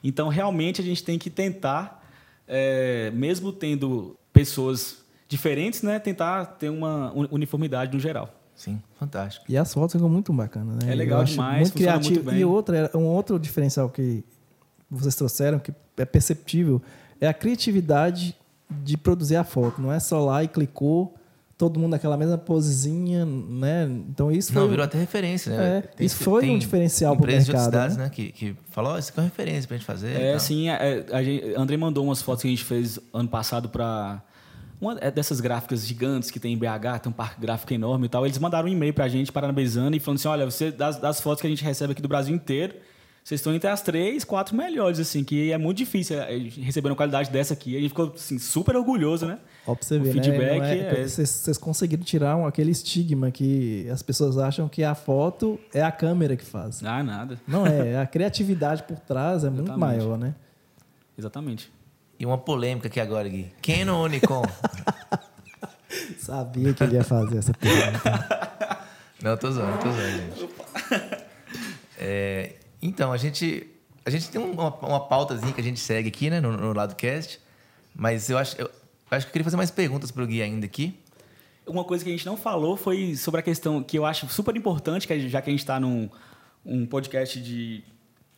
Então, 0.05 0.29
realmente, 0.29 0.83
a 0.83 0.85
gente 0.85 1.03
tem 1.03 1.19
que 1.19 1.31
tentar, 1.31 2.07
é, 2.47 3.11
mesmo 3.13 3.51
tendo 3.51 4.17
pessoas 4.33 5.03
diferentes, 5.27 5.83
né, 5.83 5.99
tentar 5.99 6.45
ter 6.45 6.69
uma 6.69 7.11
uniformidade 7.31 7.95
no 7.95 7.99
geral. 7.99 8.29
Sim, 8.55 8.81
fantástico. 8.99 9.47
E 9.49 9.57
as 9.57 9.73
fotos 9.73 9.95
ficam 9.95 10.09
muito 10.09 10.33
bacanas, 10.33 10.77
né? 10.77 10.93
É 10.93 10.95
legal 10.95 11.25
demais, 11.25 11.63
muito 11.63 11.75
criativo. 11.75 12.23
Muito 12.25 12.39
e 12.39 12.45
outra, 12.45 12.91
um 12.95 13.05
outro 13.05 13.39
diferencial 13.39 13.89
que 13.89 14.23
vocês 14.89 15.17
trouxeram, 15.17 15.59
que 15.59 15.73
é 15.97 16.05
perceptível, 16.05 16.81
é 17.21 17.27
a 17.27 17.35
criatividade 17.35 18.37
de 18.71 18.97
produzir 18.97 19.37
a 19.37 19.45
foto. 19.45 19.81
Não 19.81 19.93
é 19.93 19.99
só 19.99 20.25
lá 20.25 20.45
e 20.45 20.49
clicou 20.49 21.15
todo 21.57 21.79
mundo 21.79 21.93
naquela 21.93 22.17
mesma 22.17 22.37
posezinha, 22.37 23.25
né? 23.25 23.85
Então 24.11 24.31
isso 24.31 24.53
Não, 24.55 24.69
virou 24.69 24.85
até 24.85 24.99
referência, 24.99 25.57
né? 25.57 25.79
É, 25.79 25.81
tem, 25.83 26.07
isso 26.07 26.17
foi 26.17 26.51
um 26.51 26.59
diferencial 26.59 27.17
para 27.17 27.25
o 27.25 27.27
mercado. 27.27 27.45
de 27.45 27.51
outras 27.51 27.65
cidades, 27.65 27.97
né? 27.97 28.05
né? 28.05 28.11
Que, 28.11 28.33
que 28.33 28.57
falou, 28.71 28.95
oh, 28.95 28.99
isso 28.99 29.11
aqui 29.11 29.21
é 29.21 29.23
uma 29.23 29.29
referência 29.29 29.69
para 29.69 29.77
a 29.77 29.79
gente 29.79 29.87
fazer. 29.87 30.21
É, 30.21 30.39
sim. 30.39 30.69
É, 30.69 31.05
a 31.13 31.23
gente, 31.23 31.55
André 31.57 31.77
mandou 31.77 32.05
umas 32.05 32.21
fotos 32.21 32.43
que 32.43 32.49
a 32.49 32.51
gente 32.51 32.65
fez 32.65 32.99
ano 33.13 33.29
passado 33.29 33.69
para 33.69 34.23
uma 34.81 34.99
é 35.01 35.11
dessas 35.11 35.41
gráficas 35.41 35.87
gigantes 35.87 36.31
que 36.31 36.41
tem 36.41 36.53
em 36.53 36.59
BH, 36.59 37.01
tem 37.03 37.11
um 37.11 37.13
parque 37.13 37.41
gráfico 37.41 37.73
enorme 37.73 38.07
e 38.07 38.09
tal. 38.09 38.27
Eles 38.27 38.39
mandaram 38.39 38.69
um 38.69 38.73
e-mail 38.73 38.93
para 38.93 39.05
a 39.05 39.09
gente, 39.09 39.31
parabenizando 39.31 39.97
e 39.97 40.01
falando 40.01 40.19
assim, 40.19 40.29
olha, 40.29 40.45
você 40.45 40.71
das, 40.71 40.99
das 40.99 41.21
fotos 41.21 41.41
que 41.41 41.47
a 41.47 41.51
gente 41.51 41.65
recebe 41.65 41.93
aqui 41.93 42.03
do 42.03 42.09
Brasil 42.09 42.35
inteiro, 42.35 42.75
vocês 43.25 43.41
estão 43.41 43.55
entre 43.55 43.71
as 43.71 43.81
três, 43.81 44.23
quatro 44.23 44.55
melhores, 44.55 45.01
assim, 45.01 45.25
que 45.25 45.51
é 45.51 45.57
muito 45.57 45.79
difícil 45.79 46.21
é, 46.21 46.37
receber 46.37 46.91
uma 46.91 46.95
qualidade 46.95 47.31
dessa 47.31 47.55
aqui. 47.55 47.75
A 47.75 47.81
gente 47.81 47.89
ficou, 47.89 48.13
assim, 48.15 48.39
super 48.39 48.77
orgulhoso, 48.77 49.27
né? 49.27 49.39
Ó, 49.67 49.75
pra 49.75 49.83
você 49.83 49.99
ver, 49.99 50.11
o 50.11 50.13
feedback 50.13 50.61
né? 50.61 50.77
é... 50.77 51.01
é 51.01 51.09
vocês, 51.09 51.31
vocês 51.31 51.57
conseguiram 51.57 52.05
tirar 52.05 52.37
um, 52.37 52.47
aquele 52.47 52.71
estigma 52.71 53.31
que 53.31 53.89
as 53.89 54.03
pessoas 54.03 54.37
acham 54.37 54.69
que 54.69 54.85
a 54.85 54.95
foto 54.95 55.59
é 55.73 55.81
a 55.83 55.91
câmera 55.91 56.37
que 56.37 56.45
faz. 56.45 56.85
Ah, 56.85 57.03
nada. 57.03 57.41
Não 57.49 57.67
é, 57.67 57.99
a 57.99 58.07
criatividade 58.07 58.83
por 58.83 58.99
trás 58.99 59.43
é 59.43 59.49
muito 59.49 59.73
maior, 59.79 60.19
né? 60.19 60.35
Exatamente. 61.17 61.73
E 62.19 62.27
uma 62.27 62.37
polêmica 62.37 62.89
aqui 62.89 63.01
agora, 63.01 63.27
Gui. 63.27 63.51
Canon 63.63 64.01
ou 64.01 64.07
Nikon? 64.07 64.43
Sabia 66.19 66.75
que 66.75 66.85
ele 66.85 66.97
ia 66.97 67.05
fazer 67.05 67.39
essa 67.39 67.55
pergunta. 67.55 68.85
Não, 69.23 69.35
tô 69.39 69.51
zoando, 69.51 69.79
tô 69.79 69.91
zoando, 69.91 70.11
gente. 70.11 70.49
É, 71.97 72.57
então, 72.85 73.13
a 73.13 73.17
gente, 73.17 73.67
a 74.05 74.11
gente 74.11 74.29
tem 74.29 74.39
uma, 74.39 74.69
uma 74.77 75.01
pautazinha 75.01 75.53
que 75.55 75.61
a 75.61 75.65
gente 75.65 75.81
segue 75.81 76.09
aqui, 76.09 76.29
né, 76.29 76.39
no, 76.39 76.55
no 76.55 76.75
lado 76.75 76.95
cast, 76.95 77.41
mas 77.97 78.29
eu 78.29 78.37
acho, 78.37 78.61
eu 78.61 78.71
acho 79.11 79.25
que 79.25 79.31
eu 79.31 79.33
queria 79.33 79.45
fazer 79.45 79.57
mais 79.57 79.71
perguntas 79.71 80.11
para 80.11 80.23
o 80.23 80.27
Gui 80.27 80.43
ainda 80.43 80.67
aqui. 80.67 80.95
Uma 81.67 81.83
coisa 81.83 82.05
que 82.05 82.11
a 82.11 82.13
gente 82.13 82.27
não 82.27 82.37
falou 82.37 82.77
foi 82.77 83.17
sobre 83.17 83.41
a 83.41 83.43
questão 83.43 83.83
que 83.83 83.99
eu 83.99 84.05
acho 84.05 84.29
super 84.29 84.55
importante, 84.55 85.07
que 85.07 85.29
já 85.31 85.41
que 85.41 85.49
a 85.49 85.53
gente 85.53 85.61
está 85.61 85.81
num 85.81 86.11
um 86.65 86.85
podcast 86.85 87.41
de 87.41 87.83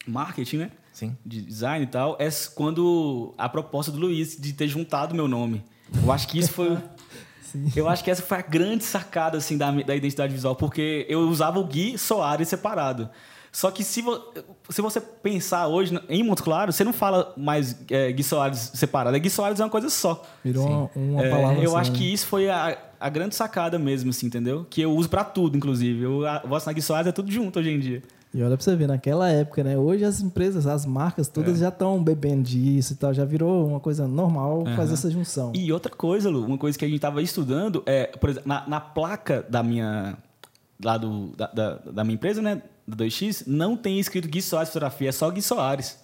marketing, 0.07 0.59
né? 0.59 0.71
Sim. 0.93 1.17
De 1.27 1.43
design 1.43 1.85
e 1.85 1.89
tal, 1.89 2.17
é 2.21 2.29
quando 2.55 3.35
a 3.37 3.49
proposta 3.49 3.91
do 3.91 3.99
Luiz 3.99 4.37
de 4.37 4.53
ter 4.53 4.69
juntado 4.69 5.13
meu 5.13 5.27
nome. 5.27 5.65
Eu 6.05 6.13
acho 6.13 6.29
que 6.29 6.39
isso 6.39 6.53
foi. 6.53 6.79
eu 7.75 7.89
acho 7.89 8.05
que 8.05 8.11
essa 8.13 8.23
foi 8.23 8.39
a 8.39 8.43
grande 8.43 8.85
sacada 8.85 9.39
assim, 9.39 9.59
da, 9.59 9.73
da 9.73 9.97
identidade 9.97 10.33
visual, 10.33 10.55
porque 10.55 11.05
eu 11.09 11.21
usava 11.23 11.59
o 11.59 11.65
Gui 11.65 11.99
Soares 11.99 12.49
separado. 12.49 13.11
Só 13.57 13.71
que 13.71 13.83
se, 13.83 14.03
vo, 14.03 14.21
se 14.69 14.83
você 14.83 15.01
pensar 15.01 15.67
hoje 15.67 15.99
em 16.11 16.23
Montes 16.23 16.45
Claros, 16.45 16.77
você 16.77 16.85
não 16.85 16.93
fala 16.93 17.33
mais 17.39 17.75
é, 17.91 18.13
Gui 18.13 18.23
Soares 18.23 18.71
separado. 18.75 19.17
É 19.17 19.19
Gui 19.19 19.31
Soares 19.31 19.59
é 19.59 19.65
uma 19.65 19.71
coisa 19.71 19.89
só. 19.89 20.23
Virou 20.45 20.67
uma, 20.67 20.91
uma 20.95 21.23
É, 21.25 21.31
palavra 21.31 21.63
eu 21.65 21.71
só, 21.71 21.79
acho 21.79 21.91
né? 21.91 21.97
que 21.97 22.13
isso 22.13 22.27
foi 22.27 22.51
a, 22.51 22.77
a 23.01 23.09
grande 23.09 23.35
sacada 23.35 23.79
mesmo, 23.79 24.11
assim, 24.11 24.27
entendeu? 24.27 24.67
Que 24.69 24.83
eu 24.83 24.93
uso 24.95 25.09
pra 25.09 25.25
tudo, 25.25 25.57
inclusive. 25.57 26.03
Eu, 26.03 26.27
a, 26.27 26.43
o 26.45 26.49
Voz 26.49 26.67
na 26.67 26.73
Gui 26.75 26.83
Soares 26.83 27.07
é 27.07 27.13
tudo 27.13 27.33
junto 27.33 27.59
hoje 27.59 27.71
em 27.71 27.81
dia. 27.81 28.03
E 28.35 28.43
olha 28.43 28.59
pra 28.59 28.63
você 28.63 28.77
ver, 28.77 28.89
naquela 28.89 29.31
época, 29.31 29.65
né? 29.65 29.79
Hoje 29.79 30.05
as 30.05 30.21
empresas, 30.21 30.67
as 30.67 30.85
marcas, 30.85 31.27
todas 31.27 31.57
É. 31.57 31.61
já 31.61 31.69
estão 31.71 32.05
bebendo 32.05 32.43
disso 32.43 32.93
e 32.93 32.97
tal. 32.97 33.15
Já 33.15 33.25
virou 33.25 33.67
uma 33.67 33.81
coisa 33.81 34.07
normal 34.07 34.65
fazer 34.77 34.93
essa 34.93 35.11
junção. 35.11 35.53
E 35.55 35.73
outra 35.73 35.91
coisa, 35.91 36.29
Lu, 36.29 36.45
uma 36.45 36.59
coisa 36.59 36.79
que 36.79 36.85
a 36.85 36.89
gente 36.89 37.01
tava 37.01 37.23
estudando 37.23 37.83
é, 37.87 38.09
por 38.09 38.29
exemplo, 38.29 38.51
na, 38.51 38.69
na 38.69 38.81
placa 38.81 39.47
da 39.49 39.63
minha. 39.63 40.19
Lá 40.85 40.99
do, 40.99 41.29
da, 41.35 41.47
da, 41.47 41.75
da 41.91 42.05
minha 42.05 42.17
empresa, 42.17 42.43
né? 42.43 42.61
Da 42.87 42.97
2X, 43.05 43.45
não 43.47 43.77
tem 43.77 43.99
escrito 43.99 44.29
Gui 44.29 44.41
Soares 44.43 44.69
fotografia, 44.69 45.09
é 45.09 45.13
só 45.13 45.31
Gui 45.31 45.43
Soares. 45.43 45.99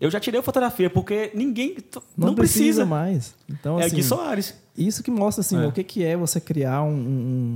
Eu 0.00 0.10
já 0.10 0.20
tirei 0.20 0.38
a 0.38 0.42
fotografia, 0.42 0.88
porque 0.88 1.32
ninguém. 1.34 1.76
Não, 2.16 2.28
Não, 2.28 2.34
precisa, 2.34 2.62
precisa. 2.62 2.86
mais. 2.86 3.34
Então, 3.48 3.80
é 3.80 3.84
assim, 3.86 3.96
Gui 3.96 4.02
Soares. 4.04 4.54
Isso 4.76 5.02
que 5.02 5.10
mostra 5.10 5.40
assim, 5.40 5.56
É. 5.60 5.66
o 5.66 5.72
que, 5.72 5.82
que 5.82 6.04
é 6.04 6.16
você 6.16 6.40
criar 6.40 6.82
um, 6.84 6.92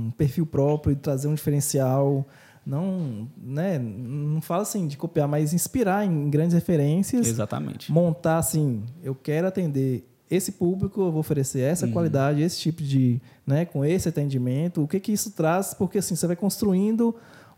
um 0.07 0.11
perfil 0.17 0.45
próprio 0.45 0.91
e 0.91 0.95
trazer 0.95 1.27
um 1.29 1.33
diferencial. 1.33 2.27
Não, 2.65 3.27
né, 3.37 3.77
não 3.77 4.41
fala 4.41 4.61
assim 4.61 4.87
de 4.87 4.95
copiar, 4.95 5.27
mas 5.27 5.53
inspirar 5.53 6.05
em 6.05 6.29
grandes 6.29 6.53
referências. 6.53 7.27
Exatamente. 7.27 7.91
Montar 7.91 8.37
assim, 8.37 8.83
eu 9.03 9.13
quero 9.13 9.47
atender 9.47 10.07
esse 10.31 10.53
público, 10.53 11.01
eu 11.01 11.11
vou 11.11 11.19
oferecer 11.19 11.59
essa 11.59 11.85
Uhum. 11.85 11.91
qualidade, 11.91 12.41
esse 12.41 12.59
tipo 12.59 12.81
de, 12.81 13.21
né, 13.45 13.65
com 13.65 13.83
esse 13.85 14.07
atendimento. 14.07 14.81
O 14.81 14.87
que 14.87 14.99
que 14.99 15.11
isso 15.11 15.31
traz? 15.31 15.73
Porque 15.73 15.97
assim, 15.97 16.15
você 16.15 16.25
vai 16.25 16.35
construindo 16.37 17.13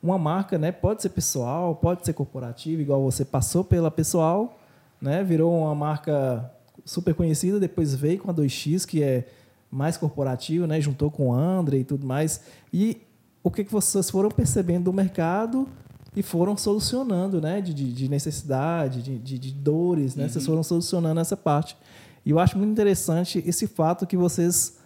uma 0.05 0.17
marca, 0.17 0.57
né? 0.57 0.71
Pode 0.71 1.01
ser 1.01 1.09
pessoal, 1.09 1.75
pode 1.75 2.05
ser 2.05 2.13
corporativa, 2.13 2.81
igual 2.81 3.01
você 3.03 3.25
passou 3.25 3.63
pela 3.63 3.89
pessoal, 3.89 4.59
né? 5.01 5.23
Virou 5.23 5.63
uma 5.63 5.75
marca 5.75 6.51
super 6.83 7.13
conhecida, 7.13 7.59
depois 7.59 7.95
veio 7.95 8.19
com 8.19 8.29
a 8.29 8.33
2X, 8.33 8.85
que 8.85 9.01
é 9.01 9.27
mais 9.71 9.97
corporativo, 9.97 10.67
né? 10.67 10.79
Juntou 10.79 11.09
com 11.09 11.29
o 11.29 11.33
Andre 11.33 11.79
e 11.79 11.83
tudo 11.83 12.05
mais. 12.05 12.41
E 12.71 13.01
o 13.43 13.51
que, 13.51 13.63
que 13.63 13.71
vocês 13.71 14.09
foram 14.09 14.29
percebendo 14.29 14.85
do 14.85 14.93
mercado 14.93 15.67
e 16.15 16.23
foram 16.23 16.55
solucionando, 16.55 17.41
né? 17.41 17.61
De, 17.61 17.73
de, 17.73 17.91
de 17.91 18.09
necessidade, 18.09 19.01
de, 19.01 19.17
de, 19.17 19.39
de 19.39 19.51
dores, 19.51 20.15
né? 20.15 20.27
Vocês 20.29 20.45
foram 20.45 20.63
solucionando 20.63 21.19
essa 21.19 21.35
parte. 21.35 21.75
E 22.25 22.31
eu 22.31 22.39
acho 22.39 22.57
muito 22.57 22.71
interessante 22.71 23.43
esse 23.45 23.67
fato 23.67 24.07
que 24.07 24.17
vocês 24.17 24.77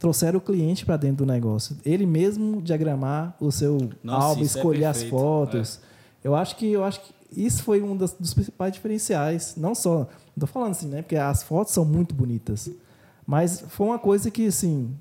trouxeram 0.00 0.38
o 0.38 0.40
cliente 0.40 0.84
para 0.84 0.96
dentro 0.96 1.24
do 1.24 1.32
negócio. 1.32 1.76
Ele 1.84 2.04
mesmo 2.06 2.60
diagramar 2.60 3.36
o 3.38 3.52
seu 3.52 3.78
Nossa, 4.02 4.26
álbum, 4.26 4.40
é 4.40 4.44
escolher 4.44 4.84
as 4.86 4.96
perfeito. 4.96 5.10
fotos. 5.16 5.80
Eu 6.24 6.34
acho 6.34 6.56
que 6.56 6.66
eu 6.72 6.82
acho 6.82 7.00
que 7.02 7.12
isso 7.36 7.62
foi 7.62 7.80
um 7.80 7.96
das- 7.96 8.14
dos 8.14 8.34
principais 8.34 8.72
diferenciais. 8.72 9.54
Não 9.56 9.74
só, 9.74 9.98
não 10.34 10.40
tô 10.40 10.46
falando 10.48 10.72
assim, 10.72 10.88
né? 10.88 11.02
Porque 11.02 11.14
as 11.16 11.42
fotos 11.44 11.72
são 11.72 11.84
muito 11.84 12.14
bonitas. 12.14 12.68
Mas 13.26 13.62
foi 13.68 13.86
uma 13.86 13.98
coisa 13.98 14.28
que, 14.30 14.46
assim, 14.48 14.92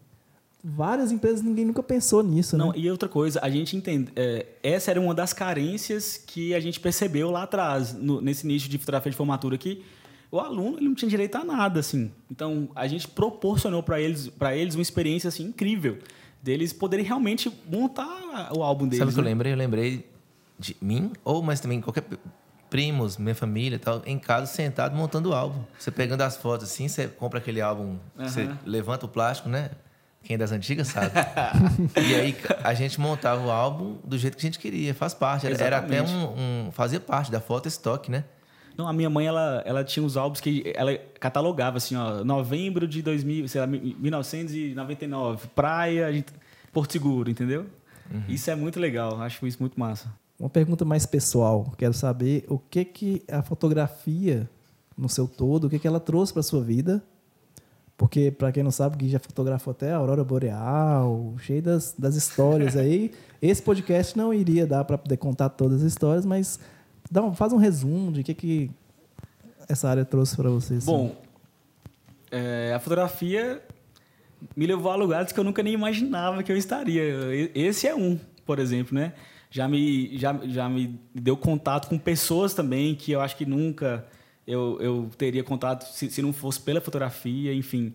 várias 0.63 1.11
empresas, 1.11 1.41
ninguém 1.41 1.65
nunca 1.65 1.81
pensou 1.81 2.21
nisso, 2.21 2.57
Não, 2.57 2.67
né? 2.67 2.73
e 2.75 2.91
outra 2.91 3.07
coisa, 3.09 3.39
a 3.41 3.49
gente 3.49 3.75
entende. 3.75 4.11
é, 4.15 4.45
essa 4.61 4.91
era 4.91 4.99
uma 5.01 5.15
das 5.15 5.31
carências 5.33 6.17
que 6.27 6.53
a 6.53 6.59
gente 6.59 6.79
percebeu 6.79 7.31
lá 7.31 7.43
atrás, 7.43 7.93
no- 7.93 8.19
nesse 8.21 8.45
nicho 8.45 8.67
de 8.69 8.77
fotografia 8.77 9.09
de 9.11 9.17
formatura, 9.17 9.57
que 9.57 9.81
o 10.31 10.39
aluno 10.39 10.77
ele 10.77 10.87
não 10.87 10.95
tinha 10.95 11.09
direito 11.09 11.35
a 11.35 11.43
nada, 11.43 11.79
assim. 11.79 12.11
Então, 12.29 12.69
a 12.75 12.87
gente 12.87 13.07
proporcionou 13.07 13.81
para 13.81 13.99
eles, 13.99 14.27
para 14.27 14.55
eles 14.55 14.75
uma 14.75 14.81
experiência 14.81 15.27
assim, 15.27 15.45
incrível, 15.45 15.97
deles 16.41 16.71
poderem 16.71 17.05
realmente 17.05 17.51
montar 17.69 18.51
o 18.55 18.63
álbum 18.63 18.85
deles. 18.85 18.99
Sabe 18.99 19.11
o 19.11 19.13
que 19.13 19.19
eu 19.19 19.23
né? 19.23 19.29
lembrei? 19.29 19.53
Eu 19.53 19.57
lembrei 19.57 20.05
de 20.57 20.75
mim, 20.81 21.11
ou 21.23 21.41
mas 21.41 21.59
também 21.59 21.81
qualquer 21.81 22.03
primos, 22.69 23.17
minha 23.17 23.33
família 23.33 23.79
tal, 23.79 24.01
em 24.05 24.19
casa 24.19 24.45
sentado 24.45 24.95
montando 24.95 25.29
o 25.29 25.33
álbum. 25.33 25.63
Você 25.77 25.89
pegando 25.89 26.21
as 26.21 26.37
fotos 26.37 26.69
assim, 26.69 26.87
você 26.87 27.07
compra 27.07 27.39
aquele 27.39 27.61
álbum, 27.61 27.97
você 28.15 28.43
Aham. 28.43 28.57
levanta 28.65 29.05
o 29.05 29.09
plástico, 29.09 29.49
né? 29.49 29.71
Quem 30.21 30.35
é 30.35 30.37
das 30.37 30.51
antigas 30.51 30.89
sabe. 30.89 31.11
e 31.97 32.13
aí 32.13 32.37
a 32.63 32.73
gente 32.73 32.99
montava 32.99 33.41
o 33.41 33.49
álbum 33.49 33.97
do 34.03 34.17
jeito 34.17 34.37
que 34.37 34.45
a 34.45 34.47
gente 34.47 34.59
queria, 34.59 34.93
faz 34.93 35.13
parte. 35.13 35.47
Era, 35.47 35.63
era 35.63 35.77
até 35.77 36.03
um, 36.03 36.67
um. 36.67 36.71
Fazia 36.71 36.99
parte 36.99 37.31
da 37.31 37.39
foto 37.39 37.67
estoque, 37.67 38.11
né? 38.11 38.25
Não, 38.79 38.87
a 38.87 38.93
minha 38.93 39.09
mãe, 39.09 39.27
ela, 39.27 39.61
ela 39.65 39.83
tinha 39.83 40.05
os 40.05 40.15
álbuns 40.15 40.39
que 40.39 40.71
ela 40.73 40.97
catalogava, 41.19 41.75
assim, 41.75 41.97
ó, 41.97 42.23
novembro 42.23 42.87
de 42.87 43.01
2000, 43.01 43.45
sei 43.49 43.59
lá, 43.59 43.67
1999, 43.67 45.49
praia, 45.53 46.07
a 46.07 46.11
gente- 46.13 46.31
Porto 46.71 46.93
Seguro, 46.93 47.29
entendeu? 47.29 47.65
Uhum. 48.09 48.23
Isso 48.29 48.49
é 48.49 48.55
muito 48.55 48.79
legal, 48.79 49.21
acho 49.21 49.45
isso 49.45 49.57
muito 49.59 49.77
massa. 49.77 50.09
Uma 50.39 50.49
pergunta 50.49 50.85
mais 50.85 51.05
pessoal. 51.05 51.73
Quero 51.77 51.93
saber 51.93 52.45
o 52.47 52.57
que 52.57 52.85
que 52.85 53.21
a 53.29 53.41
fotografia, 53.41 54.49
no 54.97 55.09
seu 55.09 55.27
todo, 55.27 55.65
o 55.65 55.69
que 55.69 55.77
que 55.77 55.85
ela 55.87 55.99
trouxe 55.99 56.31
para 56.31 56.41
sua 56.41 56.63
vida? 56.63 57.03
Porque, 57.97 58.31
para 58.31 58.49
quem 58.49 58.63
não 58.63 58.71
sabe, 58.71 58.95
o 58.95 58.97
Gui 58.97 59.09
já 59.09 59.19
fotografou 59.19 59.71
até 59.71 59.91
a 59.91 59.97
Aurora 59.97 60.23
Boreal, 60.23 61.33
cheio 61.39 61.61
das, 61.61 61.93
das 61.99 62.15
histórias 62.15 62.77
aí. 62.79 63.11
Esse 63.41 63.61
podcast 63.61 64.17
não 64.17 64.33
iria 64.33 64.65
dar 64.65 64.85
para 64.85 64.97
poder 64.97 65.17
contar 65.17 65.49
todas 65.49 65.81
as 65.81 65.91
histórias, 65.91 66.25
mas 66.25 66.57
dá 67.09 67.23
um- 67.23 67.33
faz 67.33 67.51
um 67.53 67.57
resumo 67.57 68.11
de 68.11 68.23
que, 68.23 68.33
que 68.33 68.71
essa 69.67 69.89
área 69.89 70.05
trouxe 70.05 70.35
para 70.35 70.49
você. 70.49 70.75
assim. 70.75 70.85
Bom, 70.85 71.15
é, 72.31 72.73
a 72.75 72.79
fotografia 72.79 73.61
me 74.55 74.65
levou 74.65 74.91
a 74.91 74.95
lugares 74.95 75.31
que 75.31 75.39
eu 75.39 75.43
nunca 75.43 75.61
nem 75.63 75.73
imaginava 75.73 76.43
que 76.43 76.51
eu 76.51 76.57
estaria. 76.57 77.03
Esse 77.53 77.87
é 77.87 77.95
um, 77.95 78.19
por 78.45 78.59
exemplo, 78.59 78.95
né? 78.95 79.13
Já 79.51 79.67
me, 79.67 80.15
já, 80.17 80.39
já 80.45 80.69
me 80.69 80.99
deu 81.13 81.35
contato 81.35 81.89
com 81.89 81.97
pessoas 81.97 82.53
também 82.53 82.93
que 82.95 83.11
eu 83.11 83.19
acho 83.19 83.35
que 83.35 83.45
nunca 83.47 84.05
eu, 84.45 84.77
eu 84.79 85.09
teria 85.17 85.43
contato 85.43 85.85
se, 85.91 86.09
se 86.09 86.21
não 86.21 86.31
fosse 86.31 86.59
pela 86.59 86.79
fotografia, 86.79 87.53
enfim. 87.53 87.93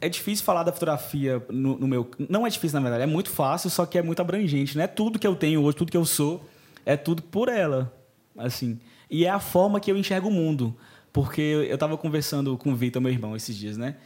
É 0.00 0.08
difícil 0.08 0.44
falar 0.44 0.64
da 0.64 0.72
fotografia 0.72 1.40
no, 1.48 1.78
no 1.78 1.86
meu... 1.86 2.10
Não 2.28 2.44
é 2.46 2.50
difícil, 2.50 2.74
na 2.74 2.82
verdade. 2.82 3.04
É 3.04 3.06
muito 3.12 3.30
fácil, 3.30 3.70
só 3.70 3.86
que 3.86 3.96
é 3.96 4.02
muito 4.02 4.20
abrangente. 4.20 4.76
Não 4.76 4.82
é 4.84 4.86
tudo 4.88 5.18
que 5.18 5.26
eu 5.26 5.34
tenho 5.36 5.62
hoje, 5.62 5.76
tudo 5.76 5.90
que 5.92 5.96
eu 5.96 6.04
sou, 6.04 6.44
é 6.84 6.96
tudo 6.96 7.22
por 7.22 7.48
ela, 7.48 7.90
assim. 8.36 8.78
E 9.10 9.24
é 9.24 9.30
a 9.30 9.40
forma 9.40 9.80
que 9.80 9.90
eu 9.90 9.96
enxergo 9.96 10.28
o 10.28 10.32
mundo. 10.32 10.76
Porque 11.12 11.40
eu 11.40 11.74
estava 11.74 11.96
conversando 11.96 12.56
com 12.58 12.72
o 12.72 12.76
Vitor, 12.76 13.00
meu 13.00 13.12
irmão, 13.12 13.36
esses 13.36 13.56
dias, 13.56 13.76
né? 13.76 13.96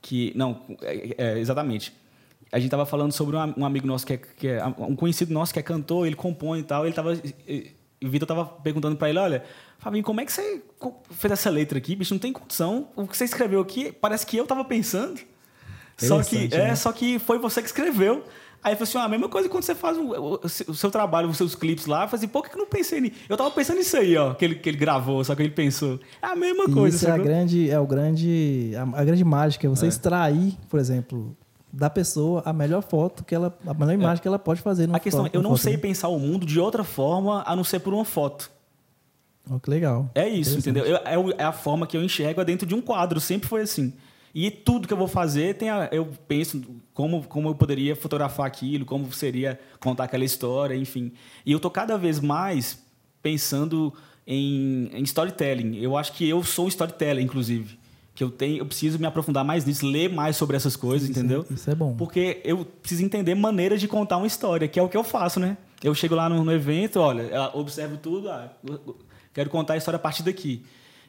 Que... 0.00 0.32
Não, 0.36 0.62
é, 0.82 1.14
é, 1.18 1.38
exatamente. 1.38 1.92
A 2.52 2.58
gente 2.58 2.68
estava 2.68 2.86
falando 2.86 3.12
sobre 3.12 3.36
um, 3.36 3.40
am- 3.40 3.64
amigo 3.64 3.86
nosso 3.86 4.06
que 4.06 4.12
é, 4.12 4.16
que 4.16 4.48
é... 4.48 4.64
Um 4.78 4.94
conhecido 4.94 5.32
nosso 5.32 5.52
que 5.52 5.58
é 5.58 5.62
cantor, 5.62 6.06
ele 6.06 6.16
compõe 6.16 6.60
e 6.60 6.62
tal. 6.62 6.84
Ele 6.86 6.94
tava... 6.94 7.14
E 7.48 7.74
o 8.04 8.08
Vitor 8.08 8.24
estava 8.24 8.44
perguntando 8.44 8.96
para 8.96 9.08
ele, 9.08 9.18
olha... 9.18 9.44
Fabinho, 9.78 10.04
como 10.04 10.20
é 10.20 10.24
que 10.24 10.30
você 10.30 10.62
fez 11.10 11.32
essa 11.32 11.50
letra 11.50 11.76
aqui? 11.76 11.96
Bicho, 11.96 12.14
não 12.14 12.20
tem 12.20 12.32
condição. 12.32 12.86
O 12.94 13.04
que 13.04 13.16
você 13.16 13.24
escreveu 13.24 13.60
aqui, 13.60 13.90
parece 13.90 14.24
que 14.24 14.36
eu 14.36 14.44
estava 14.44 14.64
pensando. 14.64 15.20
Só 15.96 16.22
que, 16.22 16.48
é, 16.52 16.68
né? 16.68 16.76
só 16.76 16.92
que 16.92 17.18
foi 17.18 17.36
você 17.40 17.60
que 17.60 17.66
escreveu. 17.66 18.24
Aí 18.64 18.72
eu 18.74 18.76
falei 18.76 18.88
assim, 18.90 18.98
ah, 18.98 19.04
a 19.04 19.08
mesma 19.08 19.28
coisa 19.28 19.48
quando 19.48 19.64
você 19.64 19.74
faz 19.74 19.98
um- 19.98 20.10
o, 20.12 20.34
o 20.44 20.48
seu- 20.74 20.90
trabalho, 20.90 21.28
os 21.28 21.36
seus 21.36 21.54
clipes 21.54 21.86
lá. 21.86 22.04
Eu 22.04 22.08
falei 22.08 22.18
assim, 22.24 22.28
pô, 22.28 22.42
que 22.42 22.54
eu 22.54 22.58
não 22.58 22.66
pensei 22.66 23.00
nisso? 23.00 23.16
Eu 23.28 23.36
tava 23.36 23.50
pensando 23.50 23.78
nisso 23.78 23.96
aí, 23.96 24.16
ó, 24.16 24.34
que 24.34 24.44
ele, 24.44 24.54
que 24.54 24.68
ele 24.68 24.76
gravou, 24.76 25.24
só 25.24 25.34
que 25.34 25.42
ele 25.42 25.50
pensou. 25.50 25.98
É 26.22 26.26
a 26.26 26.36
mesma 26.36 26.64
E 26.68 26.72
coisa. 26.72 26.96
isso 26.96 27.08
é 27.08 27.10
a 27.10 27.18
grande, 27.18 27.68
é 27.70 27.80
o 27.80 27.86
grande, 27.86 28.72
a, 28.76 29.00
a 29.00 29.04
grande 29.04 29.24
mágica, 29.24 29.66
é 29.66 29.70
você 29.70 29.86
extrair, 29.88 30.56
por 30.68 30.78
exemplo, 30.78 31.36
da 31.72 31.90
pessoa 31.90 32.42
a 32.44 32.52
melhor 32.52 32.82
foto 32.82 33.24
que 33.24 33.34
ela, 33.34 33.56
a 33.66 33.74
melhor 33.74 33.94
imagem 33.94 34.22
que 34.22 34.28
ela 34.28 34.38
pode 34.38 34.60
fazer. 34.60 34.88
A 34.94 35.00
questão 35.00 35.26
é, 35.26 35.30
eu 35.32 35.42
não 35.42 35.56
sei 35.56 35.76
pensar 35.76 36.06
o 36.08 36.18
mundo 36.20 36.46
de 36.46 36.60
outra 36.60 36.84
forma 36.84 37.42
a 37.44 37.56
não 37.56 37.64
ser 37.64 37.80
por 37.80 37.92
uma 37.92 38.04
foto. 38.04 38.48
Oh, 39.50 39.58
que 39.58 39.68
legal. 39.70 40.08
É 40.14 40.28
isso, 40.28 40.56
entendeu? 40.56 40.84
Eu- 40.84 40.98
é, 40.98 41.34
é 41.38 41.44
a 41.44 41.50
forma 41.52 41.84
que 41.84 41.96
eu 41.96 42.04
enxergo 42.04 42.40
é 42.40 42.44
dentro 42.44 42.64
de 42.64 42.76
um 42.76 42.80
quadro, 42.80 43.18
sempre 43.20 43.48
foi 43.48 43.62
assim. 43.62 43.92
E 44.32 44.50
tudo 44.52 44.86
que 44.86 44.94
eu 44.94 44.96
vou 44.98 45.08
fazer, 45.08 45.56
tem 45.56 45.68
a- 45.68 45.88
eu 45.90 46.08
penso 46.28 46.62
como, 46.94 47.22
como 47.26 47.48
eu 47.48 47.54
poderia 47.54 47.96
fotografar 47.96 48.46
aquilo, 48.46 48.84
como 48.84 49.10
seria 49.12 49.58
contar 49.80 50.04
aquela 50.04 50.24
história, 50.24 50.74
enfim. 50.74 51.12
E 51.46 51.52
eu 51.52 51.58
tô 51.60 51.70
cada 51.70 51.96
vez 51.96 52.20
mais 52.20 52.78
pensando 53.22 53.92
em, 54.26 54.90
em 54.92 55.02
storytelling. 55.02 55.76
Eu 55.78 55.96
acho 55.96 56.12
que 56.12 56.28
eu 56.28 56.42
sou 56.42 56.68
storyteller, 56.68 57.22
inclusive. 57.24 57.78
Que 58.14 58.22
eu 58.22 58.30
tenho, 58.30 58.58
eu 58.58 58.66
preciso 58.66 58.98
me 58.98 59.06
aprofundar 59.06 59.42
mais 59.42 59.64
nisso, 59.64 59.86
ler 59.86 60.10
mais 60.12 60.36
sobre 60.36 60.54
essas 60.56 60.76
coisas, 60.76 61.08
Isso 61.08 61.18
é- 61.18 61.22
entendeu? 61.22 61.46
isso 61.50 61.70
é 61.70 61.74
bom. 61.74 61.94
Porque 61.96 62.40
eu 62.44 62.64
preciso 62.64 63.02
entender 63.02 63.34
maneiras 63.34 63.80
de 63.80 63.88
contar 63.88 64.18
uma 64.18 64.26
história, 64.26 64.68
que 64.68 64.78
é 64.78 64.82
o 64.82 64.88
que 64.88 64.96
eu 64.96 65.02
faço, 65.04 65.40
né? 65.40 65.56
Eu 65.82 65.94
chego 65.94 66.14
lá 66.14 66.28
no, 66.28 66.44
no 66.44 66.52
evento, 66.52 67.00
olha, 67.00 67.50
observo 67.54 67.96
tudo, 67.96 68.30
ah, 68.30 68.52
quero 69.32 69.48
contar 69.48 69.74
a 69.74 69.76
história 69.78 69.96
a 69.96 70.00
partir 70.00 70.22
daqui. 70.22 70.62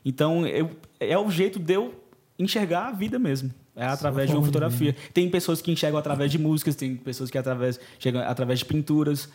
Então, 0.05 0.47
eu, 0.47 0.71
é 0.99 1.17
o 1.17 1.29
jeito 1.29 1.59
de 1.59 1.73
eu 1.73 1.93
enxergar 2.43 2.87
a 2.87 2.91
vida 2.91 3.17
mesmo. 3.17 3.51
É 3.75 3.85
através 3.85 4.29
de 4.29 4.35
uma 4.35 4.45
fotografia. 4.45 4.95
Tem 5.13 5.29
pessoas 5.29 5.61
que 5.61 5.71
enxergam 5.71 5.97
através 5.99 6.31
de 6.31 6.37
músicas, 6.37 6.75
tem 6.75 6.95
pessoas 6.95 7.29
que 7.31 7.37
através, 7.37 7.79
chegam 7.97 8.21
através 8.21 8.59
de 8.59 8.65
pinturas. 8.65 9.27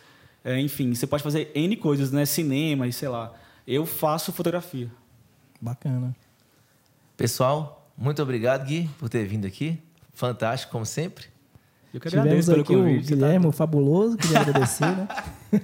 É, 0.43 0.57
enfim, 0.59 0.93
você 0.95 1.05
pode 1.05 1.21
fazer 1.21 1.51
N 1.53 1.75
coisas, 1.75 2.11
né? 2.11 2.25
Cinema 2.25 2.87
e 2.87 2.93
sei 2.93 3.09
lá. 3.09 3.33
Eu 3.67 3.85
faço 3.85 4.31
fotografia. 4.31 4.89
Bacana. 5.59 6.15
Pessoal, 7.17 7.91
muito 7.97 8.21
obrigado, 8.23 8.65
Gui, 8.65 8.89
por 8.97 9.09
ter 9.09 9.25
vindo 9.25 9.45
aqui. 9.45 9.77
Fantástico, 10.13 10.71
como 10.71 10.85
sempre. 10.85 11.25
Eu 11.93 11.99
que 11.99 12.07
Tivemos 12.07 12.27
agradeço 12.27 12.51
pelo 12.51 12.61
aqui 12.61 12.75
o 12.75 12.77
convite. 12.77 13.07
você 13.07 13.09
tá- 13.09 13.15
Guilherme, 13.15 13.47
o 13.47 13.51
fabuloso, 13.51 14.15
queria 14.15 14.39
agradecer, 14.39 14.85
né? 14.85 15.07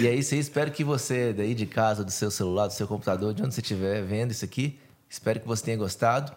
E 0.00 0.06
é 0.06 0.14
isso 0.14 0.34
aí. 0.34 0.40
Espero 0.40 0.70
que 0.70 0.84
você, 0.84 1.32
daí 1.32 1.54
de 1.54 1.66
casa, 1.66 2.04
do 2.04 2.10
seu 2.10 2.30
celular, 2.30 2.66
do 2.68 2.72
seu 2.72 2.86
computador, 2.86 3.34
de 3.34 3.42
onde 3.42 3.54
você 3.54 3.60
estiver 3.60 4.02
vendo 4.04 4.30
isso 4.30 4.44
aqui, 4.44 4.78
espero 5.08 5.40
que 5.40 5.46
você 5.48 5.64
tenha 5.64 5.76
gostado. 5.76 6.32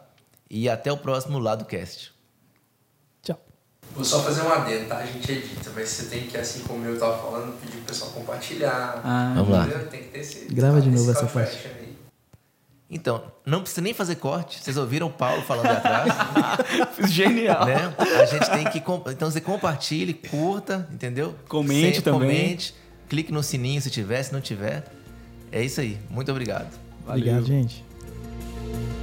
E 0.49 0.67
até 0.69 0.91
o 0.91 0.97
próximo 0.97 1.39
Lado 1.39 1.63
Cast. 1.65 2.11
Tchau. 3.23 3.39
Vou 3.95 4.03
só 4.03 4.21
fazer 4.21 4.41
um 4.41 4.51
adendo, 4.51 4.87
tá? 4.89 4.97
A 4.97 5.05
gente 5.05 5.31
edita, 5.31 5.71
mas 5.73 5.87
você 5.89 6.05
tem 6.05 6.27
que, 6.27 6.37
assim 6.37 6.61
como 6.63 6.83
eu 6.85 6.99
tava 6.99 7.17
falando, 7.21 7.53
pedir 7.59 7.77
pro 7.77 7.85
pessoal 7.85 8.11
compartilhar. 8.11 9.01
Ah, 9.03 9.33
Vamos 9.37 9.49
lá. 9.51 9.65
entendeu? 9.65 9.87
Tem 9.87 10.01
que 10.03 10.09
ter 10.09 10.19
esse. 10.19 10.45
Grava 10.53 10.81
de 10.81 10.89
esse 10.89 10.97
novo 10.97 11.11
essa 11.11 11.25
parte. 11.25 11.67
aí. 11.67 11.81
Então, 12.93 13.23
não 13.45 13.61
precisa 13.61 13.79
nem 13.79 13.93
fazer 13.93 14.15
corte. 14.17 14.61
Vocês 14.61 14.75
ouviram 14.75 15.07
o 15.07 15.11
Paulo 15.13 15.41
falando 15.43 15.67
atrás, 15.67 16.11
Genial. 17.09 17.65
né? 17.65 17.95
A 18.19 18.25
gente 18.25 18.49
tem 18.51 18.65
que... 18.69 18.81
com- 18.81 19.01
Então, 19.07 19.31
você 19.31 19.39
compartilhe, 19.39 20.13
curta, 20.13 20.85
entendeu? 20.91 21.33
Comente 21.47 21.95
Sempre 21.95 22.01
também. 22.01 22.19
Comente, 22.19 22.75
clique 23.07 23.31
no 23.31 23.41
sininho 23.41 23.81
se 23.81 23.89
tiver, 23.89 24.21
se 24.23 24.33
não 24.33 24.41
tiver. 24.41 24.83
É 25.53 25.63
isso 25.63 25.79
aí. 25.79 25.97
Muito 26.09 26.29
obrigado. 26.31 26.69
Valeu. 27.05 27.21
Obrigado, 27.21 27.45
gente. 27.45 27.85
thank 28.71 28.95
you 28.95 29.00